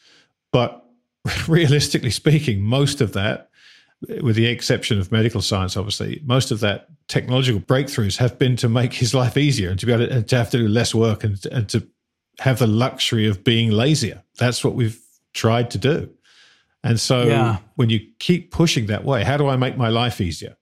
[0.53, 0.85] But
[1.49, 3.51] realistically speaking, most of that,
[4.23, 8.69] with the exception of medical science, obviously, most of that technological breakthroughs have been to
[8.69, 11.24] make his life easier and to be able to, to have to do less work
[11.24, 11.87] and, and to
[12.39, 14.23] have the luxury of being lazier.
[14.39, 15.01] That's what we've
[15.33, 16.11] tried to do.
[16.87, 17.59] And so yeah.
[17.75, 20.57] when you keep pushing that way, how do I make my life easier?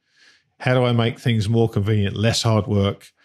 [0.58, 3.10] How do I make things more convenient, less hard work?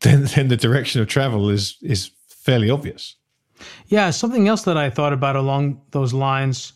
[0.00, 3.16] Then, then the direction of travel is is fairly obvious.
[3.88, 6.72] Yeah, something else that I thought about along those lines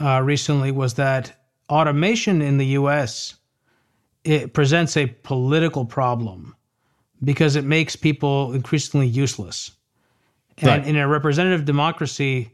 [0.00, 3.34] uh, recently was that automation in the U.S.
[4.22, 6.54] it presents a political problem
[7.24, 9.72] because it makes people increasingly useless.
[10.58, 10.86] And right.
[10.86, 12.52] in a representative democracy,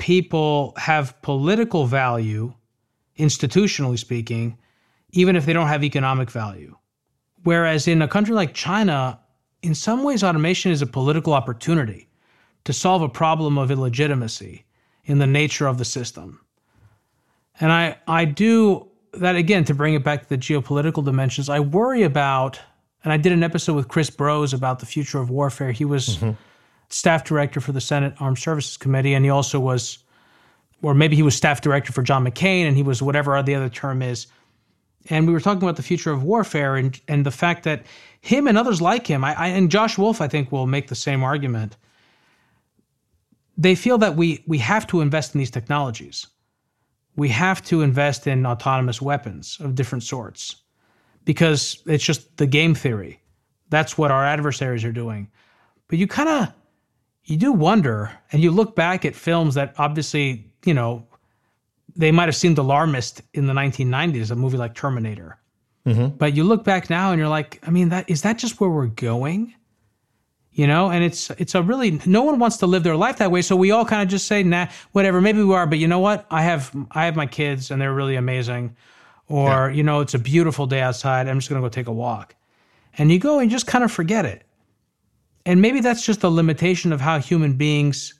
[0.00, 2.52] people have political value,
[3.18, 4.58] institutionally speaking,
[5.12, 6.74] even if they don't have economic value.
[7.44, 9.20] Whereas in a country like China,
[9.62, 12.08] in some ways, automation is a political opportunity
[12.64, 14.64] to solve a problem of illegitimacy
[15.04, 16.40] in the nature of the system.
[17.60, 21.48] And I, I do that again to bring it back to the geopolitical dimensions.
[21.48, 22.58] I worry about,
[23.04, 25.72] and I did an episode with Chris Brose about the future of warfare.
[25.72, 26.30] He was mm-hmm.
[26.90, 29.98] Staff director for the Senate Armed Services Committee, and he also was,
[30.82, 33.68] or maybe he was staff director for John McCain, and he was whatever the other
[33.68, 34.26] term is
[35.08, 37.86] and we were talking about the future of warfare and and the fact that
[38.20, 40.94] him and others like him, I, I, and Josh Wolfe, I think, will make the
[40.94, 41.76] same argument.
[43.56, 46.26] They feel that we we have to invest in these technologies.
[47.16, 50.56] We have to invest in autonomous weapons of different sorts
[51.24, 53.20] because it's just the game theory.
[53.68, 55.30] That's what our adversaries are doing.
[55.88, 56.52] But you kind of
[57.30, 61.06] you do wonder, and you look back at films that obviously you know
[61.94, 65.38] they might have seemed alarmist in the 1990s, a movie like Terminator.
[65.86, 66.16] Mm-hmm.
[66.16, 68.68] But you look back now and you're like, I mean, that is that just where
[68.68, 69.54] we're going?
[70.52, 73.30] You know, and it's it's a really no one wants to live their life that
[73.30, 73.42] way.
[73.42, 76.00] So we all kind of just say, nah, whatever, maybe we are, but you know
[76.00, 76.26] what?
[76.30, 78.76] I have I have my kids and they're really amazing.
[79.28, 79.76] Or, yeah.
[79.76, 81.28] you know, it's a beautiful day outside.
[81.28, 82.34] I'm just gonna go take a walk.
[82.98, 84.42] And you go and just kind of forget it.
[85.46, 88.14] And maybe that's just a limitation of how human beings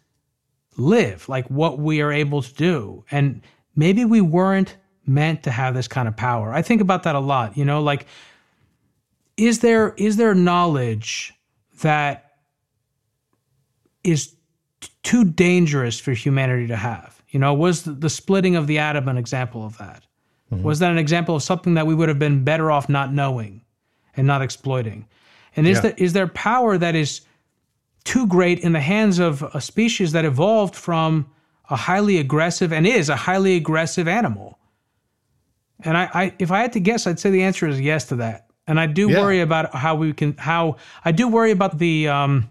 [0.77, 3.05] live, like what we are able to do.
[3.11, 3.43] And
[3.77, 4.77] maybe we weren't
[5.07, 6.53] meant to have this kind of power.
[6.53, 8.07] I think about that a lot, you know, like
[9.37, 11.33] is there is there knowledge
[11.81, 12.33] that
[14.05, 14.35] is
[14.81, 17.23] t- too dangerous for humanity to have?
[17.31, 20.05] You know, was the, the splitting of the atom an example of that?
[20.53, 20.63] Mm-hmm.
[20.63, 23.63] Was that an example of something that we would have been better off not knowing
[24.17, 25.07] and not exploiting?
[25.57, 25.81] And is yeah.
[25.83, 27.23] there is there power that is
[28.05, 31.31] too great in the hands of a species that evolved from
[31.69, 34.59] a highly aggressive and is a highly aggressive animal?
[35.83, 38.17] And I, I if I had to guess, I'd say the answer is yes to
[38.17, 38.47] that.
[38.67, 39.19] And I do yeah.
[39.19, 42.49] worry about how we can how I do worry about the um,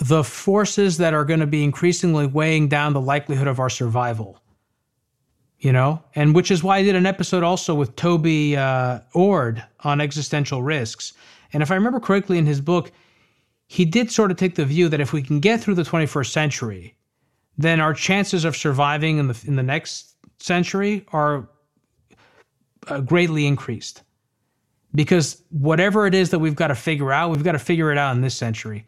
[0.00, 4.41] the forces that are going to be increasingly weighing down the likelihood of our survival.
[5.62, 9.64] You know, and which is why I did an episode also with Toby uh, Ord
[9.84, 11.12] on existential risks.
[11.52, 12.90] And if I remember correctly in his book,
[13.68, 16.30] he did sort of take the view that if we can get through the 21st
[16.30, 16.96] century,
[17.56, 21.48] then our chances of surviving in the in the next century are
[22.88, 24.02] uh, greatly increased.
[24.94, 27.98] Because whatever it is that we've got to figure out, we've got to figure it
[27.98, 28.84] out in this century.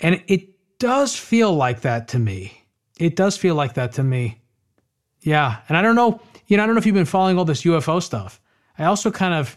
[0.00, 2.62] And it does feel like that to me.
[2.98, 4.40] It does feel like that to me.
[5.24, 5.58] Yeah.
[5.68, 7.62] And I don't know, you know, I don't know if you've been following all this
[7.62, 8.40] UFO stuff.
[8.78, 9.56] I also kind of,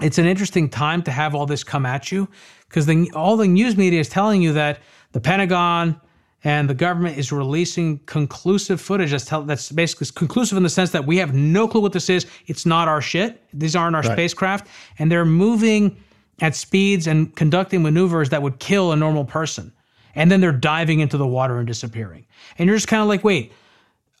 [0.00, 2.28] it's an interesting time to have all this come at you
[2.68, 4.80] because all the news media is telling you that
[5.12, 6.00] the Pentagon,
[6.44, 10.90] and the government is releasing conclusive footage that's, tell, that's basically conclusive in the sense
[10.92, 12.26] that we have no clue what this is.
[12.46, 13.42] It's not our shit.
[13.52, 14.12] These aren't our right.
[14.12, 15.96] spacecraft, and they're moving
[16.40, 19.72] at speeds and conducting maneuvers that would kill a normal person.
[20.14, 22.24] And then they're diving into the water and disappearing.
[22.56, 23.52] And you're just kind of like, wait,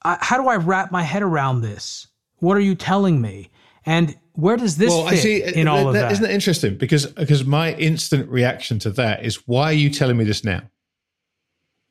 [0.08, 2.06] uh, how do I wrap my head around this?
[2.36, 3.50] What are you telling me?
[3.84, 6.12] And where does this well, fit I see, in all that, of that?
[6.12, 6.76] Isn't that interesting?
[6.76, 10.62] Because because my instant reaction to that is, why are you telling me this now?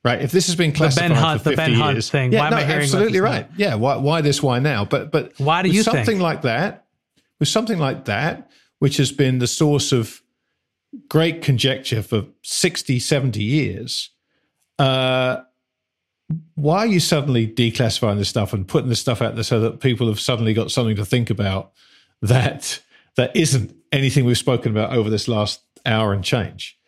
[0.04, 0.22] right?
[0.22, 2.32] If this has been classified the Ben Hunt, for 50 the Ben years, Hunt thing.
[2.32, 3.50] Yeah, why no, absolutely right.
[3.50, 3.56] Now?
[3.56, 4.42] Yeah, why, why this?
[4.42, 4.84] Why now?
[4.84, 6.20] But but why do you something think?
[6.20, 6.86] like that?
[7.38, 10.22] With something like that, which has been the source of
[11.08, 14.10] great conjecture for 60, 70 years,
[14.78, 15.42] uh,
[16.54, 19.80] why are you suddenly declassifying this stuff and putting this stuff out there so that
[19.80, 21.72] people have suddenly got something to think about
[22.20, 22.80] that
[23.16, 26.78] that isn't anything we've spoken about over this last hour and change?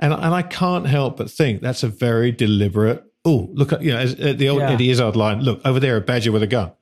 [0.00, 3.92] And, and I can't help but think that's a very deliberate, oh, look at, you
[3.92, 4.70] know, as, uh, the old yeah.
[4.70, 6.72] Eddie Izzard line, look, over there, a badger with a gun.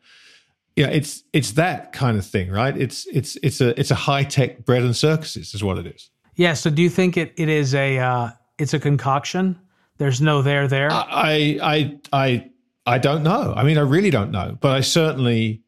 [0.77, 2.77] Yeah, it's it's that kind of thing, right?
[2.77, 6.11] It's it's it's a it's a high tech bread and circuses is what it is.
[6.35, 6.53] Yeah.
[6.53, 8.29] So do you think it, it is a uh,
[8.59, 9.59] it's a concoction?
[9.99, 10.91] There's no there there.
[10.91, 12.51] I I I
[12.87, 13.53] I don't know.
[13.57, 14.57] I mean, I really don't know.
[14.61, 15.63] But I certainly,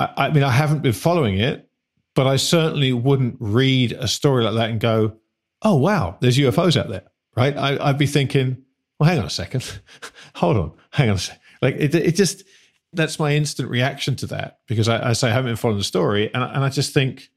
[0.00, 1.68] I, I mean, I haven't been following it,
[2.14, 5.16] but I certainly wouldn't read a story like that and go,
[5.62, 7.04] "Oh wow, there's UFOs out there."
[7.36, 7.56] Right?
[7.56, 8.64] I, would be thinking,
[8.98, 9.80] "Well, hang on a second,
[10.34, 11.42] hold on, hang on a second.
[11.62, 12.44] Like it, it just
[12.92, 15.84] that's my instant reaction to that because I, I say I haven't been following the
[15.84, 17.30] story, and, and I just think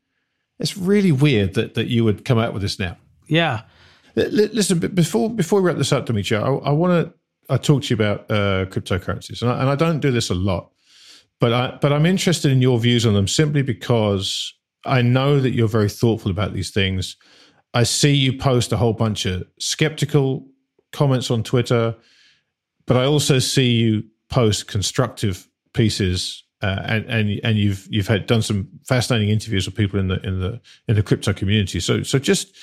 [0.60, 2.98] it's really weird that that you would come out with this now.
[3.28, 3.62] Yeah.
[4.16, 7.14] Listen, before before we wrap this up, Demetri, I, I want to
[7.54, 10.36] I talk to you about uh, cryptocurrencies, and I, and I don't do this a
[10.36, 10.72] lot,
[11.40, 14.54] but I but I'm interested in your views on them simply because
[14.86, 17.16] I know that you're very thoughtful about these things.
[17.74, 20.46] I see you post a whole bunch of skeptical
[20.92, 21.96] comments on Twitter,
[22.86, 28.28] but I also see you post constructive pieces uh, and and and you've you've had
[28.28, 31.80] done some fascinating interviews with people in the in the in the crypto community.
[31.80, 32.56] So so just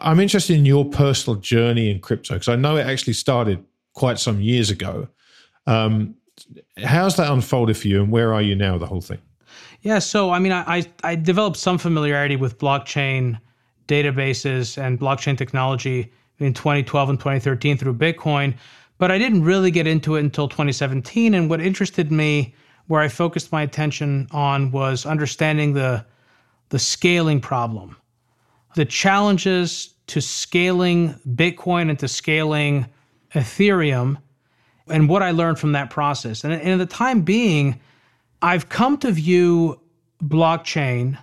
[0.00, 3.64] I'm interested in your personal journey in crypto because I know it actually started
[3.94, 5.08] quite some years ago.
[5.66, 6.14] Um,
[6.82, 8.78] how's that unfolded for you, and where are you now?
[8.78, 9.18] The whole thing.
[9.82, 13.40] Yeah, so I mean, I I developed some familiarity with blockchain
[13.88, 18.54] databases and blockchain technology in 2012 and 2013 through Bitcoin,
[18.98, 21.34] but I didn't really get into it until 2017.
[21.34, 22.54] And what interested me,
[22.86, 26.04] where I focused my attention on, was understanding the
[26.70, 27.96] the scaling problem
[28.74, 32.86] the challenges to scaling Bitcoin and to scaling
[33.34, 34.18] Ethereum
[34.88, 36.44] and what I learned from that process.
[36.44, 37.80] And, and at the time being,
[38.40, 39.80] I've come to view
[40.22, 41.18] blockchain,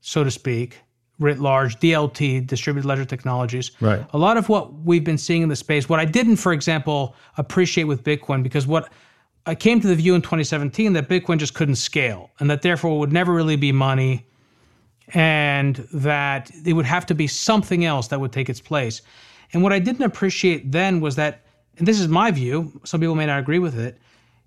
[0.00, 0.78] so to speak,
[1.18, 3.70] writ large, DLT, distributed ledger technologies.
[3.80, 4.04] Right.
[4.12, 7.14] A lot of what we've been seeing in the space, what I didn't, for example,
[7.38, 8.92] appreciate with Bitcoin, because what
[9.46, 12.98] I came to the view in 2017 that Bitcoin just couldn't scale and that therefore
[12.98, 14.26] would never really be money
[15.14, 19.02] and that it would have to be something else that would take its place.
[19.52, 21.44] And what I didn't appreciate then was that,
[21.78, 23.98] and this is my view, some people may not agree with it,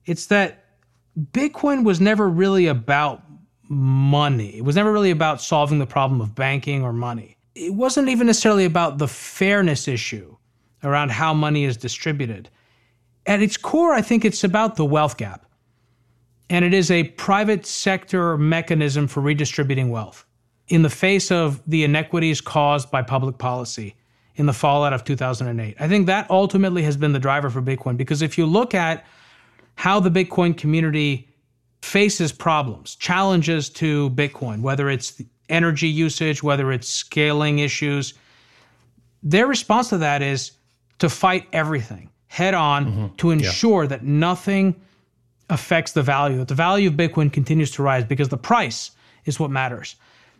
[0.06, 0.66] it's that
[1.32, 3.24] Bitcoin was never really about
[3.70, 4.58] money.
[4.58, 7.38] It was never really about solving the problem of banking or money.
[7.56, 10.36] It wasn't even necessarily about the fairness issue
[10.84, 12.50] around how money is distributed.
[13.26, 15.46] At its core, I think it's about the wealth gap.
[16.50, 20.26] And it is a private sector mechanism for redistributing wealth
[20.70, 23.96] in the face of the inequities caused by public policy
[24.36, 25.76] in the fallout of 2008.
[25.80, 29.06] I think that ultimately has been the driver for Bitcoin because if you look at
[29.76, 31.28] how the Bitcoin community
[31.82, 38.14] faces problems, challenges to Bitcoin, whether it's energy usage, whether it's scaling issues,
[39.24, 40.52] their response to that is
[41.00, 43.16] to fight everything head on mm-hmm.
[43.16, 43.90] to ensure yeah.
[43.90, 44.80] that nothing
[45.50, 48.92] affects the value, that the value of Bitcoin continues to rise because the price
[49.26, 49.96] is what matters.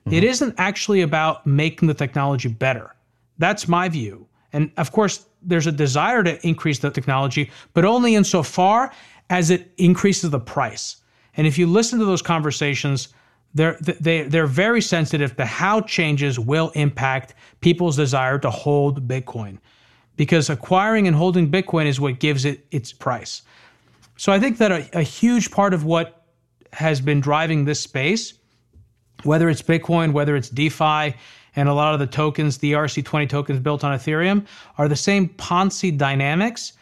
[0.10, 0.18] Mm-hmm.
[0.18, 2.96] It isn't actually about making the technology better.
[3.38, 4.28] That's my view.
[4.52, 8.92] And of course, there's a desire to increase the technology, but only insofar
[9.30, 10.98] as it increases the price.
[11.38, 13.10] And if you listen to those conversations,
[13.54, 19.60] they're they they're very sensitive to how changes will impact people's desire to hold Bitcoin,
[20.18, 23.44] because acquiring and holding Bitcoin is what gives it its price.
[24.18, 26.26] So I think that a, a huge part of what
[26.74, 28.34] has been driving this space
[29.24, 31.16] whether it's Bitcoin, whether it's DeFi,
[31.56, 34.46] and a lot of the tokens, the ERC20 tokens built on Ethereum,
[34.78, 36.74] are the same Ponzi dynamics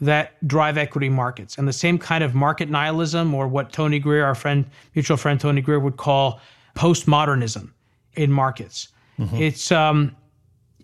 [0.00, 4.24] that drive equity markets and the same kind of market nihilism, or what Tony Greer,
[4.24, 4.64] our friend,
[4.94, 6.40] mutual friend Tony Greer, would call
[6.74, 7.70] postmodernism
[8.14, 8.88] in markets.
[9.18, 9.36] Mm-hmm.
[9.36, 10.14] It's um,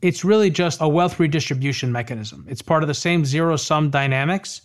[0.03, 2.47] it's really just a wealth redistribution mechanism.
[2.49, 4.63] It's part of the same zero sum dynamics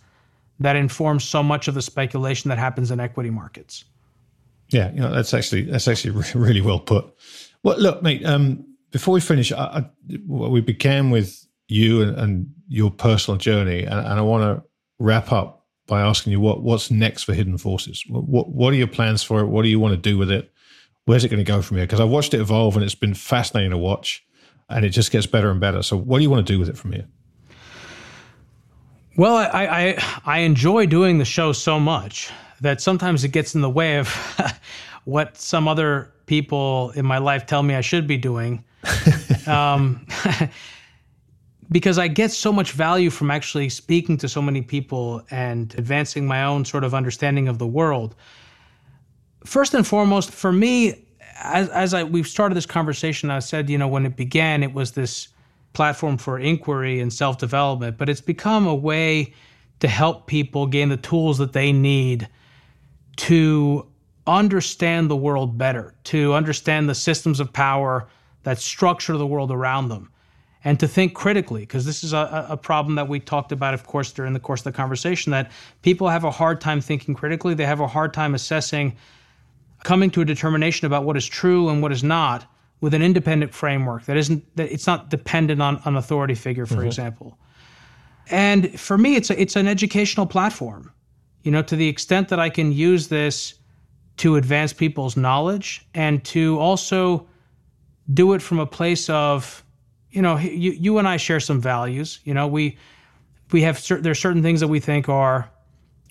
[0.60, 3.84] that informs so much of the speculation that happens in equity markets.
[4.68, 7.06] Yeah, you know, that's actually that's actually really well put.
[7.62, 8.24] Well, look, mate.
[8.24, 9.90] Um, before we finish, I, I,
[10.26, 14.68] we began with you and, and your personal journey, and, and I want to
[14.98, 18.04] wrap up by asking you what what's next for Hidden Forces.
[18.08, 19.46] What what are your plans for it?
[19.46, 20.50] What do you want to do with it?
[21.04, 21.86] Where's it going to go from here?
[21.86, 24.24] Because I've watched it evolve, and it's been fascinating to watch,
[24.68, 25.82] and it just gets better and better.
[25.82, 27.06] So, what do you want to do with it from here?
[29.16, 29.46] Well, I,
[29.96, 32.30] I, I enjoy doing the show so much
[32.60, 34.08] that sometimes it gets in the way of
[35.04, 38.64] what some other people in my life tell me I should be doing.
[39.46, 40.06] um,
[41.70, 46.26] because I get so much value from actually speaking to so many people and advancing
[46.26, 48.14] my own sort of understanding of the world.
[49.44, 51.06] First and foremost, for me,
[51.42, 54.72] as, as I we've started this conversation, I said, you know, when it began, it
[54.72, 55.28] was this
[55.72, 59.34] platform for inquiry and self development, but it's become a way
[59.80, 62.28] to help people gain the tools that they need
[63.16, 63.86] to
[64.26, 68.08] understand the world better, to understand the systems of power
[68.42, 70.10] that structure the world around them,
[70.64, 73.86] and to think critically, because this is a, a problem that we talked about, of
[73.86, 75.50] course, during the course of the conversation, that
[75.82, 77.54] people have a hard time thinking critically.
[77.54, 78.96] They have a hard time assessing,
[79.84, 83.54] coming to a determination about what is true and what is not with an independent
[83.54, 86.86] framework that isn't that it's not dependent on an authority figure, for mm-hmm.
[86.86, 87.38] example.
[88.28, 90.92] And for me, it's a, it's an educational platform.
[91.46, 93.54] You know, to the extent that I can use this
[94.16, 97.28] to advance people's knowledge and to also
[98.12, 99.62] do it from a place of
[100.10, 102.20] you know, you, you and I share some values.
[102.24, 102.78] You know, we
[103.52, 105.48] we have certain are certain things that we think are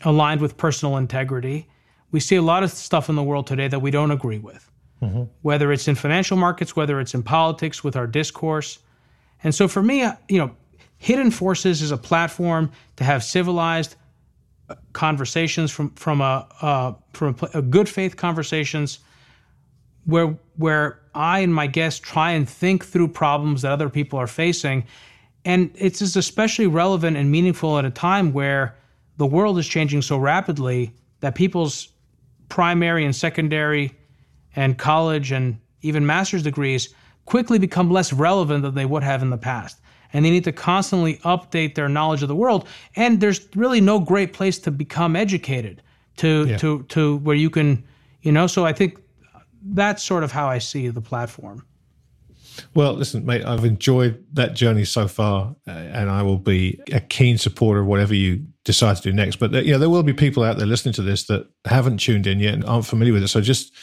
[0.06, 1.68] aligned with personal integrity.
[2.12, 4.72] We see a lot of stuff in the world today that we don't agree with,
[5.02, 5.24] mm-hmm.
[5.42, 8.80] whether it's in financial markets, whether it's in politics, with our discourse.
[9.44, 10.56] And so for me, uh, you know,
[10.98, 13.98] Hidden Forces is a platform to have civilized
[14.94, 19.00] conversations from from a uh, from a, a good faith conversations
[20.06, 24.28] where where I and my guests try and think through problems that other people are
[24.28, 24.86] facing.
[25.44, 28.76] And it's especially relevant and meaningful at a time where
[29.18, 31.90] the world is changing so rapidly that people's
[32.50, 33.96] primary and secondary
[34.56, 36.94] and college and even master's degrees
[37.26, 39.80] quickly become less relevant than they would have in the past.
[40.14, 42.68] And they need to constantly update their knowledge of the world.
[42.96, 45.82] And there's really no great place to become educated
[46.18, 46.58] to yeah.
[46.58, 47.84] to to where you can,
[48.22, 48.48] you know.
[48.48, 49.00] So I think
[49.62, 51.66] that's sort of how I see the platform.
[52.74, 57.02] Well, listen, mate, I've enjoyed that journey so far, uh, and I will be a
[57.02, 59.38] keen supporter of whatever you decide to do next.
[59.38, 61.98] But uh, you know, there will be people out there listening to this that haven't
[61.98, 63.28] tuned in yet and aren't familiar with it.
[63.28, 63.74] So just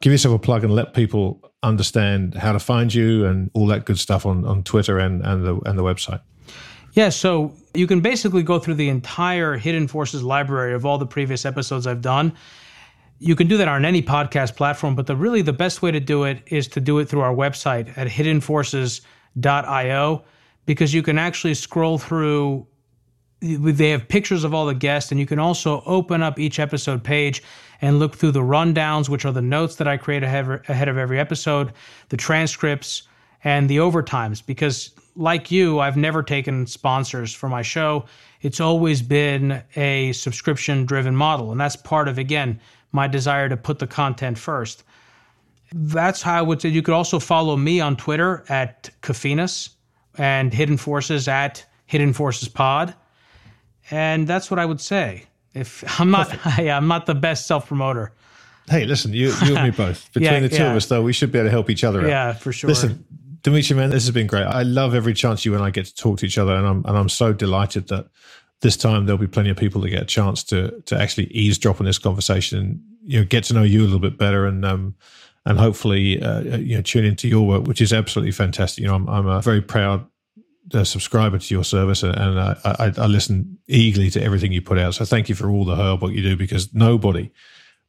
[0.00, 3.84] give yourself a plug and let people understand how to find you and all that
[3.84, 6.20] good stuff on, on Twitter and, and the and the website.
[6.92, 11.06] Yeah, so you can basically go through the entire Hidden Forces library of all the
[11.06, 12.32] previous episodes I've done
[13.18, 16.00] you can do that on any podcast platform, but the really the best way to
[16.00, 20.24] do it is to do it through our website at hiddenforces.io
[20.66, 22.66] because you can actually scroll through
[23.40, 27.04] they have pictures of all the guests and you can also open up each episode
[27.04, 27.40] page
[27.80, 31.18] and look through the rundowns which are the notes that i create ahead of every
[31.18, 31.72] episode
[32.08, 33.02] the transcripts
[33.44, 38.04] and the overtimes because like you i've never taken sponsors for my show
[38.40, 42.60] it's always been a subscription driven model and that's part of again
[42.92, 44.84] my desire to put the content first.
[45.72, 49.70] That's how I would say you could also follow me on Twitter at Kofinas
[50.16, 52.94] and Hidden Forces at Hidden Forces Pod.
[53.90, 55.24] And that's what I would say.
[55.60, 58.12] If I'm not, I, I'm not the best self promoter.
[58.68, 60.12] Hey, listen, you, you and me both.
[60.12, 60.70] Between yeah, the two yeah.
[60.70, 62.08] of us, though, we should be able to help each other out.
[62.08, 62.68] Yeah, for sure.
[62.68, 63.04] Listen,
[63.42, 64.44] Demetri, man, this has been great.
[64.44, 66.84] I love every chance you and I get to talk to each other, and I'm
[66.84, 68.08] and I'm so delighted that
[68.60, 71.80] this time there'll be plenty of people that get a chance to to actually eavesdrop
[71.80, 74.64] on this conversation and you know get to know you a little bit better and
[74.64, 74.94] um
[75.46, 78.94] and hopefully uh, you know tune into your work which is absolutely fantastic you know
[78.94, 80.06] i'm, I'm a very proud
[80.74, 84.62] uh, subscriber to your service and, and I, I, I listen eagerly to everything you
[84.62, 87.30] put out so thank you for all the hard work you do because nobody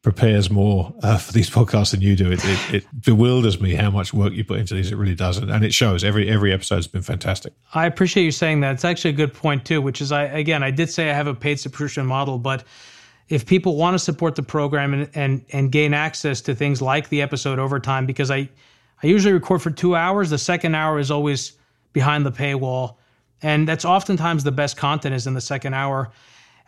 [0.02, 2.32] prepares more uh, for these podcasts than you do.
[2.32, 4.92] It, it, it, bewilders me how much work you put into these.
[4.92, 6.04] It really does, and, and it shows.
[6.04, 7.54] Every every episode has been fantastic.
[7.74, 8.74] I appreciate you saying that.
[8.74, 9.82] It's actually a good point too.
[9.82, 12.64] Which is, I again, I did say I have a paid subscription model, but
[13.28, 17.10] if people want to support the program and and and gain access to things like
[17.10, 18.50] the episode over time, because I
[19.04, 20.30] I usually record for two hours.
[20.30, 21.54] The second hour is always
[21.94, 22.96] behind the paywall,
[23.42, 26.12] and that's oftentimes the best content is in the second hour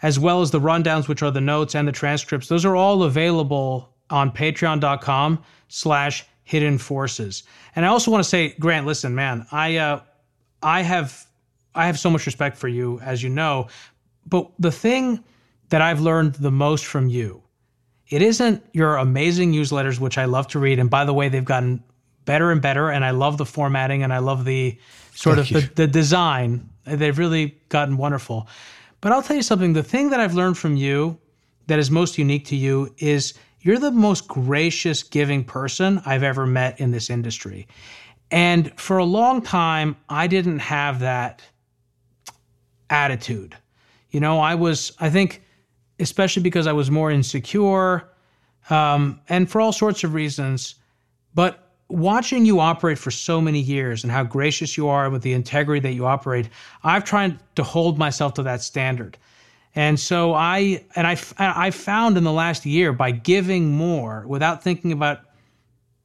[0.01, 2.47] as well as the rundowns, which are the notes and the transcripts.
[2.47, 7.43] Those are all available on patreon.com slash hidden forces.
[7.75, 10.01] And I also want to say, Grant, listen, man, I uh,
[10.61, 11.25] I have
[11.73, 13.67] I have so much respect for you, as you know.
[14.25, 15.23] But the thing
[15.69, 17.43] that I've learned the most from you,
[18.09, 20.79] it isn't your amazing newsletters, which I love to read.
[20.79, 21.83] And by the way, they've gotten
[22.25, 22.89] better and better.
[22.89, 24.77] And I love the formatting and I love the
[25.13, 26.69] sort Thank of the, the design.
[26.85, 28.47] They've really gotten wonderful.
[29.01, 31.17] But I'll tell you something the thing that I've learned from you
[31.67, 36.45] that is most unique to you is you're the most gracious, giving person I've ever
[36.45, 37.67] met in this industry.
[38.31, 41.43] And for a long time, I didn't have that
[42.89, 43.55] attitude.
[44.09, 45.43] You know, I was, I think,
[45.99, 48.09] especially because I was more insecure
[48.69, 50.75] um, and for all sorts of reasons.
[51.33, 51.60] But
[51.91, 55.79] watching you operate for so many years and how gracious you are with the integrity
[55.81, 56.49] that you operate,
[56.83, 59.17] I've tried to hold myself to that standard.
[59.75, 64.63] And so I and I I found in the last year by giving more without
[64.63, 65.21] thinking about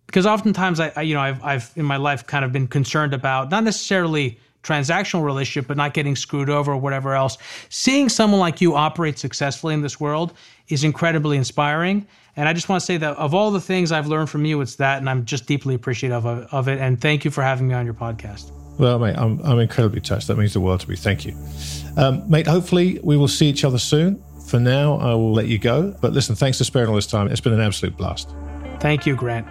[0.07, 3.13] because oftentimes I, I you know I've I've in my life kind of been concerned
[3.13, 7.39] about not necessarily transactional relationship, but not getting screwed over or whatever else.
[7.69, 10.33] Seeing someone like you operate successfully in this world
[10.69, 12.07] is incredibly inspiring.
[12.37, 14.61] And I just want to say that of all the things I've learned from you,
[14.61, 16.79] it's that, and I'm just deeply appreciative of, of it.
[16.79, 18.53] And thank you for having me on your podcast.
[18.79, 20.27] Well, mate, I'm, I'm incredibly touched.
[20.29, 20.97] That means the world to me.
[20.97, 21.35] Thank you.
[21.97, 24.23] Um, mate, hopefully we will see each other soon.
[24.47, 25.97] For now, I will let you go.
[26.03, 27.29] But listen, thanks for sparing all this time.
[27.29, 28.29] It's been an absolute blast.
[28.81, 29.47] Thank you, Grant.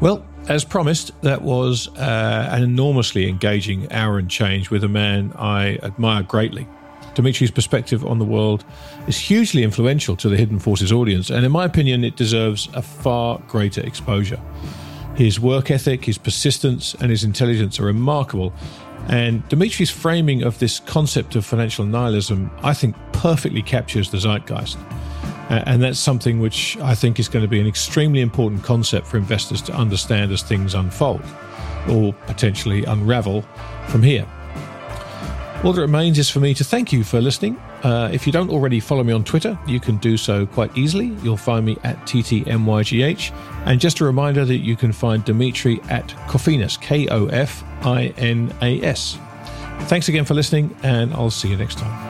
[0.00, 5.32] Well, as promised, that was uh, an enormously engaging hour and change with a man
[5.36, 6.66] I admire greatly.
[7.14, 8.64] Demetri's perspective on the world
[9.06, 12.82] is hugely influential to the Hidden Forces audience, and in my opinion, it deserves a
[12.82, 14.40] far greater exposure.
[15.16, 18.52] His work ethic, his persistence, and his intelligence are remarkable.
[19.08, 24.78] And Demetri's framing of this concept of financial nihilism, I think, perfectly captures the zeitgeist.
[25.50, 29.16] And that's something which I think is going to be an extremely important concept for
[29.16, 31.22] investors to understand as things unfold
[31.88, 33.42] or potentially unravel
[33.88, 34.26] from here.
[35.62, 37.58] All that remains is for me to thank you for listening.
[37.82, 41.08] Uh, if you don't already follow me on Twitter, you can do so quite easily.
[41.22, 43.30] You'll find me at TTMYGH.
[43.66, 48.14] And just a reminder that you can find Demetri at Kofinas, K O F I
[48.16, 49.18] N A S.
[49.80, 52.09] Thanks again for listening, and I'll see you next time.